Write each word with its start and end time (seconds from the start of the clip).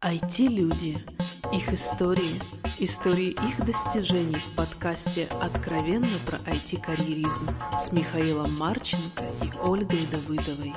IT-люди. 0.00 0.96
Их 1.52 1.72
истории. 1.72 2.40
Истории 2.78 3.30
их 3.30 3.66
достижений 3.66 4.36
в 4.36 4.54
подкасте 4.54 5.26
«Откровенно 5.42 6.06
про 6.24 6.36
IT-карьеризм» 6.52 7.48
с 7.84 7.90
Михаилом 7.90 8.48
Марченко 8.60 9.24
и 9.42 9.50
Ольгой 9.68 10.06
Давыдовой. 10.08 10.72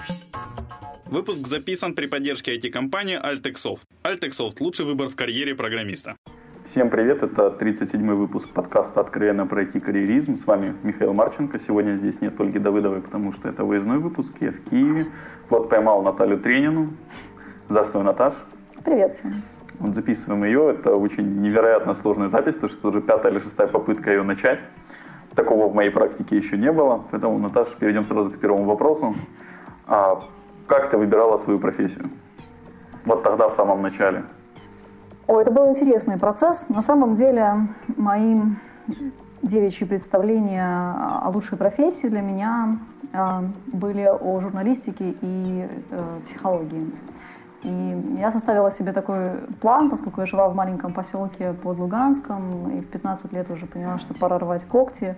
Выпуск 1.05 1.46
записан 1.47 1.94
при 1.94 2.07
поддержке 2.07 2.57
IT-компании 2.57 3.20
Altexoft. 3.23 3.81
Altexoft– 4.04 4.55
лучший 4.60 4.88
выбор 4.88 5.07
в 5.07 5.15
карьере 5.15 5.53
программиста. 5.53 6.15
Всем 6.65 6.89
привет, 6.89 7.21
это 7.21 7.55
37-й 7.59 8.15
выпуск 8.15 8.49
подкаста 8.49 9.01
«Откровенно 9.01 9.45
про 9.45 9.61
IT-карьеризм». 9.61 10.39
С 10.39 10.47
вами 10.47 10.73
Михаил 10.81 11.13
Марченко. 11.13 11.59
Сегодня 11.59 11.95
здесь 11.95 12.19
нет 12.21 12.41
Ольги 12.41 12.57
Давыдовой, 12.57 13.01
потому 13.01 13.33
что 13.33 13.49
это 13.49 13.63
выездной 13.65 13.99
выпуск, 13.99 14.31
я 14.39 14.51
в 14.51 14.69
Киеве. 14.71 15.05
Вот 15.51 15.69
поймал 15.69 16.01
Наталью 16.01 16.39
Тренину. 16.39 16.91
Здравствуй, 17.69 18.01
Наташ. 18.03 18.33
Привет 18.84 19.16
всем. 19.16 19.34
Вот 19.79 19.93
записываем 19.93 20.43
ее. 20.43 20.71
Это 20.71 20.95
очень 20.95 21.41
невероятно 21.41 21.94
сложная 21.94 22.30
запись, 22.30 22.55
потому 22.55 22.73
что 22.73 22.90
уже 22.90 23.02
пятая 23.02 23.31
или 23.31 23.40
шестая 23.40 23.67
попытка 23.67 24.09
ее 24.09 24.23
начать. 24.23 24.59
Такого 25.35 25.67
в 25.67 25.76
моей 25.76 25.91
практике 25.91 26.38
еще 26.38 26.57
не 26.57 26.71
было. 26.71 27.04
Поэтому, 27.12 27.38
Наташа, 27.38 27.76
перейдем 27.77 28.05
сразу 28.05 28.31
к 28.31 28.40
первому 28.40 28.63
вопросу. 28.63 29.16
А 29.85 30.23
как 30.67 30.90
ты 30.90 30.98
выбирала 30.98 31.38
свою 31.38 31.59
профессию? 31.59 32.09
Вот 33.05 33.23
тогда, 33.23 33.49
в 33.49 33.54
самом 33.54 33.81
начале. 33.84 34.23
О, 35.27 35.40
это 35.40 35.52
был 35.52 35.70
интересный 35.70 36.18
процесс. 36.18 36.68
На 36.70 36.82
самом 36.82 37.16
деле, 37.16 37.68
мои 37.98 38.35
девичьи 39.43 39.85
представления 39.88 40.95
о 41.23 41.29
лучшей 41.29 41.57
профессии 41.57 42.07
для 42.07 42.21
меня 42.21 42.77
а, 43.13 43.43
были 43.68 44.04
о 44.04 44.40
журналистике 44.40 45.16
и 45.21 45.68
э, 45.90 45.99
психологии. 46.26 46.91
И 47.63 48.15
я 48.17 48.31
составила 48.31 48.71
себе 48.71 48.91
такой 48.91 49.38
план, 49.59 49.89
поскольку 49.89 50.21
я 50.21 50.27
жила 50.27 50.49
в 50.49 50.55
маленьком 50.55 50.93
поселке 50.93 51.53
под 51.53 51.77
Луганском, 51.77 52.71
и 52.71 52.81
в 52.81 52.87
15 52.87 53.31
лет 53.34 53.51
уже 53.51 53.68
поняла, 53.68 53.99
что 53.99 54.13
пора 54.13 54.40
рвать 54.40 54.65
когти. 54.65 55.15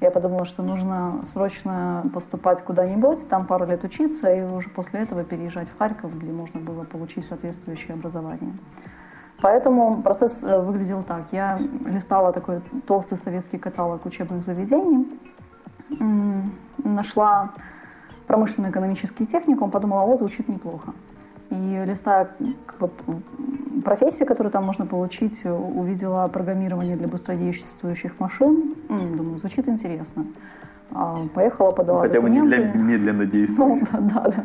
Я 0.00 0.10
подумала, 0.10 0.44
что 0.44 0.62
нужно 0.62 1.22
срочно 1.26 2.04
поступать 2.12 2.62
куда-нибудь, 2.62 3.28
там 3.28 3.46
пару 3.46 3.64
лет 3.64 3.82
учиться, 3.82 4.30
и 4.30 4.42
уже 4.42 4.68
после 4.68 5.00
этого 5.00 5.24
переезжать 5.24 5.68
в 5.70 5.78
Харьков, 5.78 6.14
где 6.18 6.30
можно 6.32 6.60
было 6.60 6.84
получить 6.84 7.26
соответствующее 7.26 7.94
образование. 7.94 8.52
Поэтому 9.40 10.02
процесс 10.02 10.42
э, 10.42 10.58
выглядел 10.58 11.02
так. 11.02 11.24
Я 11.32 11.58
листала 11.86 12.32
такой 12.32 12.60
толстый 12.86 13.16
советский 13.18 13.56
каталог 13.58 14.04
учебных 14.04 14.44
заведений, 14.44 15.06
нашла 16.84 17.52
промышленно-экономический 18.26 19.24
техникум, 19.24 19.70
подумала, 19.70 20.02
о, 20.02 20.16
звучит 20.16 20.48
неплохо. 20.48 20.92
И 21.56 21.84
листая 21.86 22.28
как 22.66 22.78
бы, 22.78 22.90
профессии, 23.84 24.24
которые 24.24 24.50
там 24.50 24.64
можно 24.64 24.84
получить, 24.86 25.44
увидела 25.44 26.26
программирование 26.26 26.96
для 26.96 27.08
быстродействующих 27.08 28.20
машин. 28.20 28.74
Думаю, 28.88 29.38
звучит 29.38 29.68
интересно. 29.68 30.26
А, 30.92 31.16
поехала, 31.34 31.70
подала 31.70 32.00
Хотя 32.00 32.14
документы. 32.14 32.56
бы 32.56 32.62
не 32.62 32.72
для 32.72 32.82
медленно 32.82 33.26
действующих. 33.26 33.92
Ну, 33.92 33.98
да, 34.00 34.20
да. 34.20 34.44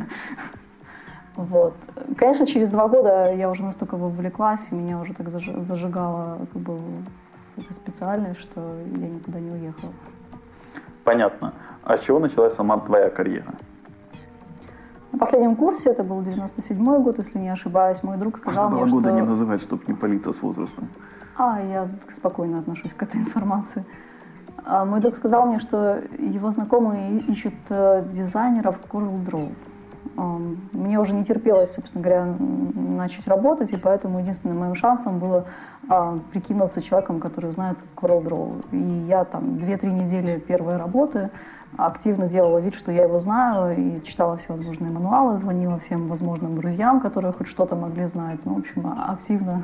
Вот. 1.36 1.74
Конечно, 2.16 2.46
через 2.46 2.68
два 2.68 2.88
года 2.88 3.32
я 3.34 3.50
уже 3.50 3.62
настолько 3.62 3.96
вовлеклась, 3.96 4.60
и 4.70 4.74
меня 4.74 4.98
уже 4.98 5.14
так 5.14 5.28
зажигало 5.30 6.38
как 6.52 6.62
бы, 6.62 6.78
специальность, 7.70 8.40
что 8.40 8.60
я 8.96 9.08
никуда 9.08 9.40
не 9.40 9.50
уехала. 9.50 9.92
Понятно. 11.04 11.52
А 11.84 11.96
с 11.96 12.00
чего 12.00 12.18
началась 12.18 12.54
сама 12.54 12.78
твоя 12.78 13.10
карьера? 13.10 13.54
Последнем 15.22 15.54
курсе, 15.54 15.90
это 15.90 16.02
был 16.02 16.20
97 16.20 17.02
год, 17.02 17.18
если 17.18 17.38
не 17.38 17.48
ошибаюсь, 17.48 18.02
мой 18.02 18.16
друг 18.16 18.38
сказал 18.38 18.70
Можно 18.70 18.78
было 18.78 18.84
мне, 18.86 18.92
года 18.92 19.08
что... 19.08 19.20
не 19.20 19.22
называть, 19.22 19.62
чтобы 19.62 19.82
не 19.86 19.94
палиться 19.94 20.32
с 20.32 20.42
возрастом. 20.42 20.88
А, 21.36 21.60
я 21.62 21.88
спокойно 22.12 22.58
отношусь 22.58 22.92
к 22.92 23.04
этой 23.04 23.20
информации. 23.20 23.84
А, 24.64 24.84
мой 24.84 24.98
друг 24.98 25.14
сказал 25.14 25.46
мне, 25.46 25.60
что 25.60 26.02
его 26.18 26.50
знакомые 26.50 27.18
ищут 27.18 27.54
э, 27.68 28.04
дизайнеров 28.12 28.80
Coral 28.90 29.24
Draw. 29.24 29.52
Мне 30.72 30.98
уже 30.98 31.14
не 31.14 31.24
терпелось, 31.24 31.72
собственно 31.72 32.02
говоря, 32.02 32.26
начать 32.74 33.26
работать, 33.28 33.70
и 33.70 33.76
поэтому 33.76 34.18
единственным 34.18 34.58
моим 34.58 34.74
шансом 34.74 35.20
было 35.20 35.46
а, 35.88 36.18
прикинуться 36.32 36.82
человеком, 36.82 37.20
который 37.20 37.52
знает 37.52 37.78
Coral 37.94 38.24
Draw. 38.24 38.64
И 38.72 39.06
я 39.06 39.24
там 39.24 39.42
2-3 39.42 39.86
недели 39.86 40.40
первой 40.40 40.78
работы 40.78 41.30
активно 41.76 42.28
делала 42.28 42.58
вид, 42.58 42.74
что 42.74 42.92
я 42.92 43.04
его 43.04 43.20
знаю, 43.20 43.76
и 43.76 44.02
читала 44.04 44.36
все 44.36 44.52
возможные 44.54 44.90
мануалы, 44.90 45.38
звонила 45.38 45.78
всем 45.78 46.08
возможным 46.08 46.56
друзьям, 46.56 47.00
которые 47.00 47.32
хоть 47.32 47.48
что-то 47.48 47.76
могли 47.76 48.06
знать. 48.06 48.40
Ну, 48.44 48.54
в 48.54 48.58
общем, 48.58 48.94
активно 49.08 49.62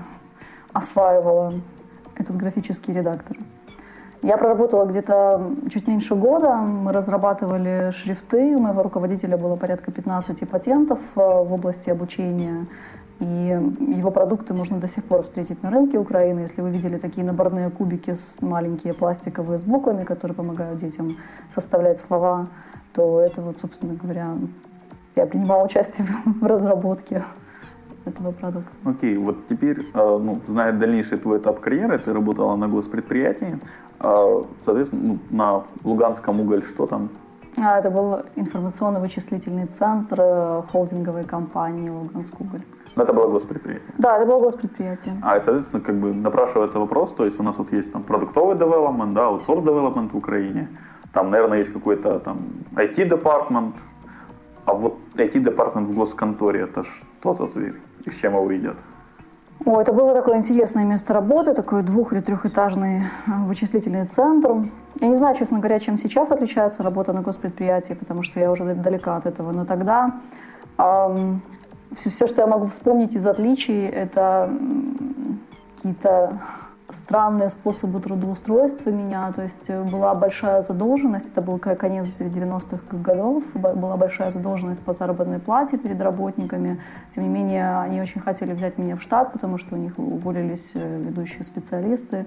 осваивала 0.72 1.52
этот 2.14 2.36
графический 2.36 2.94
редактор. 2.94 3.36
Я 4.22 4.36
проработала 4.36 4.84
где-то 4.84 5.52
чуть 5.70 5.86
меньше 5.86 6.16
года. 6.16 6.56
Мы 6.56 6.92
разрабатывали 6.92 7.92
шрифты. 7.92 8.56
У 8.56 8.60
моего 8.60 8.82
руководителя 8.82 9.36
было 9.36 9.54
порядка 9.54 9.92
15 9.92 10.48
патентов 10.48 10.98
э, 11.14 11.20
в 11.20 11.52
области 11.52 11.88
обучения. 11.88 12.66
И 13.20 13.24
его 13.24 14.10
продукты 14.12 14.54
можно 14.54 14.78
до 14.78 14.88
сих 14.88 15.02
пор 15.04 15.24
встретить 15.24 15.62
на 15.62 15.70
рынке 15.70 15.98
Украины. 15.98 16.40
Если 16.40 16.60
вы 16.60 16.70
видели 16.70 16.98
такие 16.98 17.26
наборные 17.26 17.68
кубики 17.68 18.14
с 18.14 18.36
маленькие 18.40 18.94
пластиковые 18.94 19.58
с 19.58 19.64
буквами, 19.64 20.04
которые 20.04 20.36
помогают 20.36 20.78
детям 20.78 21.16
составлять 21.52 22.00
слова, 22.00 22.46
то 22.94 23.20
это 23.20 23.42
вот, 23.42 23.58
собственно 23.58 23.94
говоря, 23.94 24.36
я 25.16 25.26
принимала 25.26 25.64
участие 25.64 26.06
в 26.24 26.46
разработке 26.46 27.24
этого 28.04 28.30
продукта. 28.30 28.70
Окей, 28.84 29.16
okay, 29.16 29.24
вот 29.24 29.48
теперь, 29.48 29.80
э, 29.80 30.18
ну, 30.22 30.40
зная 30.46 30.72
дальнейший 30.72 31.18
твой 31.18 31.38
этап 31.38 31.60
карьеры, 31.60 31.98
ты 31.98 32.12
работала 32.12 32.56
на 32.56 32.68
госпредприятии, 32.68 33.58
э, 34.00 34.42
соответственно, 34.64 35.02
ну, 35.02 35.18
на 35.30 35.64
Луганском 35.84 36.40
уголь 36.40 36.62
что 36.62 36.86
там? 36.86 37.10
А, 37.60 37.80
это 37.80 37.90
был 37.90 38.20
информационно-вычислительный 38.36 39.66
центр 39.66 40.20
э, 40.20 40.62
холдинговой 40.70 41.24
компании 41.24 41.90
Луганск 41.90 42.40
уголь. 42.40 42.62
Но 42.98 43.04
это 43.04 43.12
было 43.12 43.30
госпредприятие? 43.30 43.94
Да, 43.98 44.16
это 44.16 44.26
было 44.26 44.40
госпредприятие. 44.40 45.14
А, 45.22 45.36
и, 45.36 45.40
соответственно, 45.40 45.84
как 45.84 45.94
бы 46.00 46.12
напрашивается 46.12 46.80
вопрос, 46.80 47.14
то 47.16 47.24
есть 47.24 47.38
у 47.38 47.44
нас 47.44 47.54
вот 47.56 47.72
есть 47.72 47.92
там 47.92 48.02
продуктовый 48.02 48.56
девелопмент, 48.56 49.14
да, 49.14 49.26
аутсорс 49.28 49.62
девелопмент 49.62 50.12
в 50.12 50.16
Украине, 50.16 50.68
там, 51.12 51.30
наверное, 51.30 51.58
есть 51.58 51.72
какой-то 51.72 52.18
там 52.18 52.38
IT-департмент, 52.74 53.76
а 54.64 54.72
вот 54.74 54.96
IT-департмент 55.14 55.88
в 55.90 55.94
госконторе, 55.94 56.62
это 56.62 56.82
что 57.20 57.34
за 57.34 57.46
зверь? 57.46 57.76
И 58.04 58.10
с 58.10 58.14
чем 58.14 58.34
его 58.34 58.50
едят? 58.50 58.76
О, 59.64 59.80
это 59.80 59.92
было 59.92 60.12
такое 60.12 60.36
интересное 60.36 60.84
место 60.84 61.12
работы, 61.14 61.54
такой 61.54 61.84
двух- 61.84 62.12
или 62.12 62.20
трехэтажный 62.20 63.02
э, 63.02 63.30
вычислительный 63.46 64.06
центр. 64.06 64.56
Я 65.00 65.06
не 65.08 65.18
знаю, 65.18 65.36
честно 65.36 65.58
говоря, 65.58 65.78
чем 65.78 65.98
сейчас 65.98 66.32
отличается 66.32 66.82
работа 66.82 67.12
на 67.12 67.22
госпредприятии, 67.22 67.94
потому 67.94 68.24
что 68.24 68.40
я 68.40 68.50
уже 68.50 68.64
далека 68.74 69.16
от 69.16 69.26
этого. 69.26 69.52
Но 69.52 69.64
тогда 69.64 70.14
эм, 70.78 71.42
все, 71.96 72.10
все, 72.10 72.26
что 72.26 72.42
я 72.42 72.46
могу 72.46 72.66
вспомнить 72.66 73.14
из 73.14 73.26
отличий, 73.26 73.86
это 73.86 74.50
какие-то 75.76 76.38
странные 76.92 77.50
способы 77.50 78.00
трудоустройства 78.00 78.90
меня. 78.90 79.30
То 79.32 79.42
есть 79.42 79.64
э, 79.68 79.82
была 79.82 80.14
большая 80.14 80.62
задолженность, 80.62 81.26
это 81.26 81.42
был 81.42 81.58
конец 81.58 82.08
90-х 82.18 82.96
годов, 82.98 83.44
была 83.54 83.96
большая 83.96 84.30
задолженность 84.30 84.80
по 84.80 84.94
заработной 84.94 85.38
плате 85.38 85.76
перед 85.78 86.00
работниками. 86.00 86.80
Тем 87.14 87.24
не 87.24 87.28
менее, 87.28 87.76
они 87.78 88.00
очень 88.00 88.20
хотели 88.20 88.52
взять 88.52 88.78
меня 88.78 88.96
в 88.96 89.02
штат, 89.02 89.32
потому 89.32 89.58
что 89.58 89.74
у 89.74 89.78
них 89.78 89.98
уволились 89.98 90.70
э, 90.74 91.00
ведущие 91.00 91.44
специалисты 91.44 92.26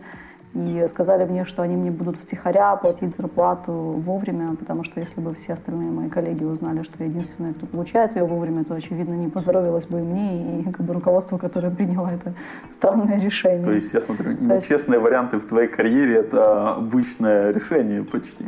и 0.53 0.85
сказали 0.89 1.25
мне, 1.25 1.45
что 1.45 1.61
они 1.61 1.77
мне 1.77 1.91
будут 1.91 2.17
втихаря 2.17 2.75
платить 2.75 3.15
зарплату 3.15 3.71
вовремя, 3.71 4.55
потому 4.59 4.83
что 4.83 4.99
если 4.99 5.21
бы 5.21 5.33
все 5.35 5.53
остальные 5.53 5.91
мои 5.91 6.09
коллеги 6.09 6.43
узнали, 6.43 6.83
что 6.83 6.95
я 6.99 7.05
единственная, 7.05 7.53
кто 7.53 7.65
получает 7.65 8.15
ее 8.15 8.25
вовремя, 8.25 8.65
то, 8.65 8.73
очевидно, 8.73 9.13
не 9.13 9.29
поздоровилось 9.29 9.85
бы 9.85 9.99
и 9.99 10.03
мне, 10.03 10.59
и 10.59 10.63
как 10.71 10.85
бы 10.85 10.93
руководство, 10.93 11.37
которое 11.37 11.71
приняло 11.71 12.07
это 12.07 12.33
странное 12.71 13.19
решение. 13.19 13.63
То 13.63 13.71
есть, 13.71 13.93
я 13.93 14.01
смотрю, 14.01 14.33
нечестные 14.33 14.97
есть... 14.97 15.03
варианты 15.03 15.37
в 15.37 15.45
твоей 15.45 15.69
карьере– 15.69 16.15
это 16.17 16.75
обычное 16.75 17.51
решение 17.51 18.03
почти. 18.03 18.45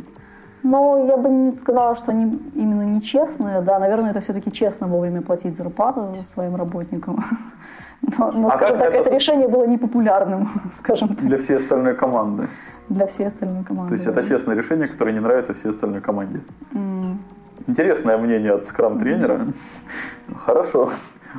Ну, 0.62 1.06
я 1.06 1.16
бы 1.18 1.28
не 1.28 1.52
сказала, 1.52 1.94
что 1.94 2.10
они 2.10 2.38
именно 2.54 2.82
нечестные. 2.82 3.60
Да, 3.60 3.78
наверное, 3.78 4.10
это 4.10 4.20
все-таки 4.20 4.50
честно 4.50 4.86
вовремя 4.86 5.20
платить 5.20 5.56
зарплату 5.56 6.14
своим 6.24 6.56
работникам. 6.56 7.22
Но, 8.18 8.30
но 8.32 8.48
а 8.48 8.56
скажем 8.56 8.78
так, 8.78 8.88
это... 8.88 8.98
это 8.98 9.10
решение 9.10 9.48
было 9.48 9.66
непопулярным, 9.66 10.48
скажем 10.78 11.08
так. 11.08 11.26
Для 11.26 11.38
всей 11.38 11.56
остальной 11.56 11.94
команды. 11.94 12.48
Для 12.88 13.06
всей 13.06 13.26
остальной 13.26 13.64
команды. 13.64 13.88
То 13.88 13.94
есть 13.94 14.06
это 14.06 14.28
честное 14.28 14.56
решение, 14.56 14.88
которое 14.88 15.12
не 15.12 15.20
нравится 15.20 15.54
всей 15.54 15.70
остальной 15.70 16.00
команде. 16.00 16.40
Mm. 16.72 17.16
Интересное 17.66 18.18
мнение 18.18 18.52
от 18.52 18.66
скрам-тренера. 18.66 19.34
Mm. 19.34 19.54
Хорошо. 20.36 20.90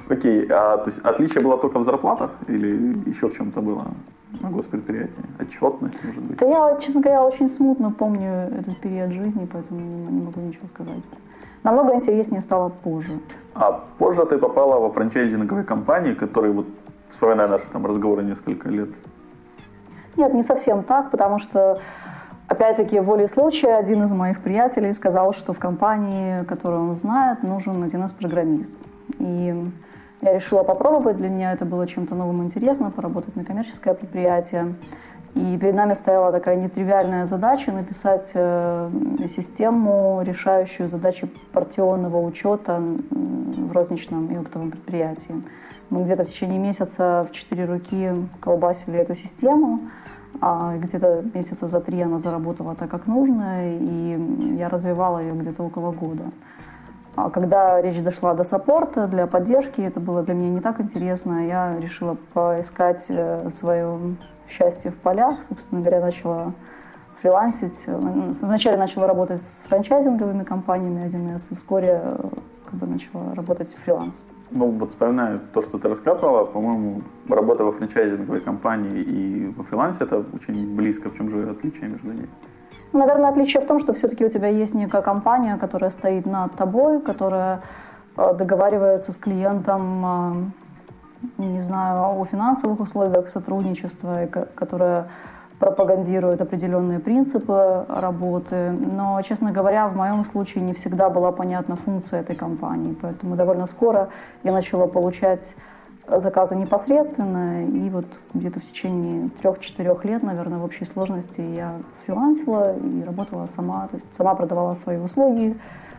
Окей, 0.09 0.47
а 0.50 0.77
то 0.77 0.89
есть 0.89 1.00
отличие 1.03 1.44
было 1.44 1.57
только 1.57 1.79
в 1.79 1.85
зарплатах 1.85 2.31
или 2.47 3.09
еще 3.09 3.27
в 3.27 3.38
чем-то 3.38 3.61
было 3.61 3.85
на 4.41 4.50
госпредприятии? 4.50 5.23
Отчетность, 5.39 6.03
может 6.03 6.23
быть? 6.23 6.38
Да 6.38 6.45
я, 6.45 6.79
честно 6.81 7.01
говоря, 7.01 7.23
очень 7.23 7.47
смутно 7.47 7.91
помню 7.91 8.50
этот 8.59 8.77
период 8.77 9.11
жизни, 9.11 9.47
поэтому 9.51 9.79
не 10.09 10.25
могу 10.25 10.41
ничего 10.41 10.68
сказать. 10.68 11.03
Намного 11.65 11.95
интереснее 11.95 12.41
стало 12.41 12.69
позже. 12.69 13.13
А 13.56 13.83
позже 13.97 14.23
ты 14.27 14.38
попала 14.38 14.79
во 14.79 14.91
франчайзинговые 14.91 15.63
компании, 15.65 16.13
которые 16.13 16.53
вот 16.53 16.67
вспоминая 17.09 17.47
наши 17.47 17.65
там 17.73 17.88
разговоры 17.88 18.23
несколько 18.23 18.69
лет. 18.69 18.89
Нет, 20.15 20.31
не 20.35 20.44
совсем 20.44 20.83
так, 20.83 21.09
потому 21.09 21.39
что 21.39 21.79
Опять-таки, 22.47 23.00
волей 23.00 23.27
случая, 23.27 23.75
один 23.77 24.03
из 24.03 24.12
моих 24.12 24.39
приятелей 24.39 24.94
сказал, 24.94 25.33
что 25.33 25.51
в 25.53 25.57
компании, 25.57 26.44
которую 26.44 26.89
он 26.89 26.95
знает, 26.95 27.41
нужен 27.41 27.83
1С-программист. 27.83 28.71
И 29.18 29.63
я 30.21 30.33
решила 30.35 30.61
попробовать, 30.61 31.18
для 31.18 31.29
меня 31.29 31.53
это 31.53 31.65
было 31.65 31.88
чем-то 31.88 32.13
новым 32.13 32.44
интересно, 32.44 32.91
поработать 32.91 33.35
на 33.35 33.44
коммерческое 33.44 33.95
предприятие. 33.95 34.75
И 35.35 35.57
перед 35.57 35.75
нами 35.75 35.95
стояла 35.95 36.31
такая 36.31 36.55
нетривиальная 36.55 37.25
задача 37.25 37.73
написать 37.73 38.31
э, 38.33 38.89
систему, 39.27 40.21
решающую 40.23 40.87
задачи 40.87 41.29
партионного 41.51 42.25
учета 42.25 42.81
в 43.09 43.71
розничном 43.73 44.27
и 44.27 44.37
оптовом 44.37 44.71
предприятии. 44.71 45.43
Мы 45.89 46.03
где-то 46.03 46.23
в 46.23 46.29
течение 46.29 46.57
месяца 46.57 47.27
в 47.29 47.33
четыре 47.33 47.65
руки 47.65 48.11
колбасили 48.39 48.97
эту 48.97 49.15
систему, 49.15 49.81
а 50.39 50.77
где-то 50.77 51.25
месяца 51.33 51.67
за 51.67 51.81
три 51.81 52.01
она 52.01 52.19
заработала 52.19 52.73
так, 52.73 52.89
как 52.89 53.05
нужно, 53.05 53.59
и 53.61 54.17
я 54.57 54.69
развивала 54.69 55.19
ее 55.19 55.33
где-то 55.33 55.63
около 55.63 55.91
года. 55.91 56.23
А 57.17 57.29
когда 57.29 57.81
речь 57.81 58.01
дошла 58.01 58.33
до 58.35 58.45
саппорта, 58.45 59.07
для 59.07 59.27
поддержки, 59.27 59.81
это 59.81 59.99
было 59.99 60.23
для 60.23 60.33
меня 60.33 60.49
не 60.49 60.61
так 60.61 60.79
интересно, 60.79 61.45
я 61.45 61.77
решила 61.77 62.17
поискать 62.33 63.03
э, 63.09 63.49
свое 63.51 63.99
счастье 64.50 64.92
в 64.92 64.97
полях. 64.97 65.44
Собственно 65.44 65.81
говоря, 65.81 66.01
начала 66.01 66.53
фрилансить. 67.21 67.86
Вначале 67.88 68.77
начала 68.77 69.07
работать 69.07 69.42
с 69.42 69.63
франчайзинговыми 69.68 70.44
компаниями 70.44 71.01
1С, 71.06 71.47
и 71.51 71.56
вскоре 71.56 72.01
э, 72.03 72.30
как 72.65 72.74
бы 72.75 72.88
начала 72.88 73.33
работать 73.33 73.75
фриланс. 73.83 74.24
Ну, 74.51 74.69
вот 74.71 74.92
вспоминаю 74.92 75.39
то, 75.53 75.62
что 75.62 75.77
ты 75.80 75.89
рассказывала, 75.89 76.45
по-моему, 76.45 77.01
работа 77.27 77.63
во 77.63 77.71
франчайзинговой 77.71 78.42
компании 78.42 79.01
и 79.01 79.53
во 79.57 79.63
фрилансе 79.63 80.03
это 80.03 80.24
очень 80.33 80.75
близко. 80.75 81.09
В 81.09 81.18
чем 81.18 81.30
же 81.30 81.50
отличие 81.50 81.89
между 81.89 82.12
ними? 82.12 82.30
Наверное, 82.94 83.30
отличие 83.30 83.63
в 83.63 83.68
том, 83.68 83.80
что 83.80 83.94
все-таки 83.94 84.25
у 84.25 84.30
тебя 84.30 84.47
есть 84.47 84.74
некая 84.74 85.01
компания, 85.01 85.57
которая 85.57 85.89
стоит 85.89 86.25
над 86.25 86.56
тобой, 86.56 87.01
которая 87.01 87.62
э, 88.18 88.33
договаривается 88.36 89.12
с 89.12 89.18
клиентом, 89.18 90.06
э, 90.06 90.64
не 91.38 91.62
знаю, 91.62 92.19
о 92.19 92.25
финансовых 92.25 92.79
условиях 92.79 93.29
сотрудничества, 93.29 94.27
которая 94.56 95.07
пропагандирует 95.59 96.41
определенные 96.41 97.00
принципы 97.00 97.85
работы, 97.88 98.71
но, 98.71 99.21
честно 99.21 99.51
говоря, 99.51 99.88
в 99.88 99.95
моем 99.95 100.25
случае 100.25 100.63
не 100.63 100.73
всегда 100.73 101.09
была 101.09 101.31
понятна 101.31 101.75
функция 101.75 102.21
этой 102.21 102.35
компании, 102.35 102.95
поэтому 103.01 103.35
довольно 103.35 103.65
скоро 103.65 104.09
я 104.44 104.51
начала 104.51 104.88
получать 104.88 105.56
заказы 106.07 106.56
непосредственно, 106.56 107.65
и 107.65 107.89
вот 107.89 108.06
где-то 108.33 108.59
в 108.59 108.63
течение 108.63 109.29
трех-четырех 109.29 110.03
лет, 110.06 110.23
наверное, 110.23 110.59
в 110.59 110.63
общей 110.65 110.85
сложности 110.85 111.41
я 111.41 111.77
фрилансила 112.06 112.77
и 112.77 113.03
работала 113.03 113.47
сама, 113.47 113.88
то 113.88 113.95
есть 113.95 114.07
сама 114.15 114.35
продавала 114.35 114.75
свои 114.75 114.97
услуги, 114.97 115.57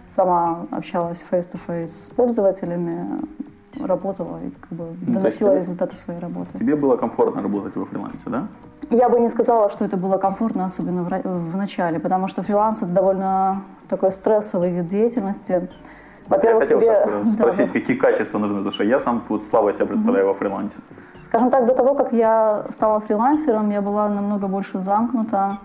сама 0.08 0.66
общалась 0.70 1.24
face-to-face 1.30 1.88
с 1.88 2.10
пользователями, 2.10 3.20
работала 3.82 4.38
и 4.43 4.50
как 4.50 4.70
бы 4.70 4.84
ну, 5.06 5.14
доносила 5.14 5.50
ну, 5.50 5.56
результаты 5.56 5.96
своей 5.96 6.20
работы. 6.20 6.58
Тебе 6.58 6.76
было 6.76 6.96
комфортно 6.96 7.43
работать 7.43 7.76
во 7.76 7.84
фрилансе, 7.87 8.19
да? 8.26 8.46
Я 8.90 9.08
бы 9.08 9.19
не 9.19 9.31
сказала, 9.31 9.70
что 9.70 9.84
это 9.84 9.96
было 9.96 10.19
комфортно, 10.19 10.64
особенно 10.64 11.02
в, 11.02 11.08
в 11.08 11.56
начале, 11.56 11.99
потому 11.99 12.28
что 12.28 12.43
фриланс 12.43 12.82
это 12.82 12.93
довольно 12.93 13.62
такой 13.88 14.12
стрессовый 14.12 14.70
вид 14.70 14.87
деятельности. 14.87 15.69
Во-первых, 16.28 16.70
я 16.70 16.76
хотел 16.76 16.81
тебе... 16.81 17.32
спросить, 17.32 17.67
да, 17.67 17.81
какие 17.81 17.96
качества 17.96 18.38
нужны, 18.38 18.58
потому 18.58 18.75
что 18.75 18.84
я 18.84 18.99
сам 18.99 19.23
вот 19.28 19.43
слабо 19.43 19.73
себя 19.73 19.87
представляю 19.87 20.26
mm-hmm. 20.26 20.32
во 20.32 20.34
фрилансе. 20.34 20.76
Скажем 21.22 21.50
так, 21.50 21.67
до 21.67 21.75
того, 21.75 21.94
как 21.94 22.12
я 22.12 22.67
стала 22.70 23.00
фрилансером, 23.00 23.70
я 23.70 23.81
была 23.81 24.08
намного 24.08 24.46
больше 24.46 24.81
замкнута 24.81 25.58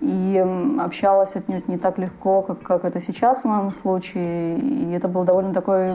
и 0.00 0.44
общалась 0.80 1.34
отнюдь 1.36 1.68
не 1.68 1.76
так 1.76 1.98
легко, 1.98 2.42
как, 2.42 2.62
как 2.62 2.84
это 2.84 3.00
сейчас 3.00 3.40
в 3.40 3.44
моем 3.44 3.70
случае. 3.70 4.58
И 4.58 4.92
это 4.92 5.08
был 5.08 5.24
довольно 5.24 5.52
такой 5.52 5.90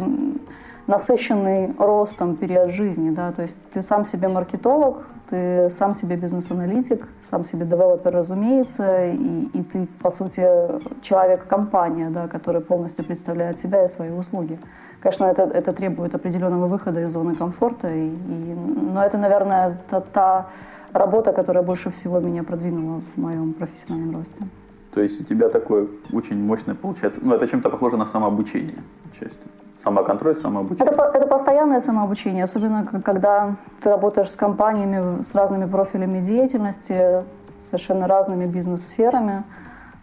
насыщенный 0.88 1.74
ростом 1.78 2.36
период 2.36 2.70
жизни, 2.70 3.10
да, 3.10 3.32
то 3.32 3.42
есть 3.42 3.58
ты 3.74 3.82
сам 3.84 4.06
себе 4.06 4.28
маркетолог, 4.28 5.06
ты 5.30 5.72
сам 5.78 5.96
себе 5.96 6.16
бизнес-аналитик, 6.16 7.08
сам 7.30 7.44
себе 7.46 7.66
девелопер, 7.66 8.14
разумеется, 8.14 9.06
и, 9.08 9.50
и 9.54 9.64
ты, 9.64 9.88
по 10.02 10.12
сути, 10.12 10.48
человек-компания, 11.02 12.10
да, 12.10 12.28
который 12.28 12.62
полностью 12.62 13.04
представляет 13.06 13.60
себя 13.60 13.86
и 13.86 13.88
свои 13.88 14.12
услуги. 14.12 14.60
Конечно, 15.00 15.26
это, 15.26 15.44
это 15.44 15.72
требует 15.72 16.14
определенного 16.16 16.68
выхода 16.68 17.02
из 17.02 17.12
зоны 17.12 17.36
комфорта, 17.36 17.88
и, 17.88 18.08
и, 18.08 18.56
но 18.94 19.04
это, 19.04 19.18
наверное, 19.18 19.80
та, 19.90 20.02
та 20.02 20.46
работа, 20.94 21.34
которая 21.34 21.64
больше 21.64 21.90
всего 21.90 22.20
меня 22.20 22.44
продвинула 22.44 23.02
в 23.16 23.22
моем 23.22 23.54
профессиональном 23.54 24.18
росте. 24.18 24.44
То 24.94 25.02
есть 25.02 25.20
у 25.20 25.24
тебя 25.24 25.50
такое 25.50 25.88
очень 26.14 26.38
мощное 26.38 26.76
получается, 26.76 27.20
ну 27.22 27.36
это 27.36 27.48
чем-то 27.48 27.70
похоже 27.70 27.98
на 27.98 28.06
самообучение, 28.06 28.78
частью. 29.20 29.42
Самоконтроль, 29.86 30.36
самообучение? 30.38 30.92
Это, 30.92 31.12
это 31.14 31.28
постоянное 31.28 31.80
самообучение, 31.80 32.44
особенно 32.44 32.86
когда 33.06 33.56
ты 33.84 33.90
работаешь 33.90 34.32
с 34.32 34.36
компаниями 34.36 35.22
с 35.22 35.36
разными 35.36 35.70
профилями 35.70 36.22
деятельности, 36.22 37.22
совершенно 37.62 38.08
разными 38.08 38.46
бизнес-сферами. 38.46 39.44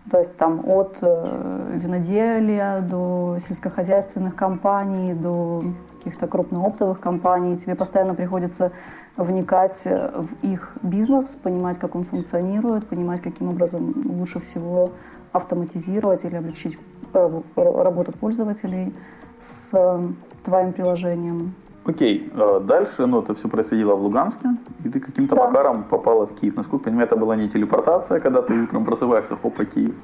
То 0.09 0.19
есть 0.19 0.37
там 0.37 0.63
от 0.69 0.99
э, 1.01 1.27
виноделия 1.75 2.81
до 2.81 3.39
сельскохозяйственных 3.49 4.37
компаний, 4.37 5.15
до 5.15 5.63
каких-то 5.99 6.29
крупнооптовых 6.29 7.01
компаний. 7.01 7.57
Тебе 7.59 7.75
постоянно 7.75 8.15
приходится 8.15 8.71
вникать 9.17 9.85
в 9.85 10.29
их 10.43 10.75
бизнес, 10.83 11.27
понимать, 11.43 11.79
как 11.81 11.97
он 11.97 12.05
функционирует, 12.05 12.87
понимать, 12.87 13.21
каким 13.21 13.49
образом 13.49 13.95
лучше 14.09 14.39
всего 14.41 14.91
автоматизировать 15.33 16.25
или 16.25 16.37
облегчить 16.37 16.79
работу 17.13 18.13
пользователей 18.13 18.95
с 19.43 19.69
э, 19.73 20.09
твоим 20.45 20.73
приложением. 20.73 21.55
Окей, 21.85 22.31
э, 22.33 22.61
дальше, 22.61 23.07
ну, 23.07 23.21
это 23.23 23.35
все 23.35 23.49
происходило 23.49 23.95
в 23.95 24.03
Луганске, 24.03 24.49
и 24.85 24.89
ты 24.89 25.01
каким-то 25.01 25.35
да. 25.35 25.47
макаром 25.47 25.83
попала 25.85 26.27
в 26.27 26.35
Киев. 26.35 26.57
Насколько 26.57 26.85
я 26.85 26.85
понимаю, 26.85 27.07
это 27.07 27.17
была 27.17 27.37
не 27.37 27.49
телепортация, 27.49 28.21
когда 28.21 28.41
ты 28.43 28.55
утром 28.55 28.85
просыпаешься, 28.85 29.37
хопа, 29.37 29.65
Киев. 29.65 29.95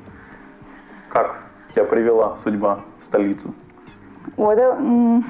Как 1.09 1.37
тебя 1.75 1.85
привела 1.85 2.37
судьба 2.43 2.81
в 2.99 3.05
столицу? 3.05 3.55
Ой, 4.37 4.55
это 4.55 4.77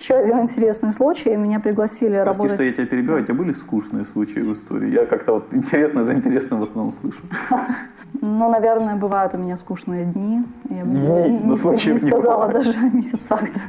еще 0.00 0.14
один 0.14 0.40
интересный 0.40 0.92
случай. 0.92 1.36
Меня 1.36 1.60
пригласили 1.60 2.22
Прости, 2.22 2.28
работать... 2.28 2.54
что 2.54 2.62
я 2.62 2.72
тебя 2.72 2.86
перебиваю, 2.86 3.22
у 3.22 3.24
тебя 3.24 3.34
были 3.34 3.52
скучные 3.52 4.04
случаи 4.04 4.40
в 4.40 4.52
истории? 4.52 4.90
Я 4.90 5.06
как-то 5.06 5.34
вот 5.34 5.52
интересно 5.52 6.04
за 6.04 6.14
интересно 6.14 6.58
в 6.58 6.62
основном 6.62 6.94
слышу. 7.00 7.20
Ну, 8.20 8.50
наверное, 8.50 8.96
бывают 8.96 9.34
у 9.34 9.38
меня 9.38 9.56
скучные 9.56 10.04
дни. 10.04 10.42
Я 10.68 10.84
бы 10.84 10.90
не, 10.90 11.28
не, 11.28 11.38
не, 11.38 11.56
сказала 11.56 12.46
не 12.46 12.52
даже 12.52 12.70
о 12.70 12.90
месяцах. 12.90 13.40
Да. 13.40 13.60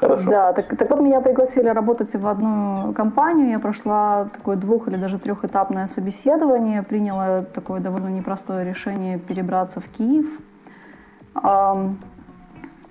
Хорошо. 0.00 0.30
Да, 0.30 0.52
так, 0.52 0.76
так 0.76 0.90
вот 0.90 1.00
меня 1.00 1.20
пригласили 1.20 1.68
работать 1.68 2.14
в 2.14 2.26
одну 2.26 2.92
компанию. 2.94 3.50
Я 3.50 3.58
прошла 3.58 4.28
такое 4.32 4.56
двух- 4.56 4.86
или 4.88 4.96
даже 4.96 5.18
трехэтапное 5.18 5.88
собеседование, 5.88 6.82
приняла 6.82 7.40
такое 7.40 7.80
довольно 7.80 8.08
непростое 8.08 8.64
решение 8.64 9.18
перебраться 9.18 9.80
в 9.80 9.88
Киев. 9.88 10.26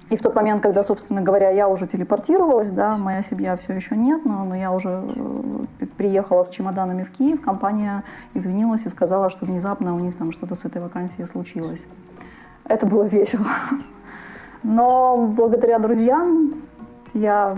И 0.09 0.15
в 0.15 0.21
тот 0.21 0.35
момент, 0.35 0.63
когда, 0.63 0.83
собственно 0.83 1.21
говоря, 1.21 1.49
я 1.49 1.67
уже 1.67 1.85
телепортировалась, 1.85 2.69
да, 2.69 2.97
моя 2.97 3.21
семья 3.21 3.57
все 3.57 3.73
еще 3.73 3.95
нет, 3.97 4.23
но, 4.23 4.45
но 4.45 4.55
я 4.55 4.71
уже 4.71 5.03
э, 5.03 5.85
приехала 5.97 6.45
с 6.45 6.49
чемоданами 6.49 7.03
в 7.03 7.11
Киев, 7.11 7.41
компания 7.41 8.03
извинилась 8.33 8.85
и 8.85 8.89
сказала, 8.89 9.29
что 9.29 9.45
внезапно 9.45 9.95
у 9.95 9.99
них 9.99 10.15
там 10.17 10.31
что-то 10.31 10.55
с 10.55 10.63
этой 10.63 10.81
вакансией 10.81 11.27
случилось. 11.27 11.85
Это 12.63 12.85
было 12.85 13.03
весело. 13.03 13.47
Но 14.63 15.27
благодаря 15.27 15.77
друзьям 15.79 16.53
я 17.13 17.55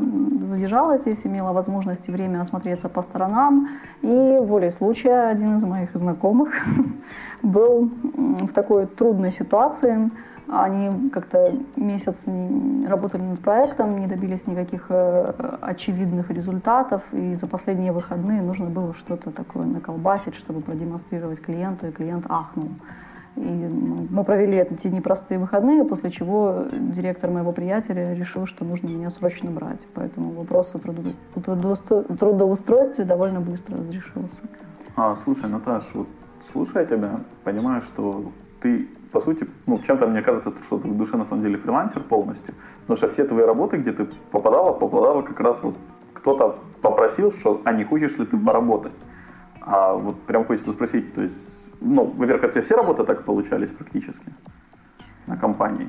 задержалась 0.51 1.01
здесь, 1.01 1.25
имела 1.25 1.53
возможность 1.53 2.08
и 2.08 2.12
время 2.12 2.41
осмотреться 2.41 2.89
по 2.89 3.01
сторонам. 3.01 3.70
И 4.01 4.38
волей 4.39 4.72
случая 4.72 5.29
один 5.29 5.58
из 5.58 5.63
моих 5.63 5.96
знакомых 5.96 6.50
был 7.44 7.89
в 8.13 8.53
такой 8.53 8.86
трудной 8.86 9.32
ситуации, 9.32 10.10
они 10.51 11.10
как-то 11.10 11.53
месяц 11.75 12.25
работали 12.88 13.22
над 13.22 13.39
проектом, 13.39 14.00
не 14.00 14.08
добились 14.08 14.48
никаких 14.48 14.88
э, 14.89 15.34
очевидных 15.62 16.32
результатов, 16.32 17.03
и 17.12 17.36
за 17.36 17.48
последние 17.48 17.91
выходные 17.91 18.41
нужно 18.41 18.65
было 18.65 18.94
что-то 18.96 19.32
такое 19.32 19.65
наколбасить, 19.65 20.36
чтобы 20.36 20.62
продемонстрировать 20.62 21.41
клиенту, 21.41 21.88
и 21.88 21.91
клиент 21.91 22.25
ахнул. 22.29 22.70
И 23.36 23.41
мы 24.10 24.24
провели 24.24 24.58
эти 24.58 24.88
непростые 24.88 25.39
выходные, 25.39 25.86
после 25.86 26.10
чего 26.10 26.65
директор 26.72 27.29
моего 27.29 27.51
приятеля 27.51 28.13
решил, 28.13 28.48
что 28.48 28.65
нужно 28.65 28.88
меня 28.88 29.10
срочно 29.10 29.51
брать. 29.51 29.88
Поэтому 29.94 30.32
вопрос 30.32 30.74
о 30.75 30.79
трудоустройстве 32.18 33.06
довольно 33.06 33.39
быстро 33.39 33.77
разрешился. 33.77 34.41
А, 34.96 35.15
слушай, 35.24 35.50
Наташ, 35.50 35.84
вот 35.94 36.08
слушая 36.51 36.86
тебя, 36.86 37.22
понимаю, 37.44 37.82
что 37.84 38.32
ты 38.62 38.89
по 39.12 39.20
сути, 39.20 39.48
ну, 39.66 39.80
чем-то 39.80 40.08
мне 40.08 40.22
кажется, 40.22 40.54
что 40.63 40.78
ты 40.78 40.88
в 40.88 40.98
душе 40.98 41.18
на 41.18 41.25
самом 41.25 41.44
деле 41.44 41.58
фрилансер 41.58 42.01
полностью, 42.04 42.54
потому 42.82 42.98
что 42.98 43.10
все 43.10 43.25
твои 43.25 43.46
работы, 43.46 43.78
где 43.78 43.92
ты 43.92 44.06
попадала, 44.32 44.74
попадала 44.74 45.22
как 45.22 45.39
раз 45.39 45.58
вот 45.62 45.75
кто-то 46.13 46.58
попросил, 46.82 47.32
что, 47.32 47.62
а 47.63 47.72
не 47.72 47.84
хочешь 47.84 48.18
ли 48.18 48.25
ты 48.25 48.38
поработать? 48.38 48.94
А 49.62 49.94
вот 49.94 50.20
прям 50.22 50.46
хочется 50.46 50.72
спросить, 50.74 51.13
то 51.13 51.24
есть, 51.24 51.38
ну, 51.82 52.06
во-первых, 52.06 52.44
у 52.44 52.51
тебя 52.51 52.62
все 52.62 52.75
работы 52.75 53.04
так 53.04 53.24
получались 53.24 53.70
практически 53.70 54.34
на 55.28 55.38
компании? 55.38 55.88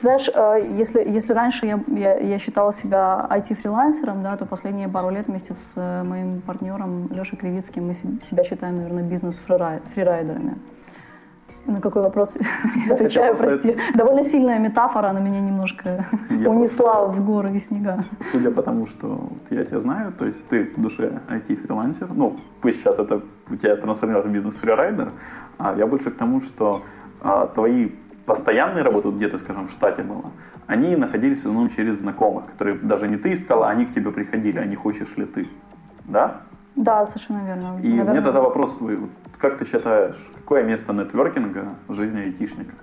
Знаешь, 0.00 0.28
э, 0.34 0.58
если, 0.78 1.00
если 1.00 1.32
раньше 1.32 1.66
я, 1.66 1.80
я, 1.86 2.18
я 2.18 2.38
считала 2.40 2.74
себя 2.74 3.24
IT-фрилансером, 3.30 4.22
да, 4.22 4.36
то 4.36 4.46
последние 4.46 4.88
пару 4.88 5.10
лет 5.10 5.28
вместе 5.28 5.54
с 5.54 5.72
э, 5.76 6.02
моим 6.02 6.40
партнером 6.40 7.08
Лешей 7.12 7.38
Кривицким 7.38 7.86
мы 7.86 7.94
себя 7.94 8.42
считаем, 8.42 8.74
наверное, 8.74 9.04
бизнес-фрирайдерами. 9.04 10.56
На 11.66 11.80
какой 11.80 12.02
вопрос 12.02 12.36
я 12.86 12.94
отвечаю, 12.94 13.36
прости. 13.36 13.76
Довольно 13.94 14.24
сильная 14.24 14.58
метафора, 14.58 15.08
она 15.08 15.20
меня 15.20 15.40
немножко 15.40 16.06
я 16.30 16.50
унесла 16.50 17.06
в 17.06 17.24
горы 17.24 17.54
и 17.54 17.60
снега. 17.60 18.04
Судя 18.32 18.50
по 18.50 18.62
тому, 18.62 18.86
что 18.86 19.06
вот 19.08 19.42
я 19.50 19.64
тебя 19.64 19.80
знаю, 19.80 20.12
то 20.12 20.26
есть 20.26 20.44
ты 20.48 20.64
в 20.76 20.80
душе 20.80 21.20
IT-фрилансер, 21.28 22.08
ну, 22.14 22.36
пусть 22.60 22.80
сейчас 22.80 22.98
это 22.98 23.22
у 23.50 23.56
тебя 23.56 23.76
трансформируется 23.76 24.30
в 24.30 24.32
бизнес-фрирайдер, 24.32 25.12
а 25.58 25.74
я 25.76 25.86
больше 25.86 26.10
к 26.10 26.16
тому, 26.16 26.40
что 26.40 26.82
а, 27.20 27.46
твои 27.46 27.90
постоянные 28.26 28.82
работы, 28.82 29.10
где-то, 29.10 29.38
скажем, 29.38 29.68
в 29.68 29.70
штате 29.72 30.02
было, 30.02 30.24
они 30.66 30.96
находились 30.96 31.38
в 31.38 31.40
основном 31.40 31.70
через 31.70 31.98
знакомых, 31.98 32.46
которые 32.46 32.78
даже 32.78 33.08
не 33.08 33.16
ты 33.16 33.34
искала, 33.34 33.68
они 33.68 33.86
к 33.86 33.94
тебе 33.94 34.10
приходили, 34.10 34.58
а 34.58 34.64
не 34.64 34.76
хочешь 34.76 35.16
ли 35.16 35.26
ты. 35.26 35.46
Да? 36.04 36.42
Да, 36.76 37.06
совершенно 37.06 37.44
верно. 37.44 37.78
И 37.82 37.88
Наверное... 37.88 38.12
мне 38.12 38.22
тогда 38.22 38.40
вопрос 38.40 38.76
твой. 38.76 38.98
Как 39.38 39.58
ты 39.58 39.66
считаешь, 39.66 40.16
какое 40.34 40.62
место 40.62 40.92
нетворкинга 40.92 41.68
в 41.88 41.94
жизни 41.94 42.20
айтишника? 42.20 42.74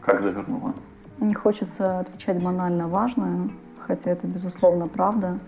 Как 0.00 0.20
завернула? 0.20 0.74
Не 1.18 1.34
хочется 1.34 2.00
отвечать 2.00 2.42
банально 2.42 2.88
важное, 2.88 3.50
хотя 3.86 4.12
это, 4.12 4.26
безусловно, 4.26 4.88
правда. 4.88 5.38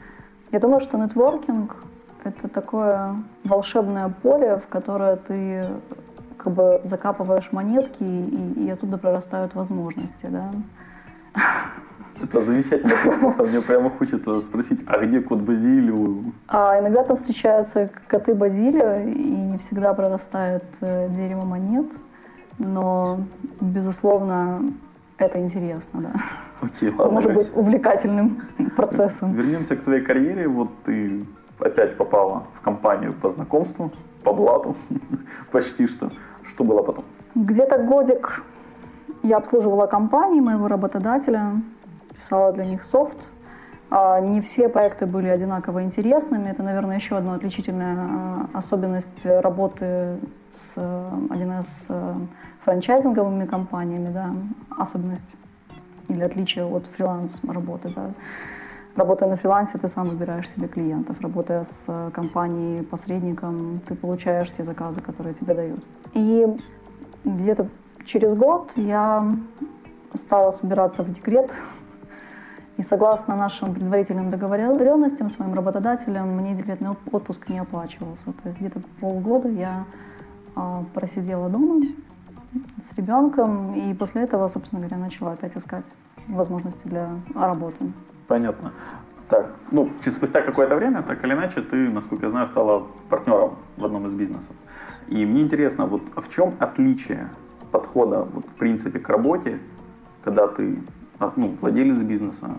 Я 0.51 0.61
думаю, 0.61 0.81
что 0.81 0.99
нетворкинг— 0.99 1.77
это 2.25 2.49
такое 2.49 3.17
волшебное 3.45 4.09
поле, 4.09 4.57
в 4.59 4.67
которое 4.69 5.17
ты 5.17 5.67
как 6.37 6.53
бы 6.53 6.81
закапываешь 6.85 7.51
монетки, 7.53 8.03
и, 8.03 8.67
и 8.67 8.71
оттуда 8.71 8.99
прорастают 8.99 9.55
возможности, 9.55 10.27
да. 10.27 10.51
Это 12.31 12.43
замечательно, 12.43 12.95
просто 13.21 13.43
мне 13.45 13.61
прямо 13.61 13.91
хочется 13.91 14.41
спросить, 14.41 14.81
а 14.87 14.99
где 15.05 15.21
кот 15.21 15.41
Базилио? 15.41 16.23
А 16.49 16.79
иногда 16.79 17.03
там 17.05 17.17
встречаются 17.17 17.91
коты 18.07 18.35
Базилио, 18.35 19.01
и 19.01 19.31
не 19.53 19.59
всегда 19.59 19.93
прорастает 19.93 20.65
э, 20.81 21.09
дерево 21.11 21.45
монет, 21.45 21.87
но, 22.59 23.21
безусловно, 23.61 24.63
это 25.19 25.41
интересно, 25.41 26.01
да. 26.01 26.13
Окей, 26.61 26.91
ладно. 26.91 27.15
Может 27.15 27.35
быть 27.35 27.57
увлекательным 27.57 28.43
процессом. 28.77 29.33
Вернемся 29.35 29.77
к 29.77 29.83
твоей 29.83 30.03
карьере. 30.03 30.47
Вот 30.47 30.69
ты 30.85 31.23
опять 31.59 31.97
попала 31.97 32.45
в 32.55 32.61
компанию 32.61 33.13
по 33.13 33.31
знакомству, 33.31 33.91
по 34.23 34.33
блату, 34.33 34.77
почти 35.51 35.87
что. 35.87 36.11
Что 36.45 36.65
было 36.65 36.83
потом? 36.83 37.05
Где-то 37.35 37.83
годик 37.83 38.43
я 39.23 39.37
обслуживала 39.37 39.87
компании 39.87 40.41
моего 40.41 40.69
работодателя, 40.69 41.53
писала 42.15 42.53
для 42.53 42.65
них 42.65 42.85
софт. 42.85 43.19
А, 43.91 44.21
не 44.21 44.41
все 44.41 44.69
проекты 44.69 45.07
были 45.07 45.29
одинаково 45.29 45.83
интересными. 45.83 46.49
Это, 46.49 46.63
наверное, 46.63 46.97
еще 46.97 47.17
одна 47.17 47.35
отличительная 47.35 47.97
а, 47.99 48.49
особенность 48.55 49.25
работы 49.25 50.19
с 50.55 50.77
1С 50.77 51.87
э, 51.89 52.15
франчайзинговыми 52.65 53.47
компаниями, 53.47 54.09
да, 54.09 54.35
особенность 54.71 55.23
или 56.09 56.23
отличие 56.23 56.65
от 56.65 56.85
фриланс-работы. 56.97 57.91
Да. 57.95 58.11
Работая 58.97 59.29
на 59.31 59.37
фрилансе, 59.37 59.79
ты 59.79 59.89
сам 59.89 60.09
выбираешь 60.09 60.49
себе 60.51 60.69
клиентов. 60.69 61.21
Работая 61.21 61.65
с 61.65 61.85
э, 61.87 62.11
компанией, 62.13 62.83
посредником, 62.83 63.81
ты 63.87 63.95
получаешь 63.95 64.51
те 64.51 64.65
заказы, 64.65 65.01
которые 65.01 65.35
тебе 65.35 65.55
дают. 65.55 65.81
И 66.13 66.47
где-то 67.25 67.69
через 68.05 68.35
год 68.35 68.71
я 68.77 69.31
стала 70.15 70.53
собираться 70.53 71.03
в 71.03 71.13
декрет. 71.13 71.51
И 72.79 72.83
согласно 72.83 73.37
нашим 73.37 73.75
предварительным 73.75 74.31
договоренностям 74.31 75.29
с 75.29 75.39
моим 75.39 75.55
работодателем, 75.55 76.29
мне 76.37 76.55
декретный 76.55 76.91
отпуск 77.11 77.49
не 77.51 77.59
оплачивался. 77.59 78.27
То 78.27 78.49
есть 78.49 78.61
где-то 78.61 78.81
полгода 79.01 79.49
я 79.49 79.85
а, 80.57 80.85
просидела 80.95 81.49
дома 81.51 81.83
с 82.91 82.97
ребенком, 82.97 83.75
и 83.75 83.95
после 83.95 84.23
этого, 84.23 84.49
собственно 84.49 84.81
говоря, 84.81 84.99
начала 84.99 85.33
опять 85.33 85.57
искать 85.57 85.87
возможности 86.29 86.87
для 86.87 87.11
работы. 87.35 87.93
Понятно. 88.27 88.73
Так, 89.29 89.51
ну, 89.71 89.91
спустя 90.07 90.43
какое-то 90.43 90.77
время, 90.77 91.03
так 91.03 91.25
или 91.25 91.33
иначе, 91.33 91.63
ты, 91.63 91.89
насколько 91.89 92.27
я 92.27 92.31
знаю, 92.31 92.47
стала 92.49 92.87
партнером 93.09 93.57
в 93.77 93.85
одном 93.85 94.07
из 94.07 94.13
бизнесов. 94.13 94.55
И 95.09 95.25
мне 95.25 95.43
интересно, 95.43 95.87
вот 95.87 96.03
в 96.17 96.29
чем 96.29 96.53
отличие 96.59 97.31
подхода, 97.71 98.25
вот, 98.25 98.45
в 98.45 98.55
принципе, 98.59 98.99
к 98.99 99.09
работе, 99.09 99.59
когда 100.23 100.49
ты 100.49 100.79
ну, 101.37 101.57
владелец 101.61 101.99
бизнеса, 101.99 102.51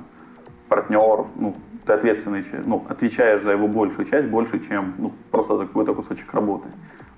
партнер, 0.69 1.25
ну, 1.35 1.53
ты 1.85 1.93
ответственный, 1.93 2.45
ну, 2.65 2.85
отвечаешь 2.89 3.43
за 3.43 3.51
его 3.51 3.67
большую 3.67 4.05
часть, 4.05 4.27
больше, 4.29 4.59
чем 4.67 4.93
ну, 4.97 5.11
просто 5.31 5.57
за 5.57 5.63
какой-то 5.63 5.93
кусочек 5.93 6.33
работы 6.33 6.69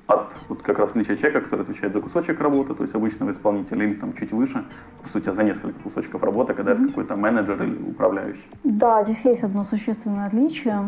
от 0.07 0.35
вот 0.49 0.61
как 0.61 0.77
раз 0.77 0.91
отличия 0.91 1.15
человека, 1.15 1.41
который 1.41 1.61
отвечает 1.61 1.93
за 1.93 1.99
кусочек 1.99 2.39
работы, 2.39 2.75
то 2.75 2.83
есть 2.83 2.93
обычного 2.93 3.31
исполнителя, 3.31 3.85
или 3.85 3.93
там 3.93 4.13
чуть 4.13 4.31
выше, 4.31 4.63
по 5.01 5.09
сути, 5.09 5.31
за 5.31 5.43
несколько 5.43 5.79
кусочков 5.79 6.23
работы, 6.23 6.53
когда 6.53 6.73
mm-hmm. 6.73 6.83
это 6.83 6.87
какой-то 6.87 7.15
менеджер 7.15 7.63
или 7.63 7.89
управляющий. 7.89 8.45
Да, 8.63 9.03
здесь 9.03 9.25
есть 9.25 9.43
одно 9.43 9.63
существенное 9.63 10.27
отличие. 10.27 10.79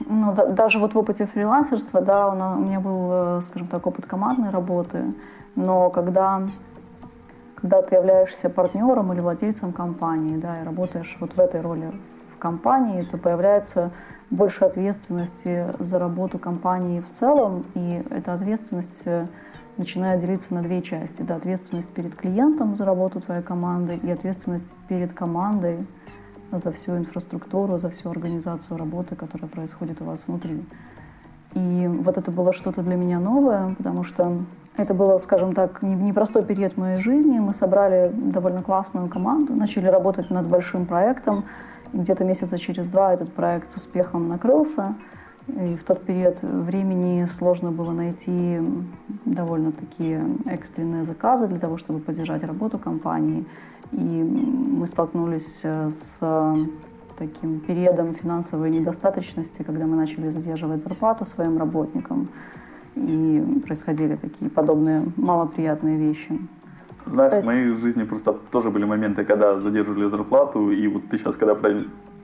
Ну, 0.00 0.34
да, 0.34 0.46
даже 0.48 0.78
вот 0.78 0.94
в 0.94 0.98
опыте 0.98 1.26
фрилансерства, 1.26 2.02
да, 2.02 2.28
у 2.28 2.60
меня 2.60 2.80
был, 2.80 3.38
э, 3.38 3.42
скажем 3.44 3.68
так, 3.68 3.86
опыт 3.86 4.04
командной 4.06 4.50
работы, 4.50 5.14
но 5.54 5.88
когда 5.88 6.42
когда 7.56 7.82
ты 7.82 7.96
являешься 7.96 8.48
партнером 8.48 9.12
или 9.12 9.20
владельцем 9.20 9.72
компании, 9.72 10.36
да, 10.36 10.60
и 10.60 10.64
работаешь 10.64 11.16
вот 11.20 11.32
в 11.34 11.40
этой 11.40 11.60
роли 11.60 11.90
в 12.34 12.38
компании, 12.38 13.00
то 13.00 13.18
появляется 13.18 13.90
больше 14.30 14.64
ответственности 14.64 15.66
за 15.78 15.98
работу 15.98 16.38
компании 16.38 17.00
в 17.00 17.18
целом, 17.18 17.64
и 17.74 18.02
эта 18.10 18.34
ответственность 18.34 19.02
э, 19.04 19.26
начинает 19.76 20.20
делиться 20.20 20.52
на 20.52 20.62
две 20.62 20.82
части. 20.82 21.22
Да, 21.22 21.36
ответственность 21.36 21.88
перед 21.88 22.14
клиентом 22.14 22.76
за 22.76 22.84
работу 22.84 23.20
твоей 23.20 23.42
команды 23.42 23.98
и 24.02 24.10
ответственность 24.10 24.64
перед 24.88 25.12
командой 25.12 25.86
за 26.52 26.70
всю 26.72 26.96
инфраструктуру, 26.96 27.78
за 27.78 27.90
всю 27.90 28.10
организацию 28.10 28.78
работы, 28.78 29.16
которая 29.16 29.48
происходит 29.48 30.00
у 30.00 30.04
вас 30.04 30.24
внутри. 30.26 30.64
И 31.54 31.86
вот 31.88 32.18
это 32.18 32.30
было 32.30 32.52
что-то 32.52 32.82
для 32.82 32.96
меня 32.96 33.18
новое, 33.18 33.74
потому 33.76 34.04
что 34.04 34.36
это 34.76 34.94
было, 34.94 35.18
скажем 35.18 35.54
так, 35.54 35.82
непростой 35.82 36.44
период 36.44 36.76
моей 36.76 37.00
жизни. 37.00 37.38
Мы 37.38 37.54
собрали 37.54 38.10
довольно 38.12 38.62
классную 38.62 39.08
команду, 39.08 39.54
начали 39.54 39.86
работать 39.86 40.30
над 40.30 40.46
большим 40.46 40.86
проектом, 40.86 41.44
где-то 41.92 42.24
месяца 42.24 42.58
через 42.58 42.86
два 42.86 43.14
этот 43.14 43.32
проект 43.32 43.70
с 43.70 43.76
успехом 43.76 44.28
накрылся. 44.28 44.94
И 45.48 45.76
в 45.76 45.84
тот 45.84 46.02
период 46.02 46.42
времени 46.42 47.24
сложно 47.26 47.70
было 47.70 47.92
найти 47.92 48.60
довольно-таки 49.24 50.18
экстренные 50.46 51.04
заказы 51.04 51.46
для 51.46 51.60
того, 51.60 51.78
чтобы 51.78 52.00
поддержать 52.00 52.44
работу 52.44 52.78
компании. 52.78 53.46
И 53.92 53.96
мы 53.96 54.88
столкнулись 54.88 55.60
э, 55.62 55.90
с 55.90 56.56
таким 57.16 57.60
периодом 57.60 58.14
финансовой 58.14 58.70
недостаточности, 58.70 59.62
когда 59.62 59.86
мы 59.86 59.96
начали 59.96 60.30
задерживать 60.30 60.82
зарплату 60.82 61.24
своим 61.24 61.58
работникам. 61.58 62.28
И 62.96 63.60
происходили 63.66 64.16
такие 64.16 64.50
подобные 64.50 65.04
малоприятные 65.16 65.98
вещи. 65.98 66.40
Знаешь, 67.06 67.34
есть... 67.34 67.44
в 67.44 67.46
моей 67.46 67.68
жизни 67.68 68.02
просто 68.02 68.32
тоже 68.50 68.70
были 68.70 68.84
моменты, 68.84 69.24
когда 69.24 69.60
задерживали 69.60 70.08
зарплату, 70.08 70.70
и 70.70 70.88
вот 70.88 71.02
ты 71.08 71.18
сейчас, 71.18 71.36
когда 71.36 71.56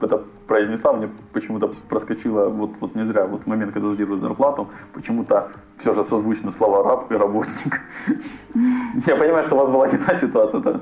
это 0.00 0.24
произнесла, 0.48 0.92
мне 0.92 1.08
почему-то 1.32 1.72
проскочило, 1.88 2.48
вот, 2.48 2.70
вот 2.80 2.94
не 2.96 3.04
зря, 3.04 3.26
вот 3.26 3.46
момент, 3.46 3.72
когда 3.72 3.90
задерживают 3.90 4.22
зарплату, 4.22 4.68
почему-то 4.92 5.50
все 5.78 5.94
же 5.94 6.04
созвучно 6.04 6.50
слова 6.50 6.82
раб 6.82 7.12
и 7.12 7.14
работник. 7.14 7.80
Я 9.06 9.16
понимаю, 9.16 9.44
что 9.46 9.56
у 9.56 9.58
вас 9.58 9.70
была 9.70 9.88
не 9.88 9.98
та 9.98 10.16
ситуация, 10.16 10.60
это 10.60 10.80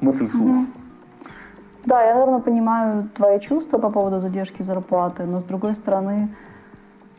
мысль 0.00 0.28
вслух. 0.28 0.66
Да, 1.86 2.02
я, 2.04 2.14
наверное, 2.14 2.40
понимаю 2.40 3.08
твои 3.16 3.40
чувства 3.40 3.78
по 3.78 3.90
поводу 3.90 4.20
задержки 4.20 4.62
зарплаты, 4.62 5.24
но 5.24 5.40
с 5.40 5.44
другой 5.44 5.74
стороны, 5.74 6.28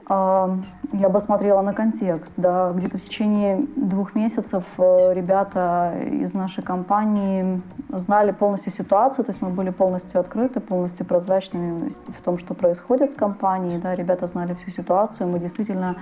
я 0.10 1.10
бы 1.10 1.22
смотрела 1.22 1.62
на 1.62 1.74
контекст. 1.74 2.34
Да. 2.38 2.72
Где-то 2.72 2.98
в 2.98 3.04
течение 3.04 3.66
двух 3.76 4.16
месяцев 4.16 4.64
э, 4.78 5.14
ребята 5.14 5.94
из 6.06 6.34
нашей 6.34 6.64
компании 6.64 7.62
знали 7.90 8.32
полностью 8.32 8.72
ситуацию, 8.72 9.26
то 9.26 9.32
есть 9.32 9.42
мы 9.42 9.50
были 9.50 9.70
полностью 9.70 10.20
открыты, 10.20 10.60
полностью 10.60 11.06
прозрачными 11.06 11.92
в 12.08 12.22
том, 12.24 12.40
что 12.40 12.54
происходит 12.54 13.12
с 13.12 13.16
компанией. 13.16 13.80
Да. 13.80 13.96
Ребята 13.96 14.28
знали 14.28 14.54
всю 14.56 14.72
ситуацию, 14.72 15.30
мы 15.30 15.40
действительно 15.40 15.96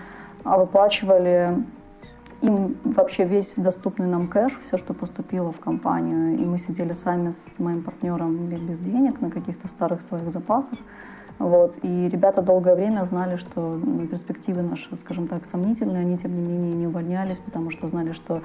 а, 0.43 0.57
выплачивали 0.57 1.63
им 2.41 2.77
вообще 2.83 3.25
весь 3.25 3.53
доступный 3.57 4.07
нам 4.07 4.27
кэш, 4.27 4.57
все, 4.63 4.77
что 4.77 4.93
поступило 4.93 5.51
в 5.51 5.59
компанию. 5.59 6.37
И 6.37 6.45
мы 6.45 6.57
сидели 6.57 6.93
сами 6.93 7.31
с 7.31 7.59
моим 7.59 7.83
партнером 7.83 8.47
без 8.47 8.79
денег 8.79 9.19
на 9.21 9.29
каких-то 9.29 9.67
старых 9.67 10.01
своих 10.01 10.31
запасах 10.31 10.79
Вот. 11.39 11.75
И 11.83 12.09
ребята 12.09 12.41
долгое 12.41 12.75
время 12.75 13.05
знали, 13.05 13.37
что 13.37 13.79
перспективы 14.11 14.61
наши, 14.61 14.95
скажем 14.97 15.27
так, 15.27 15.45
сомнительные. 15.45 16.01
Они, 16.01 16.17
тем 16.17 16.35
не 16.35 16.47
менее, 16.47 16.73
не 16.73 16.87
увольнялись, 16.87 17.37
потому 17.37 17.71
что 17.71 17.87
знали, 17.87 18.11
что 18.11 18.41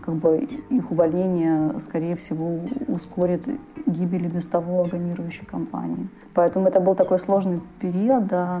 как 0.00 0.14
бы, 0.14 0.46
их 0.68 0.90
увольнение, 0.90 1.80
скорее 1.80 2.16
всего, 2.16 2.60
ускорит 2.88 3.42
гибель 3.86 4.28
без 4.28 4.44
того 4.44 4.82
агонирующей 4.82 5.46
компании. 5.46 6.08
Поэтому 6.34 6.68
это 6.68 6.80
был 6.80 6.94
такой 6.94 7.18
сложный 7.18 7.60
период, 7.80 8.26
да, 8.26 8.60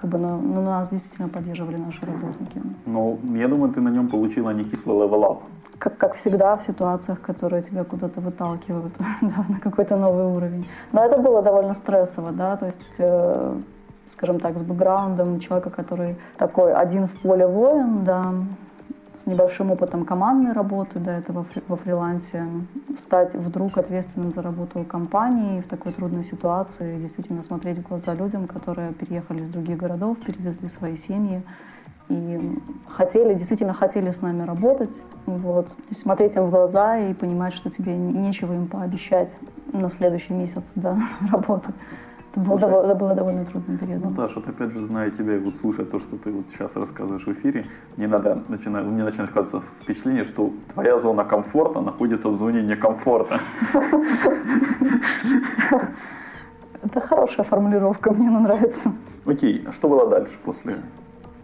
как 0.00 0.10
бы, 0.10 0.18
но, 0.18 0.38
но 0.38 0.62
нас 0.62 0.90
действительно 0.90 1.28
поддерживали 1.28 1.76
наши 1.76 2.06
работники. 2.06 2.62
Ну, 2.86 3.18
я 3.34 3.48
думаю, 3.48 3.72
ты 3.72 3.80
на 3.80 3.88
нем 3.88 4.08
получила 4.08 4.50
некислый 4.50 4.96
level 4.96 5.42
Как, 5.78 5.98
как 5.98 6.14
всегда 6.14 6.56
в 6.56 6.62
ситуациях, 6.62 7.20
которые 7.20 7.62
тебя 7.62 7.84
куда-то 7.84 8.20
выталкивают 8.20 8.92
да, 9.22 9.44
на 9.48 9.58
какой-то 9.60 9.96
новый 9.96 10.24
уровень. 10.36 10.64
Но 10.92 11.04
это 11.04 11.20
было 11.20 11.42
довольно 11.42 11.74
стрессово, 11.74 12.30
да, 12.30 12.56
то 12.56 12.66
есть, 12.66 12.94
э, 12.98 13.54
скажем 14.08 14.38
так, 14.38 14.56
с 14.56 14.62
бэкграундом 14.62 15.40
человека, 15.40 15.70
который 15.70 16.16
такой 16.36 16.72
один 16.72 17.08
в 17.08 17.12
поле 17.22 17.46
воин, 17.46 18.04
да, 18.04 18.32
с 19.18 19.26
небольшим 19.26 19.70
опытом 19.70 20.04
командной 20.04 20.52
работы 20.52 21.00
до 21.00 21.10
этого 21.10 21.44
во 21.66 21.76
фрилансе, 21.76 22.46
стать 22.96 23.34
вдруг 23.34 23.76
ответственным 23.76 24.32
за 24.32 24.42
работу 24.42 24.84
компании 24.84 25.60
в 25.60 25.66
такой 25.66 25.92
трудной 25.92 26.22
ситуации, 26.22 27.00
действительно 27.00 27.42
смотреть 27.42 27.78
в 27.78 27.88
глаза 27.88 28.14
людям, 28.14 28.46
которые 28.46 28.92
переехали 28.92 29.40
из 29.40 29.48
других 29.48 29.76
городов, 29.76 30.18
перевезли 30.18 30.68
свои 30.68 30.96
семьи 30.96 31.42
и 32.08 32.58
хотели, 32.88 33.34
действительно 33.34 33.74
хотели 33.74 34.12
с 34.12 34.22
нами 34.22 34.42
работать, 34.44 34.96
вот, 35.26 35.74
смотреть 36.00 36.36
им 36.36 36.44
в 36.44 36.50
глаза 36.50 36.98
и 36.98 37.12
понимать, 37.12 37.54
что 37.54 37.70
тебе 37.70 37.96
нечего 37.96 38.54
им 38.54 38.66
пообещать 38.66 39.34
на 39.72 39.90
следующий 39.90 40.32
месяц 40.32 40.64
да, 40.74 40.98
работы. 41.32 41.72
Это 42.38 42.46
было, 42.46 42.58
Слушай, 42.58 42.84
это 42.84 42.94
было 42.94 43.14
довольно 43.14 43.44
трудным 43.44 43.78
периодом. 43.78 44.10
Наташа, 44.14 44.34
вот 44.36 44.48
опять 44.48 44.70
же, 44.70 44.82
зная 44.84 45.10
тебя 45.10 45.36
и 45.36 45.38
вот 45.38 45.56
слушая 45.56 45.86
то, 45.86 45.98
что 45.98 46.16
ты 46.16 46.30
вот 46.30 46.46
сейчас 46.52 46.70
рассказываешь 46.76 47.26
в 47.26 47.32
эфире, 47.32 47.64
мне 47.96 48.06
надо 48.06 48.42
начинать, 48.48 48.84
мне 48.84 49.02
начинает 49.02 49.30
складываться 49.30 49.62
впечатление, 49.82 50.24
что 50.24 50.52
твоя 50.72 51.00
зона 51.00 51.24
комфорта 51.24 51.80
находится 51.80 52.28
в 52.28 52.36
зоне 52.36 52.62
некомфорта. 52.62 53.40
Это 56.82 57.00
хорошая 57.00 57.44
формулировка, 57.44 58.12
мне 58.12 58.28
она 58.28 58.40
нравится. 58.40 58.92
Окей, 59.26 59.64
а 59.66 59.72
что 59.72 59.88
было 59.88 60.08
дальше 60.08 60.34
после? 60.44 60.76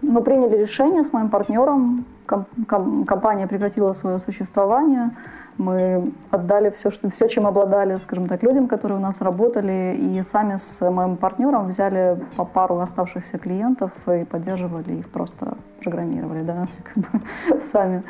Мы 0.01 0.23
приняли 0.23 0.63
решение 0.63 1.05
с 1.05 1.13
моим 1.13 1.29
партнером, 1.29 2.05
компания 2.27 3.49
прекратила 3.49 3.95
свое 3.95 4.21
существование, 4.21 5.11
мы 5.59 6.13
отдали 6.31 6.71
все, 6.71 6.91
что, 6.91 7.11
все, 7.11 7.29
чем 7.29 7.47
обладали, 7.47 7.97
скажем 7.97 8.27
так, 8.27 8.43
людям, 8.43 8.67
которые 8.67 8.99
у 8.99 9.01
нас 9.01 9.21
работали, 9.21 9.97
и 9.99 10.23
сами 10.23 10.57
с 10.57 10.91
моим 10.91 11.17
партнером 11.17 11.67
взяли 11.67 12.19
по 12.37 12.45
пару 12.45 12.79
оставшихся 12.79 13.39
клиентов 13.39 13.93
и 14.09 14.25
поддерживали 14.25 14.95
их, 14.95 15.09
просто 15.09 15.57
программировали, 15.83 16.43
да, 16.43 16.67
как 16.85 16.97
бы 16.97 17.63
сами. 17.63 18.03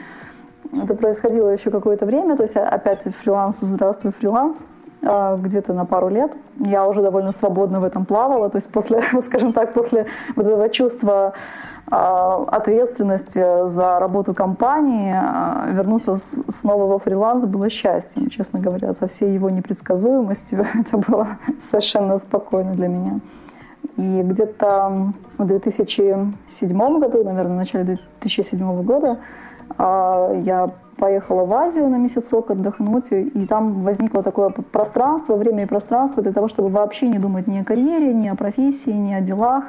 Это 0.73 0.95
происходило 0.95 1.51
еще 1.51 1.71
какое-то 1.71 2.07
время, 2.07 2.37
то 2.37 2.43
есть 2.43 2.57
опять 2.57 3.03
фриланс, 3.23 3.59
здравствуй, 3.61 4.13
фриланс, 4.13 4.57
а, 5.07 5.37
где-то 5.37 5.75
на 5.75 5.85
пару 5.85 6.09
лет. 6.09 6.33
Я 6.59 6.87
уже 6.87 7.03
довольно 7.03 7.33
свободно 7.33 7.81
в 7.81 7.85
этом 7.85 8.07
плавала, 8.07 8.49
то 8.49 8.57
есть 8.57 8.71
после, 8.71 9.03
скажем 9.25 9.53
так, 9.53 9.75
после 9.75 10.07
вот 10.35 10.47
этого 10.47 10.69
чувства 10.71 11.35
а, 11.91 12.45
ответственности 12.51 13.69
за 13.69 13.99
работу 13.99 14.33
компании, 14.33 15.15
а, 15.15 15.69
вернуться 15.71 16.19
снова 16.61 16.87
во 16.87 16.99
фриланс 16.99 17.45
было 17.45 17.69
счастьем, 17.69 18.31
честно 18.31 18.61
говоря, 18.61 18.95
со 18.95 19.07
всей 19.07 19.35
его 19.35 19.51
непредсказуемостью. 19.51 20.67
Это 20.75 20.97
было 20.97 21.29
совершенно 21.63 22.19
спокойно 22.19 22.73
для 22.73 22.89
меня. 22.89 23.21
И 23.97 24.23
где-то 24.23 25.13
в 25.37 25.45
2007 25.45 26.99
году, 26.99 27.23
наверное, 27.23 27.55
в 27.55 27.59
начале 27.59 27.85
2007 27.85 28.83
года 28.83 29.19
а, 29.77 30.33
я 30.43 30.67
поехала 30.97 31.45
в 31.45 31.53
Азию 31.53 31.89
на 31.89 31.97
месяцок 31.97 32.51
отдохнуть, 32.51 33.11
и 33.11 33.47
там 33.47 33.83
возникло 33.83 34.23
такое 34.23 34.51
пространство, 34.51 35.37
время 35.37 35.65
и 35.65 35.67
пространство 35.67 36.23
для 36.23 36.33
того, 36.33 36.49
чтобы 36.49 36.69
вообще 36.69 37.09
не 37.09 37.19
думать 37.19 37.47
ни 37.47 37.59
о 37.59 37.65
карьере, 37.65 38.15
ни 38.15 38.29
о 38.29 38.37
профессии, 38.37 38.91
ни 38.91 39.13
о 39.13 39.21
делах. 39.21 39.65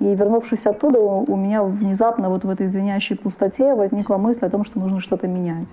И 0.00 0.14
вернувшись 0.14 0.66
оттуда, 0.66 0.98
у 0.98 1.36
меня 1.36 1.62
внезапно 1.62 2.28
вот 2.28 2.44
в 2.44 2.50
этой 2.50 2.66
звенящей 2.66 3.16
пустоте 3.16 3.74
возникла 3.74 4.16
мысль 4.16 4.44
о 4.44 4.50
том, 4.50 4.64
что 4.64 4.80
нужно 4.80 5.00
что-то 5.00 5.28
менять. 5.28 5.68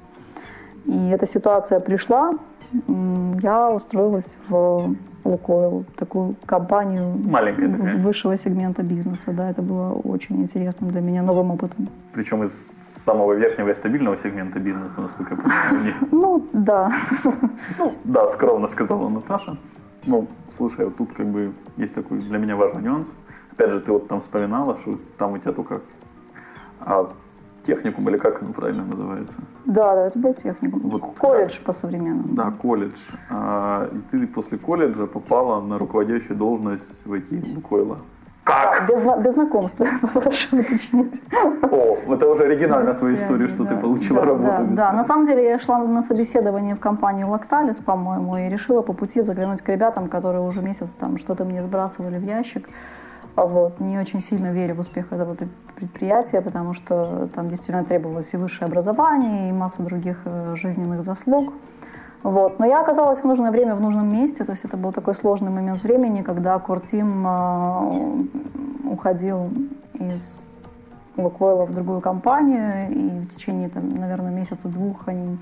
И 0.86 1.10
эта 1.10 1.28
ситуация 1.28 1.80
пришла, 1.80 2.34
я 3.42 3.72
устроилась 3.72 4.36
в 4.48 4.96
Лукойл, 5.24 5.86
такую 5.96 6.36
компанию 6.46 7.20
Маленькая 7.26 7.70
такая. 7.70 7.98
высшего 7.98 8.38
сегмента 8.38 8.82
бизнеса. 8.82 9.32
Да, 9.32 9.50
это 9.50 9.62
было 9.62 9.94
очень 9.94 10.42
интересным 10.42 10.92
для 10.92 11.02
меня 11.02 11.22
новым 11.22 11.52
опытом. 11.52 11.88
Причем 12.14 12.44
из 12.44 12.52
самого 13.06 13.34
верхнего 13.34 13.70
и 13.70 13.76
стабильного 13.76 14.18
сегмента 14.18 14.60
бизнеса, 14.60 14.94
насколько 14.98 15.36
я 15.36 15.42
понимаю. 15.42 15.96
Ну, 16.12 16.48
да. 16.54 16.94
Ну, 17.78 17.94
да, 18.04 18.28
скромно 18.30 18.68
сказала 18.68 19.10
Наташа. 19.10 19.58
Ну, 20.06 20.28
слушай, 20.58 20.86
вот 20.86 20.98
тут 20.98 21.12
как 21.14 21.28
бы 21.28 21.52
есть 21.78 21.94
такой 21.94 22.20
для 22.20 22.38
меня 22.38 22.56
важный 22.56 22.84
нюанс– 22.84 23.08
Опять 23.52 23.72
же, 23.72 23.80
ты 23.82 23.92
вот 23.92 24.08
там 24.08 24.22
вспоминала, 24.22 24.78
что 24.80 24.98
там 25.18 25.34
у 25.34 25.38
тебя 25.38 25.52
только 25.52 25.82
а, 26.80 27.10
техникум, 27.66 28.10
или 28.10 28.18
как 28.18 28.42
оно 28.42 28.54
правильно 28.54 28.86
называется? 28.86 29.36
Да, 29.66 29.96
да, 29.96 30.08
это 30.08 30.20
был 30.20 30.34
техникум. 30.34 30.80
Вот, 30.84 31.18
колледж 31.18 31.58
да, 31.58 31.66
по-современному. 31.66 32.34
Да, 32.34 32.52
колледж. 32.52 33.00
А, 33.30 33.90
и 33.92 33.98
ты 34.10 34.28
после 34.28 34.58
колледжа 34.58 35.06
попала 35.06 35.62
на 35.62 35.78
руководящую 35.78 36.38
должность 36.38 37.06
в 37.06 37.14
IT 37.14 37.56
Лукойла. 37.56 38.00
Как? 38.44 38.88
Да, 38.88 38.94
без, 38.94 39.04
без 39.24 39.34
знакомства, 39.34 39.86
прошу 40.14 40.58
уточнить. 40.58 41.22
О, 41.62 41.98
это 42.12 42.28
уже 42.28 42.44
оригинальная 42.44 42.94
твоя 42.94 43.16
история, 43.16 43.48
что 43.50 43.64
да, 43.64 43.70
ты 43.70 43.82
получила 43.82 44.22
да, 44.22 44.26
работу. 44.26 44.52
Да, 44.52 44.92
да, 44.92 44.94
на 44.94 45.04
самом 45.04 45.28
деле 45.28 45.44
я 45.48 45.60
шла 45.60 45.78
на 45.78 46.02
собеседование 46.02 46.76
в 46.76 46.80
компанию 46.80 47.30
Лакталис, 47.30 47.78
по-моему, 47.78 48.38
и 48.38 48.50
решила 48.50 48.82
по 48.82 48.94
пути 48.94 49.22
заглянуть 49.22 49.62
к 49.62 49.70
ребятам, 49.70 50.10
которые 50.10 50.42
уже 50.42 50.62
месяц 50.62 50.92
там 50.94 51.20
что-то 51.20 51.46
мне 51.46 51.62
сбрасывали 51.62 52.18
в 52.18 52.24
ящик. 52.24 52.68
Вот. 53.36 53.80
Не 53.80 53.98
очень 53.98 54.20
сильно 54.20 54.52
верю 54.52 54.76
в 54.76 54.80
успех 54.80 55.12
этого 55.12 55.36
предприятия, 55.76 56.42
потому 56.42 56.74
что 56.74 57.30
там 57.34 57.50
действительно 57.50 57.84
требовалось 57.84 58.30
и 58.34 58.38
высшее 58.38 58.68
образование, 58.68 59.50
и 59.50 59.52
масса 59.52 59.82
других 59.82 60.18
э, 60.26 60.56
жизненных 60.58 61.04
заслуг. 61.04 61.54
Вот. 62.24 62.60
Но 62.60 62.66
я 62.66 62.82
оказалась 62.82 63.20
в 63.20 63.24
нужное 63.24 63.52
время 63.52 63.76
в 63.76 63.82
нужном 63.82 64.10
месте, 64.10 64.44
то 64.44 64.52
есть 64.52 64.64
это 64.66 64.78
был 64.78 64.92
такой 64.92 65.16
сложный 65.16 65.50
момент 65.50 65.82
времени, 65.82 66.22
когда 66.22 66.60
Куртим 66.60 67.26
э, 67.26 68.90
уходил 68.90 69.50
из 69.94 70.48
Лукойла 71.18 71.66
в 71.66 71.74
другую 71.74 72.02
компанию, 72.02 72.92
и 72.92 73.20
в 73.26 73.36
течение, 73.36 73.70
там, 73.70 73.90
наверное, 73.90 74.32
месяца-двух 74.32 75.08
они 75.08 75.40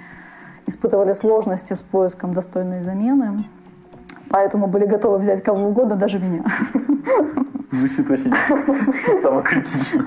испытывали 0.68 1.14
сложности 1.16 1.74
с 1.74 1.82
поиском 1.82 2.34
достойной 2.34 2.84
замены, 2.84 3.44
поэтому 4.30 4.68
были 4.68 4.86
готовы 4.86 5.18
взять 5.18 5.44
кого 5.44 5.68
угодно, 5.68 5.96
даже 5.96 6.20
меня. 6.20 6.46
Звучит 7.72 8.10
очень 8.10 8.34
самокритично. 9.22 10.06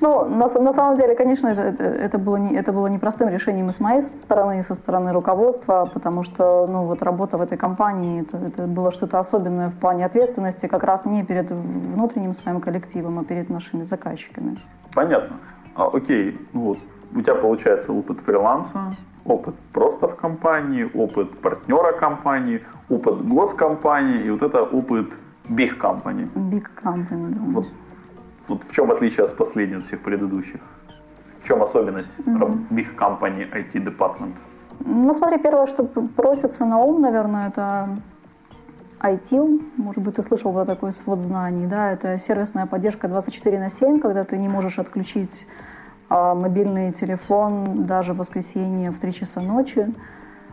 Ну, 0.00 0.26
на, 0.26 0.48
на 0.48 0.72
самом 0.72 0.96
деле, 0.96 1.16
конечно, 1.16 1.48
это, 1.48 1.82
это, 1.82 2.18
было 2.18 2.36
не, 2.36 2.54
это 2.54 2.72
было 2.72 2.86
непростым 2.86 3.28
решением 3.28 3.68
и 3.68 3.72
с 3.72 3.80
моей 3.80 4.02
стороны, 4.02 4.60
и 4.60 4.62
со 4.62 4.74
стороны 4.74 5.12
руководства, 5.12 5.88
потому 5.92 6.22
что 6.22 6.68
ну, 6.70 6.84
вот 6.84 7.02
работа 7.02 7.36
в 7.36 7.42
этой 7.42 7.58
компании, 7.58 8.22
это, 8.22 8.36
это 8.36 8.66
было 8.66 8.92
что-то 8.92 9.18
особенное 9.18 9.70
в 9.70 9.74
плане 9.74 10.06
ответственности, 10.06 10.66
как 10.66 10.84
раз 10.84 11.04
не 11.04 11.24
перед 11.24 11.50
внутренним 11.50 12.32
своим 12.32 12.60
коллективом, 12.60 13.18
а 13.18 13.24
перед 13.24 13.50
нашими 13.50 13.82
заказчиками. 13.82 14.56
Понятно. 14.94 15.36
А, 15.74 15.88
окей, 15.92 16.38
ну 16.52 16.60
вот, 16.60 16.78
у 17.14 17.20
тебя 17.20 17.34
получается 17.34 17.92
опыт 17.92 18.20
фриланса, 18.20 18.94
опыт 19.24 19.56
просто 19.72 20.06
в 20.06 20.14
компании, 20.14 20.88
опыт 20.94 21.40
партнера 21.40 21.92
компании, 21.92 22.62
опыт 22.88 23.26
госкомпании, 23.26 24.22
и 24.22 24.30
вот 24.30 24.42
это 24.42 24.62
опыт 24.62 25.10
Big 25.50 25.78
Company. 25.78 26.28
Big 26.34 26.66
Company, 26.82 27.34
да. 27.34 27.40
Вот, 27.52 27.66
вот 28.48 28.64
в 28.64 28.72
чем 28.72 28.90
отличие 28.90 29.24
от 29.24 29.36
последних 29.36 29.84
всех 29.84 30.00
предыдущих? 30.00 30.60
В 31.42 31.46
чем 31.46 31.62
особенность 31.62 32.18
mm-hmm. 32.18 32.68
Big 32.70 32.96
Company 32.96 33.50
IT 33.52 33.72
Department? 33.72 34.34
Ну, 34.84 35.14
смотри, 35.14 35.38
первое, 35.38 35.66
что 35.66 35.84
просится 35.84 36.64
на 36.64 36.78
ум, 36.78 37.02
наверное, 37.02 37.48
это 37.48 37.88
IT. 39.00 39.60
Может 39.76 40.02
быть, 40.02 40.16
ты 40.16 40.22
слышал 40.22 40.52
про 40.52 40.64
такой 40.64 40.92
свод 40.92 41.20
знаний, 41.20 41.66
да? 41.66 41.92
Это 41.92 42.18
сервисная 42.18 42.66
поддержка 42.66 43.08
24 43.08 43.58
на 43.58 43.70
7, 43.70 44.00
когда 44.00 44.24
ты 44.24 44.38
не 44.38 44.48
можешь 44.48 44.78
отключить 44.78 45.46
а, 46.08 46.34
мобильный 46.34 46.92
телефон 46.92 47.86
даже 47.86 48.12
в 48.12 48.18
воскресенье 48.18 48.90
в 48.90 48.98
3 48.98 49.12
часа 49.12 49.40
ночи. 49.40 49.92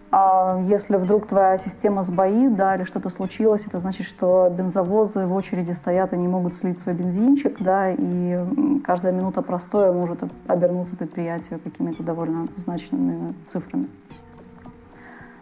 А 0.10 0.62
если 0.67 0.96
вдруг 0.96 1.28
твоя 1.28 1.58
система 1.58 2.04
сбоит, 2.04 2.56
да, 2.56 2.76
или 2.76 2.86
что-то 2.86 3.10
случилось, 3.10 3.65
это 3.67 3.80
значит, 3.80 4.08
что 4.08 4.50
бензовозы 4.58 5.26
в 5.26 5.34
очереди 5.34 5.72
стоят 5.72 6.13
и 6.13 6.17
не 6.17 6.28
могут 6.30 6.56
слить 6.56 6.80
свой 6.80 6.96
бензинчик, 6.96 7.58
да, 7.60 7.91
и 7.91 8.39
каждая 8.86 9.12
минута 9.12 9.41
простоя 9.41 9.91
может 9.91 10.20
обернуться 10.48 10.96
предприятию 10.96 11.60
какими-то 11.60 12.04
довольно 12.04 12.46
значными 12.56 13.34
цифрами. 13.52 13.89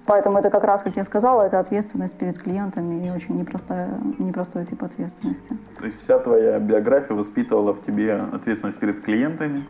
Поэтому 0.07 0.37
это 0.37 0.49
как 0.49 0.63
раз, 0.63 0.83
как 0.83 0.95
я 0.95 1.03
сказала, 1.03 1.43
это 1.43 1.59
ответственность 1.59 2.15
перед 2.15 2.39
клиентами 2.39 3.05
и 3.05 3.09
очень 3.09 3.39
непростая, 3.39 3.89
непростой 4.19 4.65
тип 4.65 4.83
ответственности. 4.83 5.57
То 5.79 5.85
есть 5.85 5.99
вся 5.99 6.19
твоя 6.19 6.59
биография 6.59 7.15
воспитывала 7.15 7.73
в 7.73 7.83
тебе 7.83 8.13
ответственность 8.13 8.79
перед 8.79 9.03
клиентами? 9.03 9.63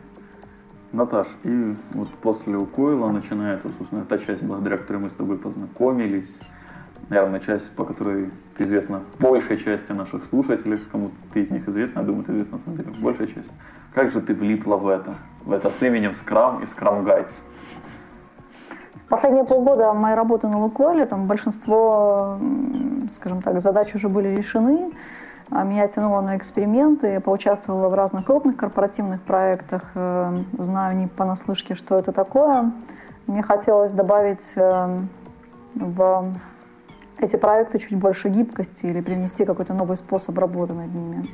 Наташ, 0.96 1.26
и 1.44 1.76
вот 1.92 2.08
после 2.22 2.56
Укойла 2.56 3.10
начинается, 3.10 3.68
собственно, 3.68 4.04
та 4.06 4.18
часть, 4.18 4.42
благодаря 4.42 4.78
которой 4.78 4.96
мы 4.96 5.10
с 5.10 5.12
тобой 5.12 5.36
познакомились. 5.36 6.28
Наверное, 7.10 7.40
часть, 7.40 7.70
по 7.76 7.84
которой 7.84 8.30
ты 8.56 8.64
известна 8.64 9.02
большей 9.18 9.58
части 9.58 9.92
наших 9.92 10.24
слушателей, 10.24 10.78
кому 10.90 11.10
ты 11.34 11.42
из 11.42 11.50
них 11.50 11.68
известна, 11.68 12.00
я 12.00 12.06
думаю, 12.06 12.24
ты 12.24 12.32
известна 12.32 12.56
на 12.56 12.64
самом 12.64 12.78
деле 12.78 12.90
большая 13.02 13.26
часть. 13.26 13.50
Как 13.94 14.10
же 14.10 14.20
ты 14.22 14.34
влипла 14.34 14.76
в 14.76 14.88
это, 14.88 15.14
в 15.44 15.52
это 15.52 15.70
с 15.70 15.82
именем 15.82 16.12
Scrum 16.12 16.62
и 16.62 16.66
Scrum 16.66 17.04
Guides? 17.04 17.34
Последние 19.08 19.44
полгода 19.44 19.92
моей 19.92 20.16
работы 20.16 20.48
на 20.48 20.58
Лукойле, 20.58 21.04
там 21.04 21.26
большинство, 21.26 22.38
скажем 23.14 23.42
так, 23.42 23.60
задач 23.60 23.94
уже 23.94 24.08
были 24.08 24.28
решены. 24.28 24.90
А 25.50 25.62
меня 25.62 25.86
тянуло 25.86 26.20
на 26.22 26.36
эксперименты, 26.36 27.06
я 27.12 27.20
поучаствовала 27.20 27.88
в 27.88 27.94
разных 27.94 28.24
крупных 28.24 28.56
корпоративных 28.56 29.22
проектах, 29.22 29.82
э, 29.94 30.36
знаю 30.58 30.96
не 30.96 31.06
понаслышке, 31.06 31.76
что 31.76 31.96
это 31.96 32.10
такое. 32.10 32.72
Мне 33.28 33.42
хотелось 33.42 33.92
добавить 33.92 34.52
э, 34.56 34.98
в 35.74 36.32
эти 37.18 37.36
проекты 37.36 37.78
чуть 37.78 37.96
больше 37.96 38.28
гибкости 38.28 38.86
или 38.86 39.00
привнести 39.00 39.44
какой-то 39.44 39.72
новый 39.72 39.96
способ 39.96 40.36
работы 40.36 40.74
над 40.74 40.92
ними. 40.92 41.24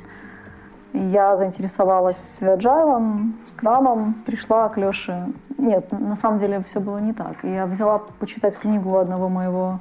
Я 0.93 1.35
заинтересовалась 1.35 2.37
agile, 2.39 3.33
скрамом, 3.41 4.13
пришла 4.27 4.69
к 4.69 4.77
Леше. 4.77 5.33
Нет, 5.57 5.91
на 5.91 6.15
самом 6.17 6.37
деле 6.37 6.63
все 6.67 6.79
было 6.79 6.99
не 6.99 7.13
так. 7.13 7.43
Я 7.43 7.65
взяла 7.65 7.99
почитать 8.19 8.57
книгу 8.57 8.95
одного 8.95 9.27
моего 9.27 9.79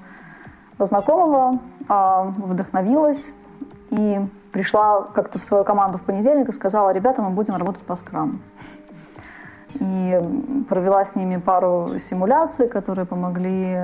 знакомого, 0.78 1.60
а, 1.86 2.24
вдохновилась 2.24 3.32
и 3.92 4.20
пришла 4.52 5.02
как-то 5.14 5.38
в 5.38 5.44
свою 5.44 5.64
команду 5.64 5.98
в 5.98 6.02
понедельник 6.02 6.48
и 6.48 6.52
сказала, 6.52 6.92
ребята, 6.92 7.22
мы 7.22 7.30
будем 7.30 7.54
работать 7.56 7.82
по 7.82 7.94
скраму 7.94 8.32
и 9.74 10.20
провела 10.68 11.04
с 11.04 11.14
ними 11.14 11.36
пару 11.36 11.98
симуляций, 11.98 12.68
которые 12.68 13.06
помогли 13.06 13.76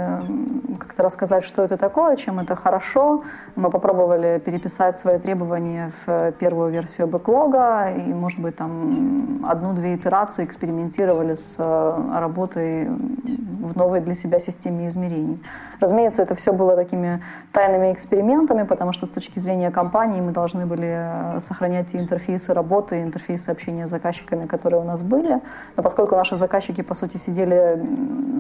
как-то 0.79 0.88
рассказать, 0.99 1.45
что 1.45 1.63
это 1.63 1.77
такое, 1.77 2.17
чем 2.17 2.39
это 2.41 2.57
хорошо. 2.57 3.23
Мы 3.57 3.71
попробовали 3.71 4.39
переписать 4.45 4.99
свои 4.99 5.19
требования 5.19 5.93
в 6.07 6.33
первую 6.33 6.71
версию 6.71 7.07
бэклога 7.07 7.91
и, 7.91 8.13
может 8.13 8.41
быть, 8.41 8.57
там 8.57 9.41
одну-две 9.47 9.95
итерации 9.95 10.45
экспериментировали 10.45 11.35
с 11.35 11.57
э, 11.59 12.19
работой 12.19 12.89
в 12.89 13.77
новой 13.77 14.01
для 14.01 14.15
себя 14.15 14.39
системе 14.39 14.89
измерений. 14.89 15.43
Разумеется, 15.81 16.23
это 16.23 16.35
все 16.35 16.53
было 16.53 16.77
такими 16.77 17.23
тайными 17.53 17.93
экспериментами, 17.93 18.65
потому 18.65 18.93
что 18.93 19.07
с 19.07 19.11
точки 19.11 19.39
зрения 19.39 19.71
компании 19.71 20.21
мы 20.21 20.33
должны 20.33 20.67
были 20.67 21.37
э, 21.37 21.41
сохранять 21.41 21.95
и 21.95 21.99
интерфейсы 21.99 22.53
работы, 22.53 22.99
и 22.99 23.03
интерфейсы 23.03 23.49
общения 23.51 23.87
с 23.87 23.91
заказчиками, 23.91 24.47
которые 24.47 24.81
у 24.81 24.85
нас 24.85 25.03
были. 25.03 25.41
Но 25.77 25.83
поскольку 25.83 26.17
наши 26.17 26.37
заказчики, 26.37 26.83
по 26.83 26.95
сути, 26.95 27.17
сидели 27.17 27.81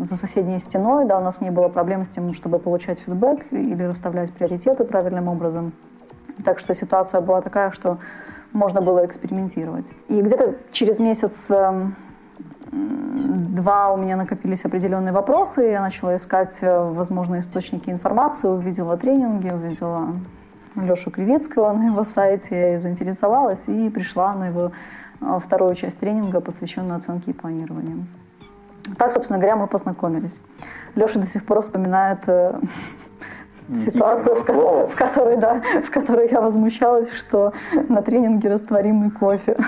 за 0.04 0.16
соседней 0.16 0.58
стеной, 0.58 1.04
да, 1.04 1.18
у 1.18 1.22
нас 1.22 1.40
не 1.40 1.50
было 1.50 1.68
проблем 1.68 2.04
с 2.04 2.08
тем, 2.08 2.26
чтобы 2.48 2.62
получать 2.62 2.98
фидбэк 3.00 3.52
или 3.52 3.82
расставлять 3.82 4.32
приоритеты 4.32 4.84
правильным 4.84 5.28
образом. 5.28 5.72
Так 6.44 6.58
что 6.58 6.74
ситуация 6.74 7.20
была 7.20 7.42
такая, 7.42 7.72
что 7.72 7.98
можно 8.52 8.80
было 8.80 9.04
экспериментировать. 9.04 9.86
И 10.08 10.22
где-то 10.22 10.54
через 10.72 10.98
месяц 10.98 11.32
эм, 11.50 11.94
два 12.72 13.92
у 13.92 13.98
меня 13.98 14.16
накопились 14.16 14.64
определенные 14.64 15.12
вопросы, 15.12 15.60
я 15.60 15.82
начала 15.82 16.16
искать 16.16 16.56
э, 16.62 16.92
возможные 16.92 17.42
источники 17.42 17.90
информации, 17.90 18.48
увидела 18.48 18.96
тренинги, 18.96 19.50
увидела 19.50 20.14
Лешу 20.74 21.10
Кривицкого 21.10 21.72
на 21.72 21.86
его 21.88 22.04
сайте, 22.04 22.72
я 22.72 22.78
заинтересовалась 22.78 23.66
и 23.66 23.90
пришла 23.90 24.32
на 24.32 24.48
его 24.48 24.72
э, 25.20 25.38
вторую 25.44 25.74
часть 25.74 25.98
тренинга, 25.98 26.40
посвященную 26.40 26.96
оценке 26.96 27.32
и 27.32 27.34
планированию. 27.34 28.06
Так, 28.96 29.12
собственно 29.12 29.38
говоря, 29.38 29.56
мы 29.56 29.66
познакомились. 29.66 30.40
Леша 30.94 31.18
до 31.20 31.26
сих 31.26 31.44
пор 31.44 31.62
вспоминает 31.62 32.20
э, 32.26 32.58
ситуацию, 33.84 34.36
в 34.36 34.44
которой, 34.44 34.86
в, 34.86 34.94
которой, 34.94 35.36
да, 35.36 35.62
в 35.86 35.90
которой 35.90 36.28
я 36.30 36.40
возмущалась, 36.40 37.10
что 37.12 37.52
на 37.88 38.02
тренинге 38.02 38.48
растворимый 38.50 39.10
кофе. 39.10 39.56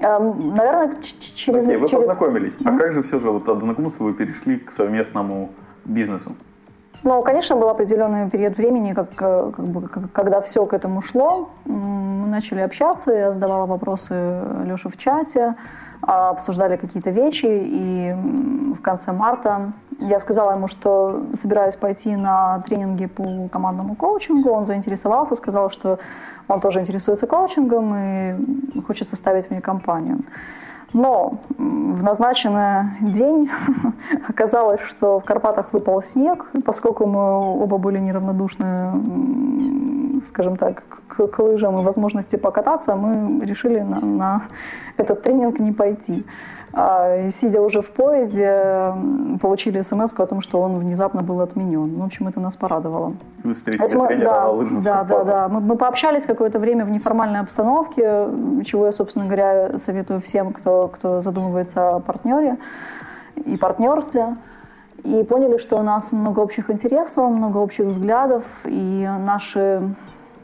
Наверное, 0.00 0.94
через... 1.34 1.64
Окей, 1.64 1.76
вы 1.76 1.88
познакомились. 1.88 2.56
А 2.64 2.76
как 2.76 2.92
же 2.92 3.02
все 3.02 3.20
же 3.20 3.30
вот 3.30 3.48
от 3.48 3.60
знакомства 3.60 4.04
вы 4.04 4.14
перешли 4.14 4.58
к 4.58 4.72
совместному 4.72 5.50
бизнесу? 5.84 6.34
Ну, 7.04 7.20
конечно, 7.22 7.56
был 7.56 7.68
определенный 7.68 8.30
период 8.30 8.56
времени, 8.56 8.92
как, 8.92 9.10
э, 9.20 9.52
как 9.56 9.64
бы, 9.66 9.88
когда 9.88 10.40
все 10.40 10.64
к 10.66 10.72
этому 10.72 11.02
шло. 11.02 11.50
Мы 11.64 12.28
начали 12.28 12.60
общаться, 12.60 13.12
я 13.12 13.32
задавала 13.32 13.66
вопросы 13.66 14.40
Леше 14.64 14.88
в 14.88 14.96
чате, 14.96 15.56
обсуждали 16.02 16.76
какие-то 16.76 17.10
вещи, 17.10 17.46
и 17.46 18.12
в 18.74 18.80
конце 18.82 19.12
марта 19.12 19.72
я 20.00 20.20
сказала 20.20 20.52
ему, 20.52 20.68
что 20.68 21.22
собираюсь 21.40 21.76
пойти 21.76 22.16
на 22.16 22.60
тренинги 22.60 23.06
по 23.06 23.48
командному 23.48 23.94
коучингу. 23.94 24.50
Он 24.50 24.66
заинтересовался, 24.66 25.36
сказал, 25.36 25.70
что 25.70 25.98
он 26.48 26.60
тоже 26.60 26.80
интересуется 26.80 27.26
коучингом 27.26 27.94
и 27.94 28.80
хочет 28.86 29.08
составить 29.08 29.50
мне 29.50 29.60
компанию. 29.60 30.18
Но 30.92 31.38
в 31.56 32.02
назначенный 32.02 32.90
день 33.00 33.50
оказалось, 34.28 34.80
что 34.82 35.20
в 35.20 35.24
Карпатах 35.24 35.72
выпал 35.72 36.02
снег, 36.02 36.46
поскольку 36.64 37.06
мы 37.06 37.62
оба 37.62 37.78
были 37.78 37.98
неравнодушны, 37.98 38.92
скажем 40.28 40.56
так, 40.56 40.82
к, 41.08 41.26
к 41.26 41.38
лыжам 41.38 41.80
и 41.80 41.82
возможности 41.82 42.36
покататься, 42.36 42.94
мы 42.94 43.40
решили 43.44 43.80
на, 43.80 44.00
на 44.00 44.42
этот 44.96 45.22
тренинг 45.22 45.58
не 45.60 45.72
пойти. 45.72 46.24
А, 46.74 47.30
сидя 47.30 47.60
уже 47.60 47.82
в 47.82 47.90
поезде, 47.90 48.94
получили 49.40 49.82
смс 49.82 50.14
о 50.16 50.26
том, 50.26 50.40
что 50.40 50.60
он 50.60 50.74
внезапно 50.74 51.22
был 51.22 51.40
отменен. 51.40 51.96
В 51.98 52.04
общем, 52.04 52.28
это 52.28 52.40
нас 52.40 52.56
порадовало. 52.56 53.14
Вы 53.44 53.54
встретили 53.54 53.94
мы, 53.94 54.06
тренера 54.06 54.28
да, 54.28 54.48
лыжных 54.48 54.82
Да, 54.82 55.04
да, 55.04 55.24
да. 55.24 55.48
Мы, 55.48 55.60
мы 55.60 55.76
пообщались 55.76 56.24
какое-то 56.24 56.58
время 56.58 56.86
в 56.86 56.90
неформальной 56.90 57.40
обстановке, 57.40 58.26
чего 58.64 58.86
я, 58.86 58.92
собственно 58.92 59.26
говоря, 59.26 59.78
советую 59.84 60.22
всем, 60.22 60.52
кто, 60.52 60.88
кто 60.88 61.20
задумывается 61.20 61.88
о 61.88 62.00
партнере 62.00 62.56
и 63.44 63.58
партнерстве. 63.58 64.36
И 65.04 65.24
поняли, 65.24 65.58
что 65.58 65.78
у 65.78 65.82
нас 65.82 66.10
много 66.12 66.40
общих 66.40 66.70
интересов, 66.70 67.30
много 67.30 67.58
общих 67.58 67.86
взглядов, 67.86 68.44
и 68.64 69.10
наши 69.26 69.82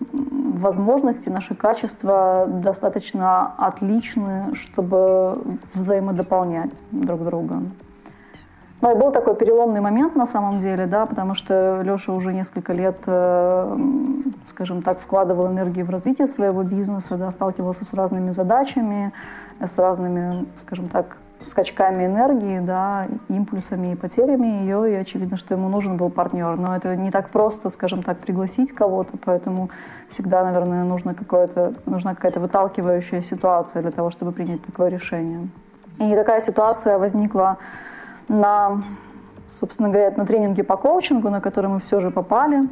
возможности, 0.01 1.29
наши 1.29 1.55
качества 1.55 2.47
достаточно 2.49 3.55
отличны, 3.59 4.55
чтобы 4.55 5.59
взаимодополнять 5.75 6.73
друг 6.91 7.25
друга. 7.25 7.63
Ну 8.81 8.97
был 8.97 9.11
такой 9.11 9.35
переломный 9.35 9.81
момент 9.81 10.15
на 10.15 10.27
самом 10.27 10.61
деле, 10.61 10.87
да, 10.87 11.05
потому 11.05 11.35
что 11.35 11.83
Леша 11.83 12.13
уже 12.13 12.33
несколько 12.33 12.73
лет, 12.73 12.99
э, 13.07 13.77
скажем 14.47 14.83
так, 14.83 15.01
вкладывал 15.01 15.49
энергию 15.49 15.85
в 15.85 15.91
развитие 15.91 16.29
своего 16.29 16.63
бизнеса, 16.63 17.17
да, 17.17 17.33
сталкивался 17.33 17.85
с 17.85 17.93
разными 17.93 18.31
задачами, 18.31 19.13
с 19.59 19.77
разными, 19.77 20.47
скажем 20.61 20.87
так, 20.87 21.17
скачками 21.47 22.07
энергии, 22.07 22.61
да, 22.61 23.07
импульсами 23.29 23.93
и 23.93 23.97
потерями 23.97 24.47
ее, 24.63 24.93
и 24.93 24.95
очевидно, 24.95 25.37
что 25.37 25.55
ему 25.55 25.69
нужен 25.69 25.97
был 25.97 26.11
партнер. 26.11 26.57
Но 26.57 26.77
это 26.77 26.97
не 26.97 27.11
так 27.11 27.31
просто, 27.31 27.71
скажем 27.71 28.03
так, 28.03 28.19
пригласить 28.19 28.73
кого-то, 28.73 29.17
поэтому 29.25 29.71
всегда, 30.09 30.45
наверное, 30.45 30.85
нужно 30.85 31.15
какое-то, 31.15 31.75
нужна 31.87 32.15
какая-то 32.15 32.41
выталкивающая 32.41 33.23
ситуация 33.23 33.83
для 33.83 33.91
того, 33.91 34.11
чтобы 34.11 34.33
принять 34.33 34.65
такое 34.65 34.89
решение. 34.89 35.49
И 35.99 36.15
такая 36.15 36.41
ситуация 36.41 36.99
возникла 36.99 37.59
на, 38.29 38.83
собственно 39.59 39.89
говоря, 39.89 40.13
на 40.17 40.27
тренинге 40.27 40.65
по 40.65 40.77
коучингу, 40.77 41.31
на 41.31 41.41
который 41.41 41.71
мы 41.71 41.81
все 41.81 42.01
же 42.01 42.11
попали. 42.11 42.63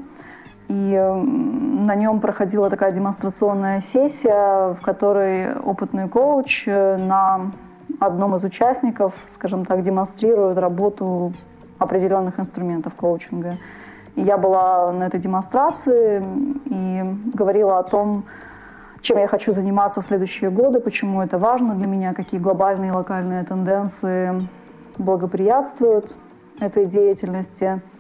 И 0.69 0.99
на 0.99 1.95
нем 1.95 2.19
проходила 2.21 2.69
такая 2.71 2.91
демонстрационная 2.91 3.81
сессия, 3.81 4.75
в 4.75 4.81
которой 4.83 5.55
опытный 5.55 6.09
коуч 6.09 6.65
э, 6.67 6.97
на 6.97 7.53
одном 8.01 8.37
из 8.37 8.45
участников, 8.45 9.15
скажем 9.29 9.65
так, 9.65 9.83
демонстрирует 9.83 10.59
работу 10.59 11.33
определенных 11.79 12.39
инструментов 12.41 12.95
коучинга. 12.95 13.55
И 14.15 14.23
я 14.23 14.39
была 14.39 14.91
на 14.93 15.05
этой 15.05 15.21
демонстрации 15.21 16.25
и 16.67 17.03
говорила 17.35 17.79
о 17.79 17.83
том, 17.83 18.25
чем 19.03 19.19
я 19.19 19.29
хочу 19.29 19.53
заниматься 19.53 20.01
в 20.01 20.05
следующие 20.05 20.51
годы, 20.51 20.81
почему 20.81 21.23
это 21.23 21.39
важно 21.39 21.75
для 21.75 21.87
меня, 21.87 22.15
какие 22.15 22.41
глобальные 22.41 22.91
и 22.91 22.95
локальные 22.95 23.45
тенденции 23.45 24.49
благоприятствуют 24.99 26.15
этой 26.61 26.87
деятельности– 26.87 27.81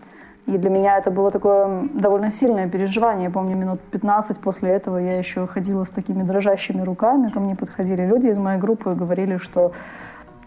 и 0.47 0.59
для 0.59 0.71
меня 0.71 0.99
это 0.99 1.11
было 1.11 1.31
такое 1.31 1.89
довольно 1.93 2.31
сильное 2.31 2.69
переживание. 2.69 3.25
Я 3.25 3.31
помню, 3.31 3.57
минут 3.57 3.81
15 3.91 4.39
после 4.39 4.71
этого 4.71 4.99
я 4.99 5.19
еще 5.19 5.47
ходила 5.47 5.85
с 5.85 5.91
такими 5.91 6.23
дрожащими 6.23 6.83
руками. 6.83 7.29
Ко 7.29 7.41
мне 7.41 7.57
подходили 7.57 8.07
люди 8.07 8.29
из 8.29 8.39
моей 8.39 8.61
группы 8.61 8.91
и 8.91 8.95
говорили, 8.95 9.39
что 9.39 9.73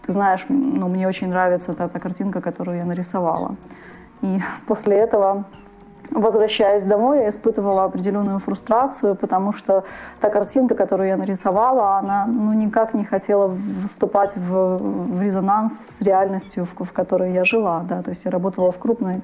ты 0.06 0.12
знаешь, 0.12 0.46
ну, 0.48 0.88
мне 0.88 1.06
очень 1.06 1.28
нравится 1.28 1.74
та, 1.74 1.88
та 1.88 1.98
картинка, 1.98 2.40
которую 2.40 2.78
я 2.78 2.84
нарисовала. 2.84 3.56
И 4.22 4.40
после 4.66 4.96
этого 4.96 5.44
возвращаясь 6.10 6.82
домой, 6.82 7.18
я 7.18 7.28
испытывала 7.28 7.84
определенную 7.84 8.38
фрустрацию, 8.40 9.14
потому 9.14 9.52
что 9.52 9.84
та 10.20 10.28
картинка, 10.28 10.74
которую 10.74 11.08
я 11.08 11.16
нарисовала, 11.16 11.98
она 11.98 12.26
ну, 12.26 12.52
никак 12.52 12.94
не 12.94 13.04
хотела 13.04 13.56
вступать 13.86 14.36
в, 14.36 14.78
в 14.78 15.22
резонанс 15.22 15.72
с 15.98 16.02
реальностью, 16.02 16.66
в, 16.66 16.84
в 16.84 16.92
которой 16.92 17.32
я 17.32 17.44
жила. 17.44 17.84
Да? 17.88 18.02
То 18.02 18.10
есть 18.10 18.24
я 18.24 18.30
работала 18.30 18.72
в 18.72 18.78
крупной 18.78 19.22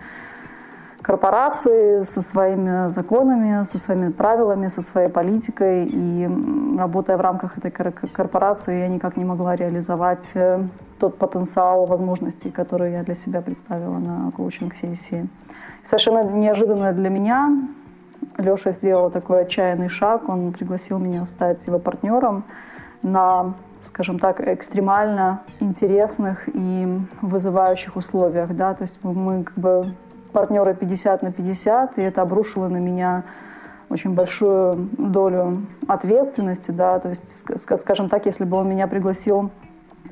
корпорации 1.07 2.03
со 2.03 2.21
своими 2.21 2.89
законами, 2.89 3.65
со 3.65 3.79
своими 3.79 4.11
правилами, 4.11 4.71
со 4.75 4.81
своей 4.81 5.09
политикой. 5.09 5.87
И 5.87 6.29
работая 6.77 7.17
в 7.17 7.21
рамках 7.21 7.57
этой 7.59 7.71
корпорации, 7.71 8.81
я 8.81 8.89
никак 8.89 9.17
не 9.17 9.25
могла 9.25 9.55
реализовать 9.55 10.25
э, 10.35 10.67
тот 10.99 11.17
потенциал 11.17 11.87
возможностей, 11.87 12.51
которые 12.51 12.95
я 12.95 13.05
для 13.05 13.15
себя 13.15 13.41
представила 13.41 13.99
на 13.99 14.33
коучинг-сессии. 14.33 15.29
Совершенно 15.85 16.25
неожиданно 16.25 16.93
для 16.93 17.09
меня 17.09 17.53
Леша 18.39 18.73
сделал 18.73 19.11
такой 19.11 19.43
отчаянный 19.43 19.89
шаг. 19.89 20.29
Он 20.29 20.53
пригласил 20.53 20.99
меня 20.99 21.25
стать 21.27 21.65
его 21.69 21.79
партнером 21.79 22.43
на, 23.03 23.55
скажем 23.83 24.19
так, 24.19 24.41
экстремально 24.41 25.43
интересных 25.61 26.49
и 26.53 26.99
вызывающих 27.23 27.95
условиях. 27.95 28.57
Да? 28.57 28.75
То 28.75 28.83
есть 28.83 28.99
мы 29.05 29.45
как 29.45 29.55
бы 29.55 29.87
партнеры 30.37 30.75
50 30.75 31.23
на 31.23 31.33
50, 31.33 31.99
и 31.99 32.03
это 32.03 32.21
обрушило 32.21 32.69
на 32.69 32.77
меня 32.77 33.25
очень 33.89 34.15
большую 34.15 34.91
долю 34.99 35.63
ответственности, 35.89 36.73
да, 36.73 36.99
то 36.99 37.09
есть, 37.09 37.23
скажем 37.81 38.11
так, 38.11 38.27
если 38.27 38.45
бы 38.45 38.59
он 38.59 38.69
меня 38.69 38.87
пригласил 38.87 39.51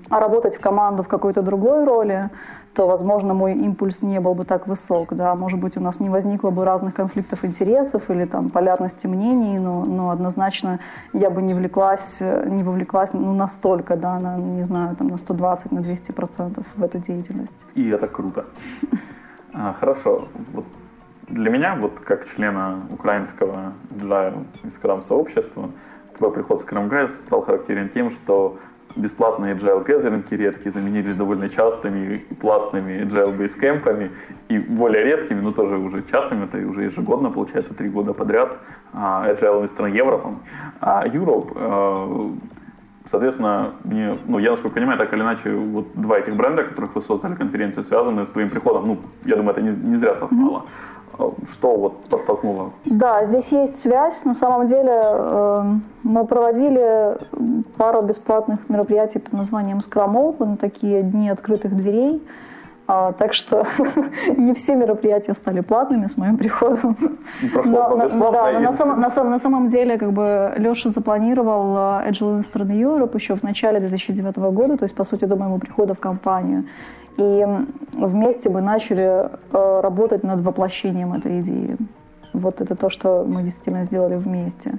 работать 0.08 0.56
в 0.56 0.60
команду 0.60 1.02
в 1.02 1.08
какой-то 1.08 1.42
другой 1.42 1.84
роли, 1.84 2.30
то, 2.72 2.86
возможно, 2.88 3.34
мой 3.34 3.52
импульс 3.52 4.00
не 4.00 4.18
был 4.18 4.34
бы 4.34 4.46
так 4.46 4.66
высок, 4.66 5.14
да, 5.14 5.34
может 5.34 5.60
быть, 5.60 5.76
у 5.76 5.80
нас 5.80 6.00
не 6.00 6.08
возникло 6.08 6.48
бы 6.48 6.64
разных 6.64 6.94
конфликтов 6.94 7.44
интересов 7.44 8.08
или 8.08 8.24
там 8.24 8.48
полярности 8.48 9.06
мнений, 9.06 9.58
но, 9.58 9.84
но 9.84 10.08
однозначно 10.08 10.80
я 11.12 11.28
бы 11.28 11.42
не 11.42 11.52
влеклась, 11.52 12.20
не 12.20 12.62
вовлеклась 12.62 13.12
ну, 13.12 13.34
настолько, 13.34 13.96
да, 13.96 14.18
на, 14.18 14.38
не 14.38 14.64
знаю, 14.64 14.96
там 14.96 15.08
на 15.08 15.18
120, 15.18 15.70
на 15.70 15.82
200 15.82 16.12
процентов 16.12 16.64
в 16.76 16.82
эту 16.82 16.98
деятельность. 16.98 17.52
И 17.74 17.90
это 17.90 18.06
круто. 18.08 18.46
А, 19.56 19.72
хорошо. 19.72 20.28
Вот 20.52 20.64
для 21.28 21.50
меня, 21.50 21.76
вот 21.76 22.00
как 22.00 22.28
члена 22.34 22.80
украинского 22.90 23.72
Agile 23.90 24.44
и 24.64 24.66
Scrum 24.66 25.06
сообщества, 25.06 25.70
твой 26.18 26.32
приход 26.32 26.62
в 26.62 26.66
Scrum 26.66 27.08
стал 27.26 27.42
характерен 27.42 27.88
тем, 27.88 28.10
что 28.10 28.58
бесплатные 28.96 29.54
agile 29.54 29.84
гезеринги 29.86 30.34
редкие 30.34 30.72
заменились 30.72 31.14
довольно 31.14 31.48
частыми 31.48 32.16
и 32.16 32.34
платными 32.34 33.02
agile 33.02 33.36
бейскэмпами 33.36 34.10
и 34.48 34.58
более 34.58 35.04
редкими, 35.04 35.40
но 35.40 35.52
тоже 35.52 35.76
уже 35.76 36.02
частыми, 36.10 36.44
это 36.44 36.58
уже 36.58 36.84
ежегодно, 36.84 37.30
получается, 37.30 37.74
три 37.74 37.88
года 37.88 38.12
подряд, 38.12 38.56
agile 38.92 39.68
стран 39.68 39.92
Европом. 39.92 40.40
А 40.80 41.06
Europe, 41.06 42.38
соответственно, 43.10 43.72
мне, 43.84 44.16
ну, 44.26 44.38
я, 44.38 44.50
насколько 44.50 44.74
понимаю, 44.74 44.98
так 44.98 45.12
или 45.12 45.20
иначе, 45.20 45.50
вот 45.50 45.86
два 45.94 46.18
этих 46.18 46.36
бренда, 46.36 46.64
которых 46.64 46.94
вы 46.94 47.02
создали 47.02 47.34
конференцию, 47.34 47.84
связаны 47.84 48.26
с 48.26 48.30
твоим 48.30 48.50
приходом, 48.50 48.86
ну, 48.86 48.98
я 49.24 49.36
думаю, 49.36 49.52
это 49.52 49.62
не, 49.62 49.70
не 49.70 49.96
зря 49.96 50.14
совпало. 50.14 50.64
Mm-hmm. 51.16 51.48
Что 51.52 51.76
вот 51.76 52.04
подтолкнуло? 52.06 52.72
Да, 52.86 53.24
здесь 53.24 53.48
есть 53.52 53.80
связь. 53.80 54.24
На 54.24 54.34
самом 54.34 54.66
деле 54.66 55.00
э, 55.00 55.62
мы 56.02 56.26
проводили 56.26 57.16
пару 57.76 58.02
бесплатных 58.02 58.68
мероприятий 58.68 59.20
под 59.20 59.32
названием 59.32 59.78
Scrum 59.78 60.14
Open, 60.14 60.56
такие 60.56 61.02
дни 61.02 61.30
открытых 61.30 61.76
дверей. 61.76 62.20
А, 62.86 63.12
так 63.12 63.32
что 63.32 63.66
не 64.36 64.52
все 64.52 64.74
мероприятия 64.74 65.34
стали 65.34 65.60
платными 65.60 66.06
с 66.06 66.18
моим 66.18 66.36
приходом. 66.36 66.96
Но, 67.64 67.96
на, 67.96 68.08
да, 68.08 68.52
но 68.52 68.60
на, 68.60 68.72
самом, 68.72 69.00
на, 69.00 69.10
самом, 69.10 69.30
на 69.30 69.38
самом 69.38 69.68
деле 69.68 69.96
как 69.96 70.12
бы 70.12 70.52
Леша 70.58 70.90
запланировал 70.90 71.76
э, 71.76 72.10
Agile 72.10 72.40
Instant 72.40 72.70
Europe 72.70 73.14
еще 73.14 73.36
в 73.36 73.42
начале 73.42 73.80
2009 73.80 74.36
года, 74.36 74.76
то 74.76 74.84
есть 74.84 74.94
по 74.94 75.04
сути 75.04 75.24
до 75.24 75.36
моего 75.36 75.58
прихода 75.58 75.94
в 75.94 76.00
компанию. 76.00 76.64
И 77.16 77.46
вместе 77.92 78.50
мы 78.50 78.60
начали 78.60 79.24
э, 79.24 79.80
работать 79.80 80.22
над 80.22 80.40
воплощением 80.40 81.14
этой 81.14 81.40
идеи. 81.40 81.76
Вот 82.34 82.60
это 82.60 82.74
то, 82.74 82.90
что 82.90 83.24
мы 83.26 83.44
действительно 83.44 83.84
сделали 83.84 84.16
вместе. 84.16 84.74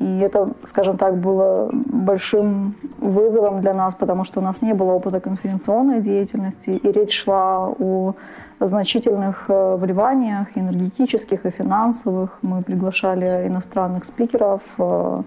И 0.00 0.18
это, 0.18 0.48
скажем 0.66 0.96
так, 0.96 1.16
было 1.16 1.70
большим 1.72 2.74
вызовом 2.98 3.60
для 3.60 3.72
нас, 3.72 3.94
потому 3.94 4.24
что 4.24 4.40
у 4.40 4.42
нас 4.42 4.60
не 4.62 4.74
было 4.74 4.92
опыта 4.92 5.20
конференционной 5.20 6.00
деятельности, 6.00 6.70
и 6.70 6.92
речь 6.92 7.22
шла 7.24 7.68
о 7.68 8.14
значительных 8.60 9.44
э, 9.48 9.76
вливаниях 9.76 10.48
энергетических 10.56 11.46
и 11.46 11.50
финансовых. 11.50 12.38
Мы 12.42 12.62
приглашали 12.62 13.46
иностранных 13.46 14.04
спикеров 14.04 14.62
э, 14.78 15.22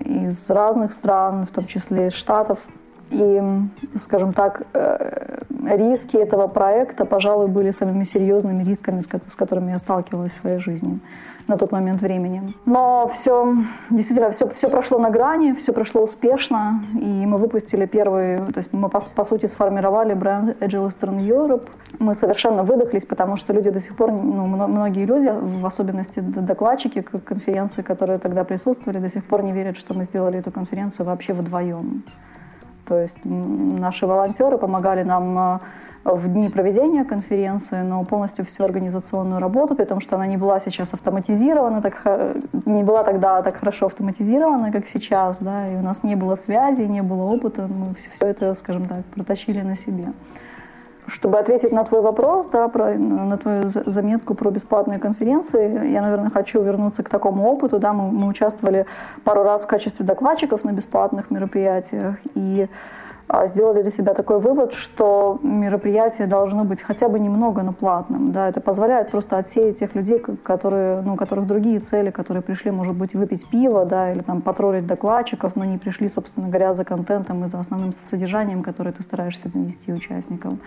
из 0.00 0.48
разных 0.48 0.92
стран, 0.92 1.46
в 1.46 1.54
том 1.54 1.66
числе 1.66 2.08
из 2.08 2.14
Штатов, 2.14 2.58
и, 3.10 3.42
скажем 4.00 4.32
так, 4.32 4.62
э, 4.72 5.38
риски 5.66 6.16
этого 6.16 6.48
проекта, 6.48 7.04
пожалуй, 7.04 7.48
были 7.48 7.72
самыми 7.72 8.04
серьезными 8.04 8.64
рисками, 8.64 9.02
с 9.02 9.36
которыми 9.36 9.70
я 9.70 9.78
сталкивалась 9.78 10.32
в 10.32 10.40
своей 10.40 10.58
жизни 10.58 10.98
на 11.48 11.56
тот 11.56 11.72
момент 11.72 12.00
времени. 12.00 12.42
Но 12.66 13.10
все, 13.14 13.56
действительно, 13.90 14.30
все, 14.32 14.48
все 14.50 14.68
прошло 14.68 14.98
на 14.98 15.10
грани, 15.10 15.52
все 15.52 15.72
прошло 15.72 16.02
успешно, 16.02 16.82
и 16.94 17.26
мы 17.26 17.36
выпустили 17.36 17.86
первый, 17.86 18.38
то 18.46 18.58
есть 18.58 18.72
мы, 18.72 18.88
по, 18.88 19.00
по 19.00 19.24
сути, 19.24 19.46
сформировали 19.46 20.14
бренд 20.14 20.62
Agile 20.62 20.88
Eastern 20.88 21.18
Europe. 21.18 21.68
Мы 21.98 22.14
совершенно 22.14 22.62
выдохлись, 22.62 23.04
потому 23.04 23.36
что 23.36 23.52
люди 23.52 23.70
до 23.70 23.80
сих 23.80 23.96
пор, 23.96 24.12
ну, 24.12 24.46
многие 24.46 25.04
люди, 25.04 25.32
в 25.60 25.66
особенности 25.66 26.20
докладчики 26.20 27.00
конференции, 27.00 27.82
которые 27.82 28.18
тогда 28.18 28.44
присутствовали, 28.44 28.98
до 28.98 29.10
сих 29.10 29.24
пор 29.24 29.42
не 29.42 29.52
верят, 29.52 29.76
что 29.76 29.94
мы 29.94 30.04
сделали 30.04 30.38
эту 30.38 30.50
конференцию 30.50 31.06
вообще 31.06 31.32
вдвоем. 31.32 32.02
То 32.86 32.98
есть 32.98 33.16
наши 33.24 34.06
волонтеры 34.06 34.58
помогали 34.58 35.02
нам 35.02 35.38
э, 35.38 35.58
в 36.04 36.28
дни 36.28 36.48
проведения 36.48 37.04
конференции, 37.04 37.80
но 37.80 38.04
полностью 38.04 38.44
всю 38.44 38.64
организационную 38.64 39.40
работу, 39.40 39.76
потому 39.76 40.00
что 40.00 40.16
она 40.16 40.26
не 40.26 40.36
была 40.36 40.60
сейчас 40.60 40.92
автоматизирована, 40.94 41.80
так, 41.80 42.02
не 42.66 42.82
была 42.82 43.04
тогда 43.04 43.42
так 43.42 43.56
хорошо 43.56 43.86
автоматизирована, 43.86 44.72
как 44.72 44.88
сейчас, 44.88 45.38
да, 45.38 45.68
и 45.68 45.76
у 45.76 45.82
нас 45.82 46.02
не 46.02 46.16
было 46.16 46.36
связи, 46.36 46.82
не 46.82 47.02
было 47.02 47.22
опыта, 47.22 47.68
мы 47.68 47.94
все, 47.94 48.10
все 48.10 48.26
это, 48.26 48.54
скажем 48.54 48.86
так, 48.86 49.04
протащили 49.04 49.60
на 49.60 49.76
себе. 49.76 50.06
Чтобы 51.06 51.38
ответить 51.38 51.72
на 51.72 51.84
твой 51.84 52.00
вопрос, 52.00 52.46
да, 52.46 52.68
про, 52.68 52.94
на 52.94 53.36
твою 53.36 53.68
заметку 53.68 54.34
про 54.34 54.50
бесплатные 54.50 55.00
конференции, 55.00 55.90
я, 55.90 56.00
наверное, 56.00 56.30
хочу 56.30 56.62
вернуться 56.62 57.02
к 57.02 57.08
такому 57.08 57.50
опыту. 57.50 57.80
Да, 57.80 57.92
мы, 57.92 58.12
мы 58.12 58.28
участвовали 58.28 58.86
пару 59.24 59.42
раз 59.42 59.62
в 59.62 59.66
качестве 59.66 60.06
докладчиков 60.06 60.62
на 60.62 60.72
бесплатных 60.72 61.30
мероприятиях 61.32 62.16
и 62.36 62.68
сделали 63.48 63.82
для 63.82 63.90
себя 63.90 64.12
такой 64.12 64.38
вывод, 64.40 64.74
что 64.74 65.38
мероприятие 65.42 66.26
должно 66.26 66.64
быть 66.64 66.82
хотя 66.82 67.08
бы 67.08 67.18
немного, 67.18 67.62
но 67.62 67.72
платным. 67.72 68.30
Да, 68.30 68.48
это 68.48 68.60
позволяет 68.60 69.10
просто 69.10 69.38
отсеять 69.38 69.78
тех 69.78 69.94
людей, 69.94 70.18
которые, 70.18 71.00
ну, 71.00 71.14
у 71.14 71.16
которых 71.16 71.46
другие 71.46 71.78
цели, 71.78 72.10
которые 72.10 72.42
пришли, 72.42 72.70
может 72.70 72.94
быть, 72.94 73.14
выпить 73.14 73.48
пиво, 73.48 73.86
да, 73.86 74.12
или 74.12 74.20
там 74.20 74.42
потроллить 74.42 74.86
докладчиков, 74.86 75.56
но 75.56 75.64
не 75.64 75.78
пришли, 75.78 76.08
собственно 76.08 76.48
говоря, 76.48 76.74
за 76.74 76.84
контентом 76.84 77.44
и 77.44 77.48
за 77.48 77.58
основным 77.58 77.92
содержанием, 78.10 78.62
которое 78.62 78.92
ты 78.92 79.02
стараешься 79.02 79.48
донести 79.48 79.92
участникам. 79.92 80.60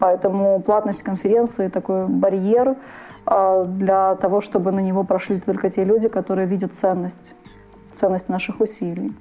Поэтому 0.00 0.60
платность 0.60 1.02
конференции 1.02 1.68
такой 1.68 2.06
барьер 2.06 2.76
а, 3.26 3.64
для 3.64 4.16
того, 4.16 4.40
чтобы 4.40 4.72
на 4.72 4.80
него 4.80 5.04
прошли 5.04 5.38
только 5.38 5.70
те 5.70 5.84
люди, 5.84 6.08
которые 6.08 6.46
видят 6.46 6.72
ценность, 6.80 7.34
ценность 7.94 8.28
наших 8.28 8.60
усилий. 8.60 9.12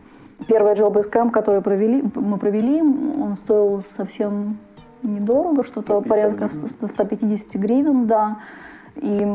Первый 0.47 0.73
Agile 0.73 0.91
Basecamp, 0.91 1.32
который 1.32 1.62
провели, 1.62 2.04
мы 2.15 2.38
провели, 2.38 2.82
он 2.82 3.36
стоил 3.36 3.84
совсем 3.95 4.58
недорого, 5.04 5.63
что-то 5.63 6.02
порядка 6.02 6.49
150 6.49 7.56
гривен, 7.56 8.08
да. 8.08 8.38
И, 8.95 9.25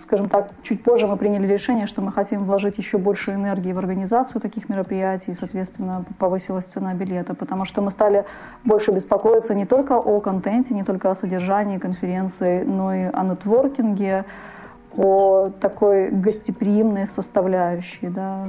скажем 0.00 0.28
так, 0.28 0.48
чуть 0.62 0.82
позже 0.82 1.06
мы 1.06 1.16
приняли 1.16 1.46
решение, 1.46 1.86
что 1.86 2.00
мы 2.00 2.10
хотим 2.10 2.44
вложить 2.44 2.78
еще 2.78 2.96
больше 2.96 3.32
энергии 3.32 3.72
в 3.72 3.78
организацию 3.78 4.40
таких 4.40 4.68
мероприятий, 4.68 5.32
и, 5.32 5.34
соответственно, 5.34 6.04
повысилась 6.18 6.64
цена 6.64 6.94
билета, 6.94 7.34
потому 7.34 7.66
что 7.66 7.82
мы 7.82 7.90
стали 7.90 8.24
больше 8.64 8.92
беспокоиться 8.92 9.54
не 9.54 9.66
только 9.66 9.98
о 9.98 10.20
контенте, 10.20 10.72
не 10.72 10.84
только 10.84 11.10
о 11.10 11.14
содержании 11.14 11.78
конференции, 11.78 12.62
но 12.62 12.94
и 12.94 13.02
о 13.12 13.24
нетворкинге, 13.24 14.24
о 14.96 15.48
такой 15.60 16.10
гостеприимной 16.10 17.08
составляющей, 17.08 18.08
да, 18.08 18.46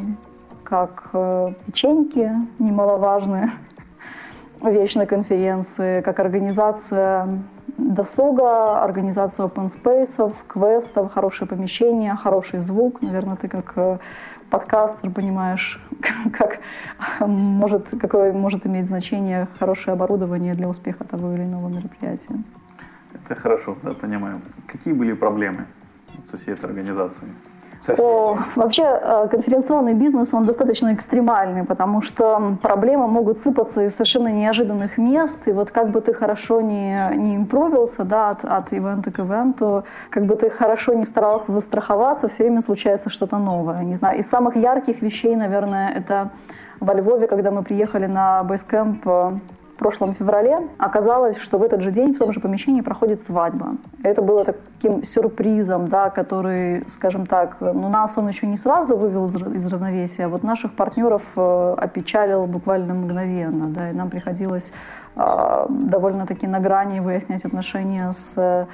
как 0.73 1.09
э, 1.13 1.53
печеньки, 1.67 2.31
немаловажные 2.57 3.51
вещь 4.63 4.95
на 4.95 5.05
конференции, 5.05 6.01
как 6.01 6.19
организация 6.19 7.43
досуга, 7.77 8.81
организация 8.83 9.45
open 9.45 9.71
space, 9.71 10.33
квестов, 10.47 11.13
хорошее 11.13 11.47
помещение, 11.47 12.15
хороший 12.15 12.62
звук. 12.62 13.03
Наверное, 13.03 13.36
ты 13.36 13.49
как 13.49 13.73
э, 13.75 13.99
подкастер 14.49 15.12
понимаешь, 15.12 15.79
как 16.39 16.57
может, 17.19 17.89
какое 18.01 18.33
может 18.33 18.65
иметь 18.65 18.88
значение 18.88 19.47
хорошее 19.59 19.93
оборудование 19.93 20.55
для 20.55 20.67
успеха 20.67 21.03
того 21.03 21.33
или 21.33 21.43
иного 21.43 21.67
мероприятия. 21.69 22.43
Это 23.13 23.39
хорошо, 23.39 23.77
да, 23.83 23.91
понимаю. 23.91 24.41
Какие 24.65 24.95
были 24.95 25.13
проблемы 25.13 25.67
со 26.31 26.38
всей 26.38 26.55
этой 26.55 26.65
организацией? 26.65 27.29
О, 27.87 28.37
вообще 28.55 28.83
э, 28.83 29.27
конференционный 29.29 29.93
бизнес, 29.93 30.33
он 30.33 30.43
достаточно 30.43 30.93
экстремальный, 30.93 31.63
потому 31.63 32.01
что 32.01 32.57
проблемы 32.61 33.07
могут 33.07 33.41
сыпаться 33.41 33.81
из 33.81 33.93
совершенно 33.93 34.29
неожиданных 34.29 34.97
мест, 34.97 35.37
и 35.47 35.51
вот 35.51 35.71
как 35.71 35.89
бы 35.89 36.01
ты 36.01 36.13
хорошо 36.13 36.61
не, 36.61 36.97
не 37.15 37.35
импровился, 37.35 38.03
да, 38.03 38.29
от, 38.29 38.45
от 38.45 38.71
ивента 38.71 39.11
к 39.11 39.19
ивенту, 39.19 39.83
как 40.09 40.25
бы 40.25 40.35
ты 40.35 40.49
хорошо 40.49 40.93
не 40.93 41.05
старался 41.05 41.51
застраховаться, 41.51 42.29
все 42.29 42.43
время 42.43 42.61
случается 42.61 43.09
что-то 43.09 43.37
новое. 43.37 43.83
Не 43.83 43.95
знаю, 43.95 44.19
из 44.19 44.29
самых 44.29 44.55
ярких 44.55 45.01
вещей, 45.01 45.35
наверное, 45.35 45.91
это 45.91 46.29
во 46.79 46.93
Львове, 46.93 47.27
когда 47.27 47.51
мы 47.51 47.63
приехали 47.63 48.05
на 48.05 48.43
бейскэмп 48.43 49.05
в 49.73 49.75
прошлом 49.75 50.13
феврале 50.13 50.57
оказалось, 50.77 51.38
что 51.38 51.57
в 51.57 51.63
этот 51.63 51.81
же 51.81 51.91
день 51.91 52.13
в 52.13 52.19
том 52.19 52.31
же 52.31 52.39
помещении 52.39 52.81
проходит 52.81 53.23
свадьба. 53.23 53.77
Это 54.03 54.21
было 54.21 54.45
таким 54.45 55.03
сюрпризом, 55.03 55.88
да, 55.88 56.09
который, 56.09 56.83
скажем 56.89 57.25
так, 57.25 57.57
ну, 57.59 57.89
нас 57.89 58.13
он 58.15 58.27
еще 58.27 58.45
не 58.45 58.57
сразу 58.57 58.95
вывел 58.95 59.27
из 59.27 59.65
равновесия, 59.65 60.25
а 60.25 60.29
вот 60.29 60.43
наших 60.43 60.73
партнеров 60.73 61.23
э, 61.36 61.75
опечалил 61.77 62.45
буквально 62.45 62.93
мгновенно, 62.93 63.67
да, 63.67 63.89
и 63.89 63.93
нам 63.93 64.09
приходилось 64.09 64.71
э, 65.15 65.65
довольно-таки 65.69 66.45
на 66.45 66.59
грани 66.59 66.99
выяснять 66.99 67.43
отношения 67.43 68.12
с 68.13 68.67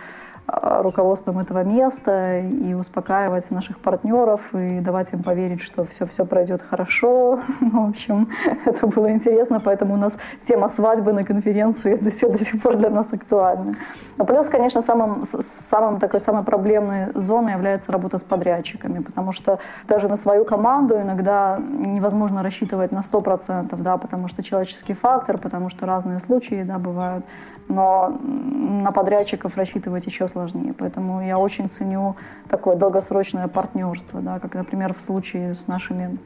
руководством 0.82 1.40
этого 1.40 1.64
места 1.64 2.40
и 2.40 2.74
успокаивать 2.74 3.52
наших 3.52 3.80
партнеров 3.80 4.42
и 4.54 4.80
давать 4.80 5.14
им 5.14 5.24
поверить, 5.24 5.62
что 5.62 5.86
все-все 5.86 6.26
пройдет 6.26 6.62
хорошо. 6.62 7.40
В 7.60 7.90
общем, 7.90 8.30
это 8.66 8.88
было 8.88 9.12
интересно, 9.12 9.60
поэтому 9.60 9.94
у 9.94 9.98
нас 9.98 10.14
тема 10.48 10.70
свадьбы 10.70 11.14
на 11.14 11.24
конференции 11.24 11.96
до 11.96 12.12
сих, 12.12 12.32
до 12.32 12.44
сих 12.44 12.62
пор 12.62 12.78
для 12.78 12.90
нас 12.90 13.12
актуальна. 13.14 13.76
Но 14.18 14.26
плюс, 14.26 14.48
конечно, 14.48 14.82
самым, 14.82 15.26
самым 15.70 16.00
такой 16.00 16.22
самой 16.22 16.44
проблемной 16.44 17.08
зоной 17.16 17.54
является 17.54 17.92
работа 17.92 18.18
с 18.18 18.24
подрядчиками, 18.24 19.00
потому 19.00 19.34
что 19.34 19.60
даже 19.88 20.08
на 20.08 20.18
свою 20.18 20.46
команду 20.46 21.00
иногда 21.00 21.60
невозможно 21.60 22.44
рассчитывать 22.44 22.92
на 22.92 23.00
100%, 23.02 23.76
да, 23.82 23.98
потому 23.98 24.28
что 24.28 24.44
человеческий 24.44 24.94
фактор, 24.94 25.38
потому 25.38 25.70
что 25.70 25.86
разные 25.86 26.20
случаи 26.20 26.64
да, 26.64 26.78
бывают 26.78 27.26
но 27.70 28.20
на 28.24 28.92
подрядчиков 28.92 29.56
рассчитывать 29.56 30.06
еще 30.06 30.28
сложнее. 30.28 30.74
Поэтому 30.78 31.22
я 31.26 31.38
очень 31.38 31.70
ценю 31.70 32.16
такое 32.50 32.76
долгосрочное 32.76 33.48
партнерство, 33.48 34.20
да, 34.22 34.40
как, 34.40 34.56
например, 34.56 34.94
в 34.94 35.02
случае 35.02 35.54
с 35.54 35.68
нашими 35.68 36.18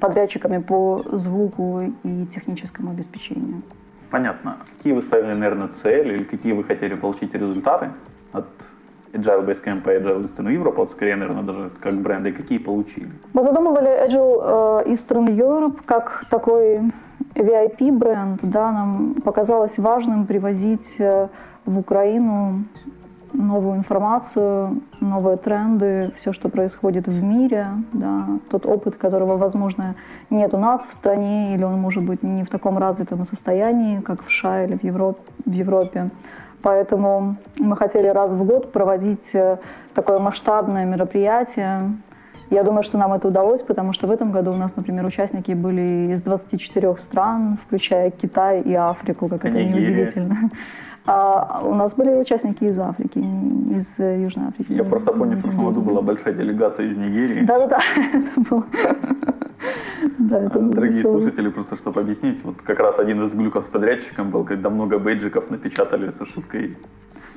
подрядчиками 0.00 0.58
по 0.58 1.02
звуку 1.12 1.82
и 2.04 2.26
техническому 2.26 2.92
обеспечению. 2.92 3.62
Понятно. 4.10 4.56
Какие 4.76 4.92
вы 4.92 5.02
ставили, 5.02 5.34
наверное, 5.34 5.68
цели 5.82 6.14
или 6.14 6.24
какие 6.24 6.52
вы 6.52 6.64
хотели 6.64 6.94
получить 6.94 7.34
результаты 7.34 7.90
от 8.32 8.46
Agile 9.12 9.44
Basecamp 9.44 9.86
и 9.86 9.96
Agile 9.96 10.22
Eastern 10.22 10.48
Europe, 10.48 10.76
вот 10.76 10.90
скорее, 10.92 11.16
наверное, 11.16 11.42
даже 11.42 11.70
как 11.80 11.94
бренды, 11.94 12.32
какие 12.32 12.58
получили? 12.58 13.10
Мы 13.32 13.42
задумывали 13.42 14.06
Agile 14.06 14.84
э, 14.86 14.90
Eastern 14.90 15.26
Europe 15.26 15.80
как 15.84 16.24
такой 16.30 16.80
VIP-бренд, 17.34 18.40
да, 18.42 18.72
нам 18.72 19.14
показалось 19.14 19.78
важным 19.78 20.26
привозить 20.26 20.96
э, 20.98 21.28
в 21.64 21.78
Украину 21.78 22.64
новую 23.32 23.76
информацию, 23.76 24.80
новые 25.00 25.36
тренды, 25.36 26.12
все, 26.16 26.32
что 26.32 26.48
происходит 26.48 27.06
в 27.06 27.22
мире, 27.22 27.66
да, 27.92 28.26
тот 28.50 28.66
опыт, 28.66 28.96
которого, 28.96 29.36
возможно, 29.36 29.94
нет 30.30 30.54
у 30.54 30.58
нас 30.58 30.84
в 30.84 30.92
стране, 30.92 31.54
или 31.54 31.62
он 31.62 31.78
может 31.80 32.04
быть 32.04 32.22
не 32.22 32.44
в 32.44 32.48
таком 32.48 32.78
развитом 32.78 33.24
состоянии, 33.26 34.00
как 34.00 34.24
в 34.24 34.30
США 34.30 34.64
или 34.64 34.76
в 34.76 34.84
Европе. 34.84 35.20
В 35.44 35.52
Европе. 35.52 36.10
Поэтому 36.62 37.36
мы 37.58 37.76
хотели 37.76 38.08
раз 38.08 38.32
в 38.32 38.44
год 38.44 38.72
проводить 38.72 39.34
э, 39.34 39.58
такое 39.94 40.18
масштабное 40.18 40.84
мероприятие, 40.84 41.80
я 42.50 42.62
думаю, 42.62 42.82
что 42.82 42.96
нам 42.96 43.12
это 43.12 43.28
удалось, 43.28 43.62
потому 43.62 43.92
что 43.92 44.06
в 44.06 44.10
этом 44.10 44.32
году 44.32 44.52
у 44.52 44.56
нас, 44.56 44.74
например, 44.74 45.04
участники 45.04 45.52
были 45.52 46.12
из 46.12 46.22
24 46.22 46.96
стран, 46.98 47.58
включая 47.66 48.10
Китай 48.10 48.62
и 48.62 48.74
Африку, 48.74 49.28
как 49.28 49.44
это 49.44 49.62
неудивительно. 49.62 50.50
А 51.10 51.62
у 51.64 51.74
нас 51.74 51.94
были 51.94 52.10
участники 52.10 52.64
из 52.64 52.78
Африки, 52.78 53.18
из 53.18 53.98
Южной 53.98 54.48
Африки. 54.48 54.72
Я 54.72 54.84
просто 54.84 55.10
помню, 55.10 55.38
в 55.38 55.40
прошлом 55.40 55.66
году 55.66 55.80
была 55.80 56.02
большая 56.02 56.34
делегация 56.34 56.86
из 56.86 56.98
Нигерии. 56.98 57.46
Да-да-да, 57.46 57.80
это 57.96 58.40
было. 58.50 58.64
Да, 60.18 60.38
это 60.40 60.58
Дорогие 60.60 61.02
слушатели, 61.02 61.48
просто 61.48 61.76
чтобы 61.76 62.02
объяснить, 62.02 62.44
вот 62.44 62.56
как 62.62 62.78
раз 62.80 62.98
один 62.98 63.24
из 63.24 63.32
глюков 63.32 63.64
с 63.64 63.68
подрядчиком 63.68 64.30
был, 64.30 64.44
когда 64.44 64.68
много 64.68 64.98
бейджиков 64.98 65.50
напечатали 65.50 66.10
с 66.10 66.20
ошибкой 66.20 66.76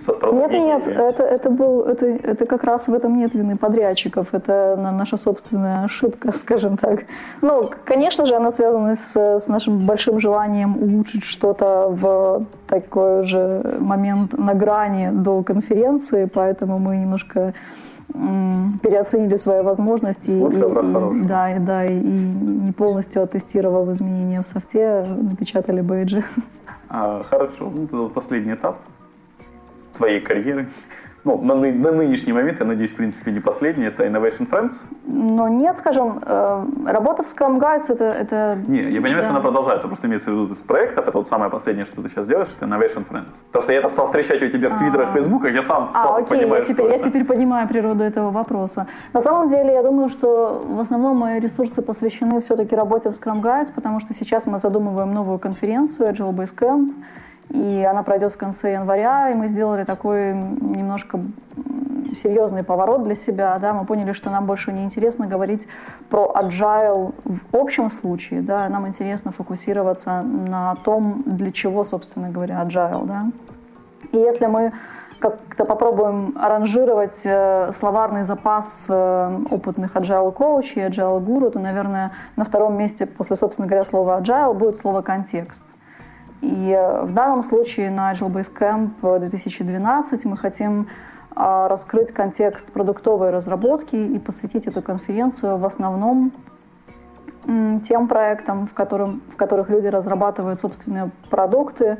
со 0.05 0.13
Нет, 0.31 0.51
нет, 0.51 0.87
это, 0.87 1.23
это, 1.23 1.49
был, 1.49 1.81
это, 1.83 2.05
это 2.05 2.45
как 2.45 2.63
раз 2.63 2.87
в 2.87 2.93
этом 2.93 3.17
нет 3.17 3.33
вины 3.33 3.55
подрядчиков, 3.55 4.27
это 4.33 4.75
наша 4.77 5.17
собственная 5.17 5.83
ошибка, 5.85 6.31
скажем 6.35 6.77
так. 6.77 7.05
Ну, 7.41 7.69
конечно 7.85 8.25
же, 8.25 8.35
она 8.35 8.51
связана 8.51 8.95
с, 8.95 9.15
с 9.15 9.47
нашим 9.47 9.79
большим 9.79 10.19
желанием 10.19 10.77
улучшить 10.77 11.23
что-то 11.23 11.87
в 11.89 12.45
такой 12.67 13.23
же 13.23 13.77
момент 13.79 14.37
на 14.37 14.53
грани 14.53 15.09
до 15.11 15.43
конференции, 15.43 16.25
поэтому 16.25 16.79
мы 16.79 16.97
немножко 16.97 17.53
переоценили 18.13 19.37
свои 19.37 19.61
возможности 19.61 20.29
и, 20.29 21.25
да, 21.25 21.55
и, 21.55 21.59
да, 21.59 21.85
и 21.85 21.93
не 21.93 22.71
полностью 22.73 23.23
оттестировав 23.23 23.89
изменения 23.89 24.41
в 24.41 24.47
софте, 24.47 25.05
напечатали 25.17 25.81
бейджи. 25.81 26.23
А, 26.89 27.23
хорошо, 27.23 27.71
ну, 27.73 27.85
это 27.85 28.13
последний 28.13 28.53
этап 28.53 28.77
твоей 30.01 30.19
карьеры? 30.19 30.67
Ну, 31.23 31.39
на, 31.39 31.53
на 31.53 31.91
нынешний 31.91 32.33
момент, 32.33 32.59
я 32.59 32.65
надеюсь, 32.65 32.91
в 32.91 32.95
принципе, 32.95 33.31
не 33.31 33.39
последний, 33.39 33.85
это 33.85 34.03
Innovation 34.03 34.49
Friends? 34.49 34.73
Ну, 35.05 35.47
нет, 35.47 35.77
скажем, 35.77 36.19
э, 36.25 36.65
работа 36.87 37.21
в 37.21 37.27
Scrum 37.27 37.59
Guides, 37.59 37.93
это... 37.93 38.05
это 38.05 38.57
не, 38.67 38.79
я 38.79 39.01
понимаю, 39.01 39.17
да. 39.17 39.21
что 39.21 39.29
она 39.29 39.39
продолжается, 39.39 39.87
просто 39.87 40.07
имеется 40.07 40.31
в 40.31 40.33
виду 40.33 40.53
из 40.53 40.61
проектов, 40.63 41.07
это 41.07 41.17
вот 41.19 41.27
самое 41.27 41.51
последнее, 41.51 41.85
что 41.85 42.01
ты 42.01 42.09
сейчас 42.09 42.25
делаешь, 42.25 42.49
это 42.57 42.65
Innovation 42.65 43.05
Friends. 43.07 43.35
То, 43.51 43.61
что 43.61 43.71
я 43.71 43.79
это 43.79 43.89
стал 43.89 44.07
встречать 44.07 44.41
у 44.41 44.47
тебя 44.47 44.69
в 44.69 44.79
Твиттерах, 44.79 45.09
а. 45.09 45.13
Фейсбуках, 45.13 45.53
я 45.53 45.61
сам 45.61 45.91
а, 45.93 46.17
окей, 46.17 46.39
понимаю, 46.39 46.63
я 46.63 46.65
теперь, 46.65 46.85
я 46.91 46.97
теперь 46.97 47.23
понимаю 47.23 47.67
природу 47.67 48.03
этого 48.03 48.31
вопроса. 48.31 48.87
На 49.13 49.21
самом 49.21 49.49
деле, 49.51 49.73
я 49.73 49.83
думаю, 49.83 50.09
что 50.09 50.63
в 50.65 50.79
основном 50.79 51.17
мои 51.17 51.39
ресурсы 51.39 51.83
посвящены 51.83 52.41
все-таки 52.41 52.75
работе 52.75 53.11
в 53.11 53.13
Scrum 53.13 53.41
Guides, 53.41 53.71
потому 53.75 53.99
что 53.99 54.15
сейчас 54.15 54.47
мы 54.47 54.57
задумываем 54.57 55.13
новую 55.13 55.37
конференцию 55.37 56.09
Agile 56.09 56.33
Base 56.33 56.55
Camp, 56.55 56.89
и 57.53 57.83
она 57.83 58.03
пройдет 58.03 58.33
в 58.33 58.37
конце 58.37 58.73
января, 58.73 59.29
и 59.29 59.35
мы 59.35 59.47
сделали 59.47 59.83
такой 59.83 60.33
немножко 60.33 61.19
серьезный 62.23 62.63
поворот 62.63 63.03
для 63.03 63.15
себя, 63.15 63.57
да, 63.59 63.73
мы 63.73 63.85
поняли, 63.85 64.13
что 64.13 64.29
нам 64.29 64.45
больше 64.45 64.71
не 64.71 64.83
интересно 64.83 65.27
говорить 65.27 65.67
про 66.09 66.33
agile 66.35 67.13
в 67.25 67.55
общем 67.55 67.89
случае, 67.91 68.41
да, 68.41 68.67
нам 68.69 68.87
интересно 68.87 69.31
фокусироваться 69.31 70.21
на 70.21 70.75
том, 70.83 71.23
для 71.25 71.51
чего, 71.51 71.83
собственно 71.83 72.29
говоря, 72.29 72.61
agile, 72.63 73.05
да. 73.05 73.23
И 74.11 74.17
если 74.17 74.45
мы 74.45 74.73
как-то 75.19 75.65
попробуем 75.65 76.35
аранжировать 76.37 77.19
э, 77.23 77.71
словарный 77.73 78.23
запас 78.23 78.85
э, 78.89 79.39
опытных 79.51 79.95
agile 79.95 80.31
коучей, 80.31 80.87
agile 80.87 81.19
гуру, 81.19 81.51
то, 81.51 81.59
наверное, 81.59 82.11
на 82.35 82.43
втором 82.43 82.75
месте 82.75 83.05
после, 83.05 83.35
собственно 83.35 83.67
говоря, 83.67 83.85
слова 83.85 84.19
agile 84.19 84.53
будет 84.53 84.77
слово 84.77 85.01
контекст. 85.01 85.63
И 86.41 86.71
э, 86.71 87.03
в 87.03 87.13
данном 87.13 87.43
случае 87.43 87.91
на 87.91 88.13
Agile 88.13 88.31
Base 88.31 88.51
Camp 88.51 89.19
2012 89.19 90.25
мы 90.25 90.37
хотим 90.37 90.87
а, 91.33 91.67
раскрыть 91.69 92.11
контекст 92.11 92.65
продуктовой 92.71 93.29
разработки 93.29 93.95
и 93.95 94.19
посвятить 94.19 94.67
эту 94.67 94.81
конференцию 94.81 95.57
в 95.57 95.65
основном 95.65 96.31
тем 97.87 98.07
проектам, 98.07 98.67
в, 98.67 98.73
котором, 98.73 99.21
в 99.33 99.35
которых 99.35 99.69
люди 99.69 99.87
разрабатывают 99.87 100.61
собственные 100.61 101.09
продукты, 101.29 101.97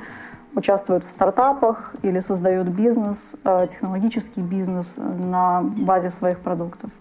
участвуют 0.54 1.04
в 1.06 1.10
стартапах 1.10 1.94
или 2.04 2.20
создают 2.20 2.68
бизнес, 2.68 3.34
э, 3.44 3.68
технологический 3.72 4.42
бизнес 4.42 4.96
на 4.98 5.62
базе 5.62 6.10
своих 6.10 6.40
продуктов. 6.40 6.92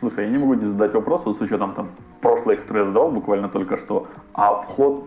Слушай, 0.00 0.24
я 0.24 0.30
не 0.30 0.38
могу 0.38 0.54
не 0.54 0.66
задать 0.66 0.92
вопрос, 0.92 1.22
вот 1.24 1.38
с 1.38 1.40
учетом 1.40 1.72
там 1.72 1.88
прошлых, 2.20 2.60
которые 2.62 2.84
я 2.84 2.90
задал 2.90 3.10
буквально 3.10 3.48
только 3.48 3.76
что, 3.78 4.08
а 4.34 4.62
вход 4.62 5.04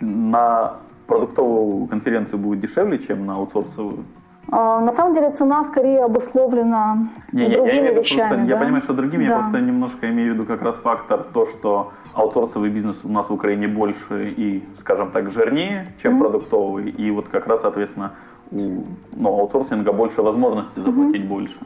на 0.00 0.76
продуктовую 1.10 1.86
конференцию 1.88 2.38
будет 2.38 2.60
дешевле, 2.60 2.98
чем 2.98 3.26
на 3.26 3.34
аутсорсовую? 3.34 4.04
А, 4.48 4.80
на 4.80 4.94
самом 4.94 5.14
деле 5.14 5.30
цена 5.30 5.64
скорее 5.64 6.04
обусловлена 6.04 7.08
не, 7.32 7.48
другими 7.48 7.86
я, 7.86 7.90
я 7.90 7.92
вещами. 7.92 8.28
Просто, 8.28 8.36
да? 8.36 8.42
Я 8.44 8.56
понимаю, 8.56 8.82
что 8.82 8.94
другими, 8.94 9.24
да. 9.24 9.30
я 9.30 9.38
просто 9.38 9.60
немножко 9.60 10.10
имею 10.10 10.32
в 10.32 10.34
виду 10.36 10.46
как 10.46 10.62
раз 10.62 10.76
фактор 10.76 11.24
то, 11.24 11.46
что 11.46 11.92
аутсорсовый 12.14 12.70
бизнес 12.70 13.00
у 13.04 13.08
нас 13.08 13.28
в 13.28 13.32
Украине 13.32 13.68
больше 13.68 14.34
и, 14.36 14.62
скажем 14.78 15.10
так, 15.10 15.30
жирнее, 15.30 15.86
чем 16.02 16.14
mm-hmm. 16.14 16.20
продуктовый. 16.20 16.90
И 16.90 17.10
вот 17.10 17.28
как 17.28 17.46
раз, 17.48 17.60
соответственно, 17.62 18.12
у 18.52 18.84
ну, 19.16 19.28
аутсорсинга 19.40 19.92
больше 19.92 20.22
возможностей 20.22 20.80
заплатить 20.80 21.22
mm-hmm. 21.22 21.28
больше. 21.28 21.58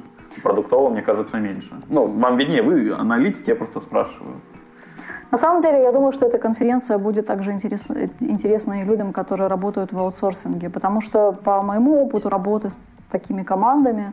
Продуктового, 0.43 0.91
мне 0.91 1.03
кажется, 1.03 1.37
меньше. 1.39 1.71
Ну, 1.89 2.07
вам 2.07 2.37
виднее, 2.37 2.63
вы 2.63 2.91
аналитики, 2.93 3.51
я 3.51 3.57
просто 3.57 3.81
спрашиваю. 3.81 4.35
На 5.31 5.39
самом 5.39 5.63
деле, 5.63 5.83
я 5.83 5.93
думаю, 5.93 6.13
что 6.13 6.27
эта 6.27 6.39
конференция 6.39 6.99
будет 6.99 7.27
также 7.27 7.53
интересна, 7.53 8.09
интересна 8.21 8.83
и 8.83 8.85
людям, 8.85 9.13
которые 9.13 9.49
работают 9.49 9.93
в 9.93 9.99
аутсорсинге, 9.99 10.71
потому 10.71 11.01
что 11.01 11.33
по 11.33 11.63
моему 11.63 12.05
опыту 12.05 12.29
работы 12.29 12.71
с 12.71 12.79
такими 13.11 13.43
командами. 13.43 14.13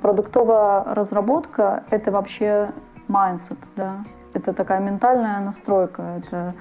Продуктовая 0.00 0.94
разработка– 0.94 1.82
это 1.90 2.10
вообще 2.10 2.70
mindset, 3.08 3.58
да, 3.76 3.96
это 4.32 4.52
такая 4.52 4.80
ментальная 4.80 5.40
настройка, 5.40 6.02
это 6.18 6.54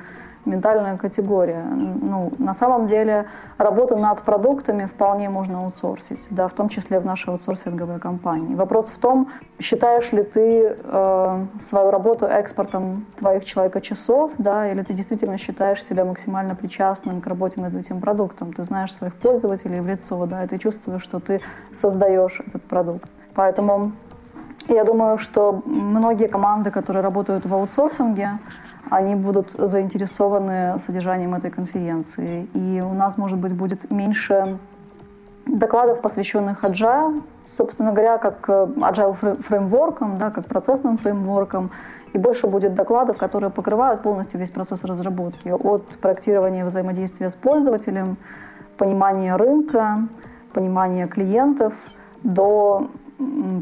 ментальная 0.50 0.98
категория. 0.98 1.64
Ну, 1.64 2.32
на 2.40 2.54
самом 2.54 2.88
деле 2.88 3.26
работу 3.58 3.96
над 3.98 4.22
продуктами 4.22 4.86
вполне 4.86 5.30
можно 5.30 5.60
аутсорсить, 5.60 6.20
да, 6.30 6.48
в 6.48 6.54
том 6.54 6.70
числе 6.70 7.00
в 7.00 7.06
нашей 7.06 7.30
аутсорсинговой 7.30 8.00
компании. 8.00 8.56
Вопрос 8.56 8.90
в 8.90 8.98
том, 8.98 9.30
считаешь 9.60 10.12
ли 10.12 10.24
ты 10.24 10.76
э, 10.78 11.46
свою 11.62 11.92
работу 11.92 12.26
экспортом 12.26 13.06
твоих 13.18 13.46
человека-часов, 13.46 14.32
да, 14.38 14.72
или 14.72 14.82
ты 14.84 14.94
действительно 14.94 15.38
считаешь 15.38 15.86
себя 15.86 16.06
максимально 16.06 16.56
причастным 16.56 17.22
к 17.22 17.28
работе 17.28 17.62
над 17.62 17.76
этим 17.76 18.02
продуктом. 18.02 18.54
Ты 18.54 18.64
знаешь 18.64 18.94
своих 18.94 19.14
пользователей 19.16 19.80
в 19.80 19.88
лицо, 19.88 20.26
да, 20.26 20.44
и 20.44 20.48
ты 20.48 20.58
чувствуешь, 20.58 21.04
что 21.04 21.20
ты 21.20 21.42
создаешь 21.74 22.42
этот 22.46 22.64
продукт. 22.64 23.08
Поэтому 23.36 23.92
я 24.68 24.84
думаю, 24.84 25.18
что 25.18 25.62
многие 25.66 26.28
команды, 26.28 26.72
которые 26.72 27.02
работают 27.02 27.46
в 27.46 27.54
аутсорсинге, 27.54 28.40
они 28.90 29.16
будут 29.16 29.52
заинтересованы 29.58 30.80
содержанием 30.80 31.36
этой 31.36 31.52
конференции. 31.52 32.48
И 32.54 32.82
у 32.82 32.94
нас, 32.94 33.18
может 33.18 33.38
быть, 33.38 33.54
будет 33.54 33.92
меньше 33.92 34.58
докладов, 35.46 36.02
посвященных 36.02 36.64
agile, 36.64 37.22
собственно 37.46 37.92
говоря, 37.92 38.18
как 38.18 38.48
э, 38.50 38.68
agile 38.78 39.42
фреймворкам, 39.44 40.18
да, 40.18 40.32
как 40.32 40.46
процессным 40.46 40.98
фреймворкам, 40.98 41.72
и 42.14 42.18
больше 42.18 42.48
будет 42.48 42.74
докладов, 42.74 43.18
которые 43.18 43.50
покрывают 43.50 44.02
полностью 44.02 44.40
весь 44.40 44.50
процесс 44.50 44.84
разработки, 44.84 45.50
от 45.50 45.86
проектирования 46.02 46.66
взаимодействия 46.66 47.30
с 47.30 47.36
пользователем, 47.36 48.18
понимания 48.78 49.36
рынка, 49.36 50.08
понимания 50.54 51.06
клиентов, 51.06 51.74
до 52.24 52.90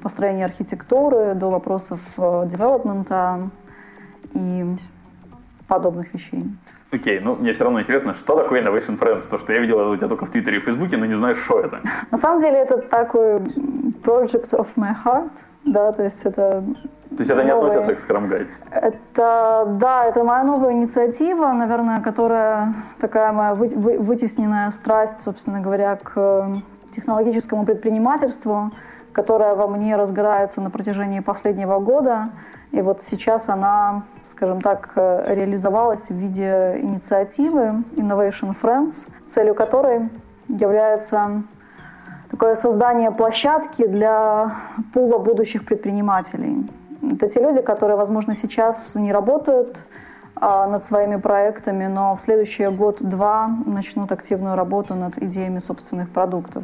построения 0.01 0.45
архитектуры, 0.45 1.33
до 1.35 1.49
вопросов 1.49 1.99
э, 2.17 2.47
девелопмента. 2.51 3.49
И 4.33 4.75
подобных 5.67 6.13
вещей. 6.13 6.43
Окей, 6.91 7.19
okay, 7.19 7.21
ну 7.23 7.35
мне 7.35 7.53
все 7.53 7.65
равно 7.65 7.81
интересно, 7.81 8.13
что 8.13 8.35
такое 8.35 8.61
Innovation 8.61 8.97
Friends? 8.97 9.27
То, 9.29 9.37
что 9.37 9.51
я 9.53 9.59
видела 9.59 9.89
у 9.89 9.95
тебя 9.97 10.07
только 10.07 10.25
в 10.25 10.29
Твиттере 10.29 10.57
и 10.57 10.61
Фейсбуке, 10.61 10.97
но 10.97 11.05
не 11.05 11.15
знаю, 11.15 11.35
что 11.35 11.59
это. 11.59 11.81
На 12.11 12.17
самом 12.17 12.41
деле 12.41 12.59
это 12.59 12.77
такой 12.77 13.39
project 14.03 14.51
of 14.51 14.67
my 14.77 14.95
heart, 15.03 15.29
да, 15.65 15.91
то 15.91 16.03
есть 16.03 16.19
это... 16.23 16.63
То 17.09 17.23
есть 17.23 17.29
это 17.29 17.43
не 17.43 17.51
новый... 17.51 17.71
относится 17.71 17.95
к 17.95 18.09
Scrum 18.09 18.29
Guide? 18.29 18.47
Это, 18.71 19.65
да, 19.79 20.05
это 20.05 20.23
моя 20.23 20.43
новая 20.43 20.73
инициатива, 20.73 21.51
наверное, 21.51 21.99
которая 22.01 22.73
такая 22.99 23.31
моя 23.31 23.53
вы, 23.53 23.69
вы, 23.69 23.97
вытесненная 23.97 24.71
страсть, 24.71 25.23
собственно 25.23 25.59
говоря, 25.59 25.97
к 26.01 26.61
технологическому 26.95 27.65
предпринимательству, 27.65 28.71
которая 29.11 29.55
во 29.55 29.67
мне 29.67 29.95
разгорается 29.95 30.61
на 30.61 30.69
протяжении 30.69 31.19
последнего 31.19 31.79
года. 31.79 32.29
И 32.71 32.81
вот 32.81 33.01
сейчас 33.09 33.49
она 33.49 34.03
скажем 34.37 34.61
так, 34.61 34.91
э, 34.95 35.33
реализовалась 35.33 36.07
в 36.09 36.13
виде 36.13 36.77
инициативы 36.79 37.83
Innovation 37.95 38.55
Friends, 38.61 38.93
целью 39.33 39.55
которой 39.55 40.09
является 40.47 41.41
такое 42.29 42.55
создание 42.55 43.09
площадки 43.11 43.87
для 43.87 44.51
пула 44.93 45.17
будущих 45.17 45.65
предпринимателей. 45.65 46.67
Это 47.01 47.27
те 47.29 47.41
люди, 47.41 47.61
которые, 47.61 47.97
возможно, 47.97 48.35
сейчас 48.35 48.93
не 48.93 49.11
работают 49.11 49.75
а, 50.35 50.67
над 50.67 50.85
своими 50.85 51.15
проектами, 51.15 51.87
но 51.87 52.15
в 52.15 52.21
следующий 52.21 52.67
год-два 52.67 53.49
начнут 53.65 54.11
активную 54.11 54.55
работу 54.55 54.93
над 54.93 55.17
идеями 55.17 55.59
собственных 55.59 56.09
продуктов. 56.09 56.63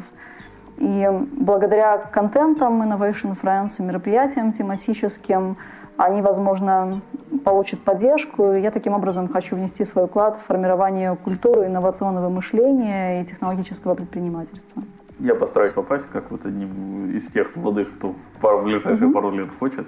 И 0.76 1.08
благодаря 1.32 1.98
контентам 1.98 2.82
Innovation 2.82 3.36
Friends 3.40 3.72
и 3.78 3.82
мероприятиям 3.82 4.52
тематическим 4.52 5.56
они, 5.96 6.22
возможно, 6.22 7.00
получат 7.44 7.80
поддержку. 7.80 8.52
Я 8.52 8.70
таким 8.70 8.94
образом 8.94 9.28
хочу 9.28 9.56
внести 9.56 9.84
свой 9.84 10.06
вклад 10.06 10.38
в 10.38 10.46
формирование 10.46 11.16
культуры 11.16 11.66
инновационного 11.66 12.28
мышления 12.28 13.22
и 13.22 13.26
технологического 13.26 13.94
предпринимательства. 13.94 14.82
Я 15.20 15.34
постараюсь 15.34 15.72
попасть, 15.72 16.06
как 16.12 16.30
вот 16.30 16.44
одним 16.44 17.16
из 17.16 17.26
тех 17.30 17.54
молодых, 17.54 17.88
кто 17.96 18.14
пару, 18.40 18.58
в 18.58 18.64
ближайшие 18.64 19.06
угу. 19.06 19.14
пару 19.14 19.30
лет 19.30 19.48
хочет. 19.58 19.86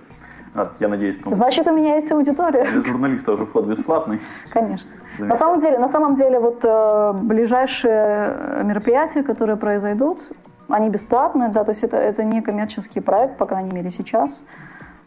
А, 0.55 0.73
я 0.79 0.89
надеюсь, 0.89 1.19
там... 1.19 1.35
Значит, 1.35 1.67
у 1.67 1.73
меня 1.73 1.97
есть 1.97 2.11
аудитория. 2.11 2.71
Для 2.71 2.83
журналиста 2.83 3.33
уже 3.33 3.45
вход 3.45 3.67
бесплатный. 3.67 4.21
Конечно. 4.51 4.91
На 5.19 5.37
самом 5.37 5.61
деле, 5.61 5.79
на 5.79 5.89
самом 5.89 6.17
деле, 6.17 6.39
вот 6.39 6.61
э, 6.63 7.13
ближайшие 7.21 8.63
мероприятия, 8.65 9.23
которые 9.23 9.57
произойдут, 9.57 10.21
они 10.69 10.89
бесплатные, 10.89 11.51
да, 11.51 11.65
то 11.65 11.73
есть 11.73 11.83
это, 11.83 11.97
это 11.97 12.25
не 12.25 12.41
коммерческий 12.41 13.01
проект, 13.01 13.37
по 13.37 13.47
крайней 13.47 13.75
мере, 13.75 13.91
сейчас. 13.91 14.43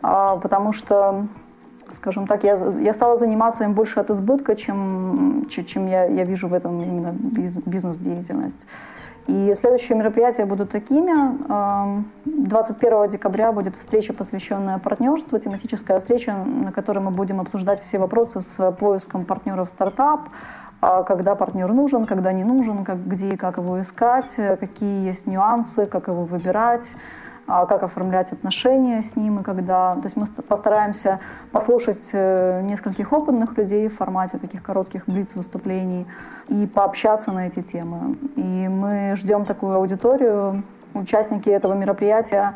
А, 0.01 0.37
потому 0.37 0.73
что, 0.73 1.27
скажем 1.93 2.27
так, 2.27 2.43
я, 2.43 2.55
я 2.79 2.93
стала 2.93 3.17
заниматься 3.17 3.63
им 3.63 3.73
больше 3.73 3.99
от 3.99 4.09
избытка, 4.09 4.55
чем, 4.55 5.47
чем 5.49 5.87
я, 5.87 6.05
я 6.05 6.23
вижу 6.23 6.47
в 6.47 6.53
этом 6.53 6.81
именно 6.81 7.13
бизнес-деятельность. 7.13 8.65
И 9.27 9.53
следующие 9.55 9.95
мероприятия 9.95 10.45
будут 10.45 10.71
такими. 10.71 11.13
21 12.25 13.11
декабря 13.11 13.51
будет 13.51 13.75
встреча, 13.75 14.11
посвященная 14.11 14.79
партнерству, 14.79 15.37
тематическая 15.37 15.99
встреча, 15.99 16.33
на 16.33 16.71
которой 16.71 16.99
мы 16.99 17.11
будем 17.11 17.39
обсуждать 17.39 17.83
все 17.83 17.99
вопросы 17.99 18.41
с 18.41 18.71
поиском 18.71 19.25
партнеров 19.25 19.69
стартап, 19.69 20.21
а 20.81 21.03
когда 21.03 21.35
партнер 21.35 21.71
нужен, 21.71 22.05
когда 22.05 22.31
не 22.31 22.43
нужен, 22.43 22.83
как, 22.83 23.05
где 23.05 23.29
и 23.29 23.35
как 23.35 23.57
его 23.57 23.79
искать, 23.81 24.33
какие 24.35 25.05
есть 25.05 25.27
нюансы, 25.27 25.85
как 25.85 26.07
его 26.07 26.23
выбирать, 26.23 26.87
а, 26.87 27.18
как 27.49 27.83
оформлять 27.83 28.31
отношения 28.31 29.01
с 29.01 29.15
ним 29.15 29.39
и 29.39 29.43
когда. 29.43 29.93
То 29.93 30.03
есть 30.03 30.15
мы 30.15 30.27
постараемся 30.43 31.19
послушать 31.51 32.03
э, 32.11 32.61
нескольких 32.61 33.11
опытных 33.11 33.57
людей 33.57 33.87
в 33.87 33.97
формате 33.97 34.37
таких 34.37 34.61
коротких 34.61 35.05
блиц-выступлений 35.07 36.05
и 36.47 36.67
пообщаться 36.67 37.31
на 37.31 37.47
эти 37.47 37.61
темы. 37.61 38.17
И 38.35 38.67
мы 38.67 39.15
ждем 39.15 39.45
такую 39.45 39.75
аудиторию. 39.75 40.63
Участники 40.93 41.49
этого 41.49 41.73
мероприятия 41.73 42.55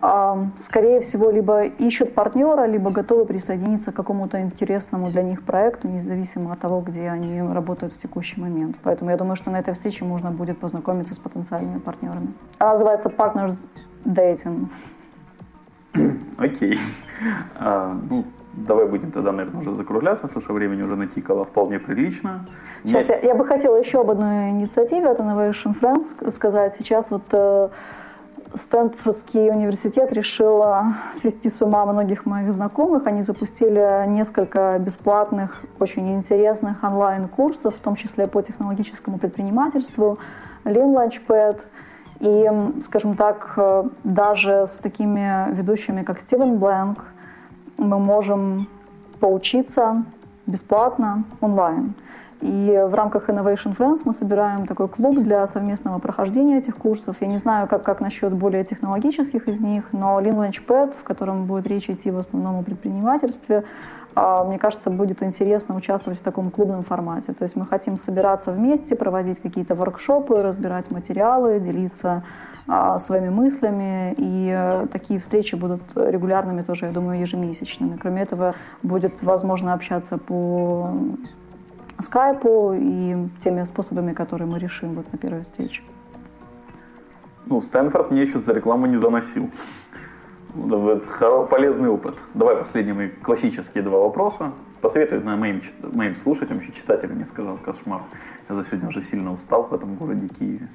а, 0.00 0.46
скорее 0.64 1.00
всего, 1.00 1.30
либо 1.30 1.64
ищут 1.64 2.14
партнера, 2.14 2.66
либо 2.66 2.90
готовы 2.90 3.24
присоединиться 3.24 3.90
к 3.90 3.96
какому-то 3.96 4.40
интересному 4.40 5.10
для 5.10 5.22
них 5.22 5.42
проекту, 5.42 5.88
независимо 5.88 6.52
от 6.52 6.60
того, 6.60 6.80
где 6.80 7.08
они 7.08 7.42
работают 7.42 7.94
в 7.94 7.98
текущий 7.98 8.40
момент. 8.40 8.76
Поэтому 8.84 9.10
я 9.10 9.16
думаю, 9.16 9.36
что 9.36 9.50
на 9.50 9.58
этой 9.58 9.74
встрече 9.74 10.04
можно 10.04 10.30
будет 10.30 10.58
познакомиться 10.58 11.14
с 11.14 11.18
потенциальными 11.18 11.78
партнерами. 11.78 12.28
Она 12.58 12.74
называется 12.74 13.08
Partners 13.08 13.56
Dating. 14.04 14.68
Окей. 16.36 16.78
А, 17.58 17.96
ну, 18.08 18.24
давай 18.52 18.86
будем 18.86 19.10
тогда, 19.10 19.32
наверное, 19.32 19.60
уже 19.60 19.74
закругляться, 19.74 20.26
потому 20.28 20.42
что 20.42 20.52
времени 20.52 20.82
уже 20.82 20.96
натикало 20.96 21.44
вполне 21.44 21.78
прилично. 21.78 22.46
Сейчас 22.84 23.08
я, 23.08 23.18
я 23.18 23.34
бы 23.34 23.44
хотела 23.44 23.76
еще 23.76 24.00
об 24.00 24.10
одной 24.10 24.50
инициативе 24.50 25.08
от 25.08 25.20
Innovation 25.20 25.78
Friends 25.78 26.32
сказать. 26.32 26.76
Сейчас 26.76 27.10
вот 27.10 27.24
э, 27.32 27.68
Стэнфордский 28.54 29.50
университет 29.50 30.12
решил 30.12 30.64
свести 31.14 31.50
с 31.50 31.60
ума 31.60 31.84
многих 31.86 32.26
моих 32.26 32.52
знакомых. 32.52 33.06
Они 33.06 33.22
запустили 33.22 34.06
несколько 34.08 34.78
бесплатных, 34.78 35.62
очень 35.78 36.14
интересных 36.14 36.82
онлайн-курсов, 36.82 37.74
в 37.74 37.80
том 37.80 37.96
числе 37.96 38.26
по 38.26 38.42
технологическому 38.42 39.18
предпринимательству, 39.18 40.18
Lean 40.64 40.94
Launchpad. 40.94 41.60
И, 42.20 42.46
скажем 42.84 43.16
так, 43.16 43.52
э, 43.56 43.84
даже 44.02 44.66
с 44.66 44.78
такими 44.78 45.54
ведущими, 45.54 46.02
как 46.02 46.18
Стивен 46.20 46.58
Бленк, 46.58 47.04
мы 47.76 47.98
можем 47.98 48.66
поучиться 49.20 50.04
бесплатно 50.46 51.24
онлайн. 51.40 51.94
И 52.40 52.84
в 52.88 52.94
рамках 52.94 53.28
Innovation 53.28 53.76
Friends 53.76 54.02
мы 54.04 54.14
собираем 54.14 54.66
такой 54.66 54.88
клуб 54.88 55.16
для 55.18 55.46
совместного 55.48 55.98
прохождения 55.98 56.58
этих 56.58 56.76
курсов. 56.76 57.16
Я 57.20 57.26
не 57.26 57.38
знаю, 57.38 57.66
как, 57.66 57.82
как 57.82 58.00
насчет 58.00 58.32
более 58.32 58.64
технологических 58.64 59.48
из 59.48 59.60
них, 59.60 59.84
но 59.92 60.20
Lean 60.20 60.36
Launchpad, 60.36 60.94
в 61.00 61.02
котором 61.02 61.46
будет 61.46 61.66
речь 61.66 61.90
идти 61.90 62.10
в 62.10 62.18
основном 62.18 62.60
о 62.60 62.62
предпринимательстве, 62.62 63.64
мне 64.44 64.58
кажется, 64.58 64.90
будет 64.90 65.22
интересно 65.22 65.74
участвовать 65.74 66.18
в 66.20 66.22
таком 66.22 66.50
клубном 66.50 66.82
формате. 66.82 67.32
То 67.32 67.44
есть 67.44 67.56
мы 67.56 67.66
хотим 67.66 67.98
собираться 67.98 68.52
вместе, 68.52 68.96
проводить 68.96 69.40
какие-то 69.40 69.74
воркшопы, 69.74 70.42
разбирать 70.42 70.90
материалы, 70.90 71.60
делиться 71.60 72.22
а, 72.66 73.00
своими 73.00 73.28
мыслями. 73.28 74.14
И 74.16 74.50
э, 74.50 74.86
такие 74.92 75.20
встречи 75.20 75.54
будут 75.54 75.82
регулярными 75.94 76.62
тоже, 76.62 76.86
я 76.86 76.92
думаю, 76.92 77.20
ежемесячными. 77.20 77.96
Кроме 77.96 78.22
этого, 78.22 78.54
будет 78.82 79.22
возможно 79.22 79.74
общаться 79.74 80.18
по 80.18 80.90
скайпу 82.04 82.72
и 82.74 83.28
теми 83.44 83.64
способами, 83.64 84.12
которые 84.12 84.48
мы 84.48 84.58
решим 84.58 84.94
вот 84.94 85.12
на 85.12 85.18
первой 85.18 85.42
встрече. 85.42 85.82
Ну, 87.46 87.62
Стэнфорд 87.62 88.10
мне 88.10 88.22
еще 88.22 88.40
за 88.40 88.52
рекламу 88.52 88.86
не 88.86 88.96
заносил. 88.96 89.50
Полезный 91.50 91.88
опыт. 91.88 92.16
Давай 92.34 92.56
последние 92.56 92.94
мои 92.94 93.08
классические 93.08 93.82
два 93.82 93.98
вопроса. 93.98 94.52
Посоветуй 94.80 95.20
на 95.20 95.36
моим, 95.36 95.62
моим 95.94 96.16
слушателям, 96.16 96.60
еще 96.60 96.72
читателям 96.72 97.18
не 97.18 97.24
сказал, 97.24 97.58
кошмар. 97.58 98.02
Я 98.48 98.54
за 98.54 98.64
сегодня 98.64 98.88
уже 98.88 99.02
сильно 99.02 99.32
устал 99.32 99.64
в 99.64 99.74
этом 99.74 99.94
городе 99.96 100.28
Киеве. 100.28 100.68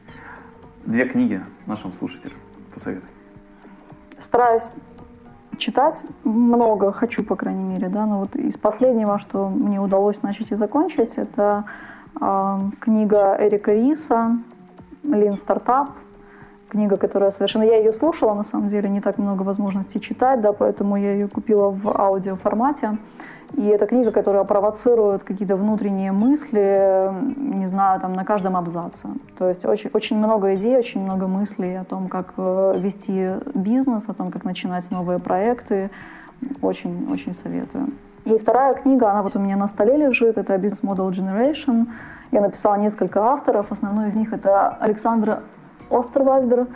Две 0.86 1.06
книги 1.06 1.42
нашим 1.66 1.94
слушателям. 1.94 2.38
посоветуй. 2.74 3.10
Стараюсь 4.20 4.64
читать 5.58 6.02
много, 6.24 6.92
хочу, 6.92 7.24
по 7.24 7.36
крайней 7.36 7.64
мере, 7.64 7.90
да, 7.90 8.06
но 8.06 8.20
вот 8.20 8.36
из 8.36 8.58
последнего, 8.58 9.20
что 9.20 9.50
мне 9.50 9.80
удалось 9.80 10.22
начать 10.22 10.52
и 10.52 10.56
закончить, 10.56 11.14
это 11.18 11.66
э, 12.20 12.58
книга 12.80 13.38
Эрика 13.40 13.74
Риса 13.74 14.38
«Лин 15.04 15.34
стартап», 15.34 15.92
книга, 16.74 16.98
которая 16.98 17.32
совершенно... 17.32 17.64
Я 17.64 17.78
ее 17.78 17.94
слушала, 17.94 18.34
на 18.34 18.44
самом 18.44 18.70
деле, 18.70 18.90
не 18.90 19.02
так 19.02 19.18
много 19.18 19.44
возможностей 19.44 20.02
читать, 20.02 20.42
да, 20.42 20.52
поэтому 20.52 20.98
я 20.98 21.14
ее 21.14 21.28
купила 21.28 21.70
в 21.70 21.88
аудиоформате. 21.88 22.98
И 23.56 23.68
это 23.68 23.86
книга, 23.86 24.12
которая 24.12 24.44
провоцирует 24.44 25.24
какие-то 25.24 25.56
внутренние 25.56 26.12
мысли, 26.12 27.12
не 27.38 27.68
знаю, 27.68 28.02
там 28.02 28.14
на 28.14 28.26
каждом 28.26 28.56
абзаце. 28.56 29.08
То 29.38 29.48
есть 29.48 29.66
очень, 29.66 29.92
очень 29.94 30.18
много 30.18 30.56
идей, 30.56 30.76
очень 30.78 31.02
много 31.04 31.28
мыслей 31.28 31.76
о 31.76 31.84
том, 31.84 32.08
как 32.08 32.34
э, 32.38 32.74
вести 32.80 33.30
бизнес, 33.54 34.04
о 34.08 34.14
том, 34.14 34.32
как 34.32 34.44
начинать 34.44 34.90
новые 34.92 35.20
проекты. 35.20 35.92
Очень, 36.62 37.08
очень 37.12 37.36
советую. 37.36 37.88
И 38.26 38.38
вторая 38.38 38.74
книга, 38.74 39.12
она 39.12 39.22
вот 39.22 39.36
у 39.36 39.40
меня 39.40 39.58
на 39.58 39.68
столе 39.68 39.98
лежит, 39.98 40.38
это 40.38 40.56
Business 40.56 40.82
Model 40.82 41.10
Generation. 41.12 41.88
Я 42.32 42.42
написала 42.42 42.76
несколько 42.76 43.20
авторов, 43.20 43.72
основной 43.72 44.10
из 44.10 44.16
них 44.16 44.34
это 44.34 44.70
Александр 44.70 45.40
Остервальдер. 45.94 46.68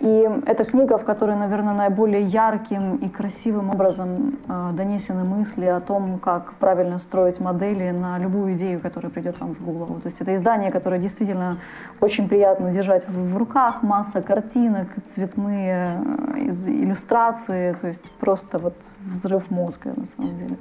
И 0.00 0.30
это 0.46 0.64
книга, 0.64 0.96
в 0.96 1.04
которой, 1.04 1.34
наверное, 1.34 1.74
наиболее 1.74 2.22
ярким 2.22 2.96
и 2.96 3.08
красивым 3.08 3.70
образом 3.70 4.38
э, 4.48 4.70
донесены 4.72 5.24
мысли 5.24 5.64
о 5.64 5.80
том, 5.80 6.20
как 6.20 6.54
правильно 6.54 6.98
строить 6.98 7.40
модели 7.40 7.90
на 7.90 8.16
любую 8.18 8.52
идею, 8.52 8.78
которая 8.78 9.10
придет 9.10 9.40
вам 9.40 9.56
в 9.56 9.64
голову. 9.64 9.94
То 10.00 10.06
есть 10.06 10.20
это 10.20 10.36
издание, 10.36 10.70
которое 10.70 11.00
действительно 11.00 11.56
очень 12.00 12.28
приятно 12.28 12.70
держать 12.70 13.08
в 13.08 13.36
руках, 13.36 13.82
масса 13.82 14.22
картинок, 14.22 14.86
цветные 15.12 16.00
э, 16.36 16.48
иллюстрации, 16.48 17.72
то 17.80 17.88
есть 17.88 18.08
просто 18.20 18.58
вот 18.58 18.74
взрыв 19.00 19.50
мозга 19.50 19.94
на 19.96 20.06
самом 20.06 20.38
деле. 20.38 20.56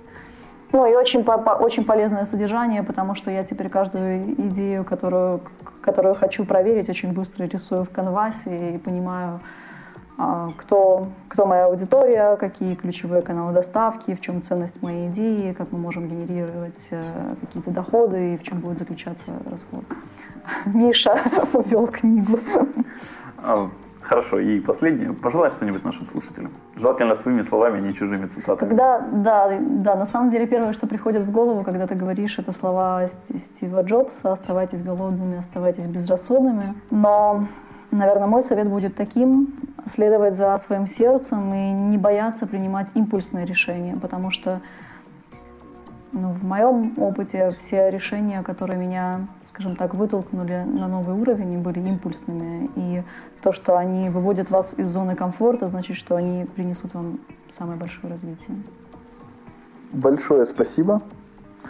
Ну 0.74 0.86
и 0.86 0.96
очень, 0.96 1.24
очень 1.24 1.86
полезное 1.86 2.26
содержание, 2.26 2.84
потому 2.84 3.16
что 3.16 3.32
я 3.32 3.44
теперь 3.44 3.70
каждую 3.70 4.34
идею, 4.50 4.84
которую, 4.84 5.42
которую 5.82 6.14
хочу 6.14 6.46
проверить, 6.46 6.90
очень 6.90 7.14
быстро 7.14 7.46
рисую 7.46 7.86
в 7.86 7.90
канвасе 7.90 8.76
и 8.76 8.78
понимаю, 8.78 9.40
а, 10.18 10.50
кто, 10.58 11.08
кто 11.30 11.46
моя 11.46 11.66
аудитория, 11.66 12.36
какие 12.38 12.74
ключевые 12.76 13.22
каналы 13.22 13.54
доставки, 13.54 14.16
в 14.16 14.22
чем 14.22 14.42
ценность 14.42 14.82
моей 14.82 15.10
идеи, 15.10 15.54
как 15.54 15.72
мы 15.72 15.78
можем 15.78 16.08
генерировать 16.08 16.88
э, 16.90 17.04
какие-то 17.40 17.70
доходы 17.70 18.34
и 18.34 18.38
в 18.38 18.44
чем 18.44 18.60
будет 18.60 18.80
заключаться 18.80 19.32
расход. 19.50 19.84
Миша 20.66 21.22
увел 21.54 21.88
книгу. 21.88 22.40
А, 24.08 24.10
Хорошо, 24.10 24.40
и 24.40 24.60
последнее. 24.60 25.14
Пожелай 25.14 25.52
что-нибудь 25.52 25.84
нашим 25.84 26.08
слушателям. 26.08 26.52
Желательно 26.76 27.16
своими 27.16 27.42
словами, 27.42 27.82
не 27.82 27.94
чужими 27.94 28.28
цитатами. 28.28 28.70
Когда, 28.70 29.00
да, 29.00 29.58
да, 29.60 29.96
на 29.96 30.06
самом 30.06 30.30
деле 30.30 30.48
первое, 30.48 30.74
что 30.74 30.88
приходит 30.88 31.24
в 31.24 31.32
голову, 31.32 31.64
когда 31.64 31.88
ты 31.88 31.96
говоришь, 31.96 32.40
это 32.40 32.52
слова 32.52 33.08
Стива 33.08 33.84
Джобса 33.84 34.32
«оставайтесь 34.32 34.82
голодными, 34.82 35.38
оставайтесь 35.38 35.88
безрассудными». 35.88 36.74
Но, 36.90 37.48
наверное, 37.92 38.28
мой 38.28 38.44
совет 38.44 38.70
будет 38.70 38.96
таким– 38.96 39.48
следовать 39.96 40.36
за 40.36 40.58
своим 40.58 40.88
сердцем 40.88 41.54
и 41.54 41.72
не 41.72 41.98
бояться 41.98 42.48
принимать 42.48 42.88
импульсные 42.94 43.46
решения, 43.46 43.98
потому 44.02 44.32
что 44.32 44.62
ну, 46.12 46.32
в 46.32 46.44
моем 46.44 46.94
опыте 46.98 47.56
все 47.60 47.90
решения, 47.90 48.42
которые 48.42 48.78
меня, 48.78 49.28
скажем 49.46 49.76
так, 49.76 49.94
вытолкнули 49.96 50.64
на 50.66 50.88
новый 50.88 51.16
уровень, 51.16 51.60
были 51.60 51.80
импульсными. 51.80 52.70
И 52.76 53.04
то, 53.42 53.54
что 53.54 53.78
они 53.78 54.10
выводят 54.10 54.50
вас 54.50 54.74
из 54.78 54.90
зоны 54.90 55.16
комфорта, 55.16 55.68
значит, 55.68 55.98
что 55.98 56.16
они 56.16 56.46
принесут 56.46 56.94
вам 56.94 57.20
самое 57.50 57.78
большое 57.78 58.12
развитие. 58.12 58.58
Большое 59.92 60.46
спасибо. 60.46 61.02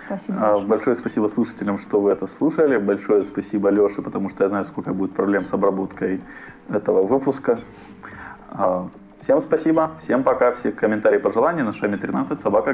Спасибо. 0.06 0.38
А, 0.40 0.60
большое 0.60 0.96
спасибо 0.96 1.28
слушателям, 1.28 1.80
что 1.80 2.00
вы 2.00 2.12
это 2.12 2.28
слушали. 2.28 2.78
Большое 2.78 3.24
спасибо 3.24 3.70
Леше, 3.70 4.02
потому 4.02 4.30
что 4.30 4.44
я 4.44 4.50
знаю, 4.50 4.66
сколько 4.66 4.94
будет 4.94 5.14
проблем 5.14 5.46
с 5.46 5.54
обработкой 5.54 6.22
этого 6.70 7.06
выпуска. 7.06 7.60
Всем 9.28 9.42
спасибо, 9.42 9.92
всем 10.00 10.24
пока, 10.24 10.54
все 10.54 10.72
комментарии, 10.72 11.18
пожелания 11.18 11.62
на 11.62 11.74
шами 11.74 11.98
13 11.98 12.40
собака 12.40 12.72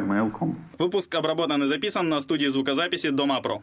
Выпуск 0.78 1.16
обработан 1.16 1.64
и 1.64 1.66
записан 1.66 2.10
на 2.10 2.20
студии 2.20 2.46
звукозаписи 2.46 3.10
Дома 3.10 3.42
Про. 3.42 3.62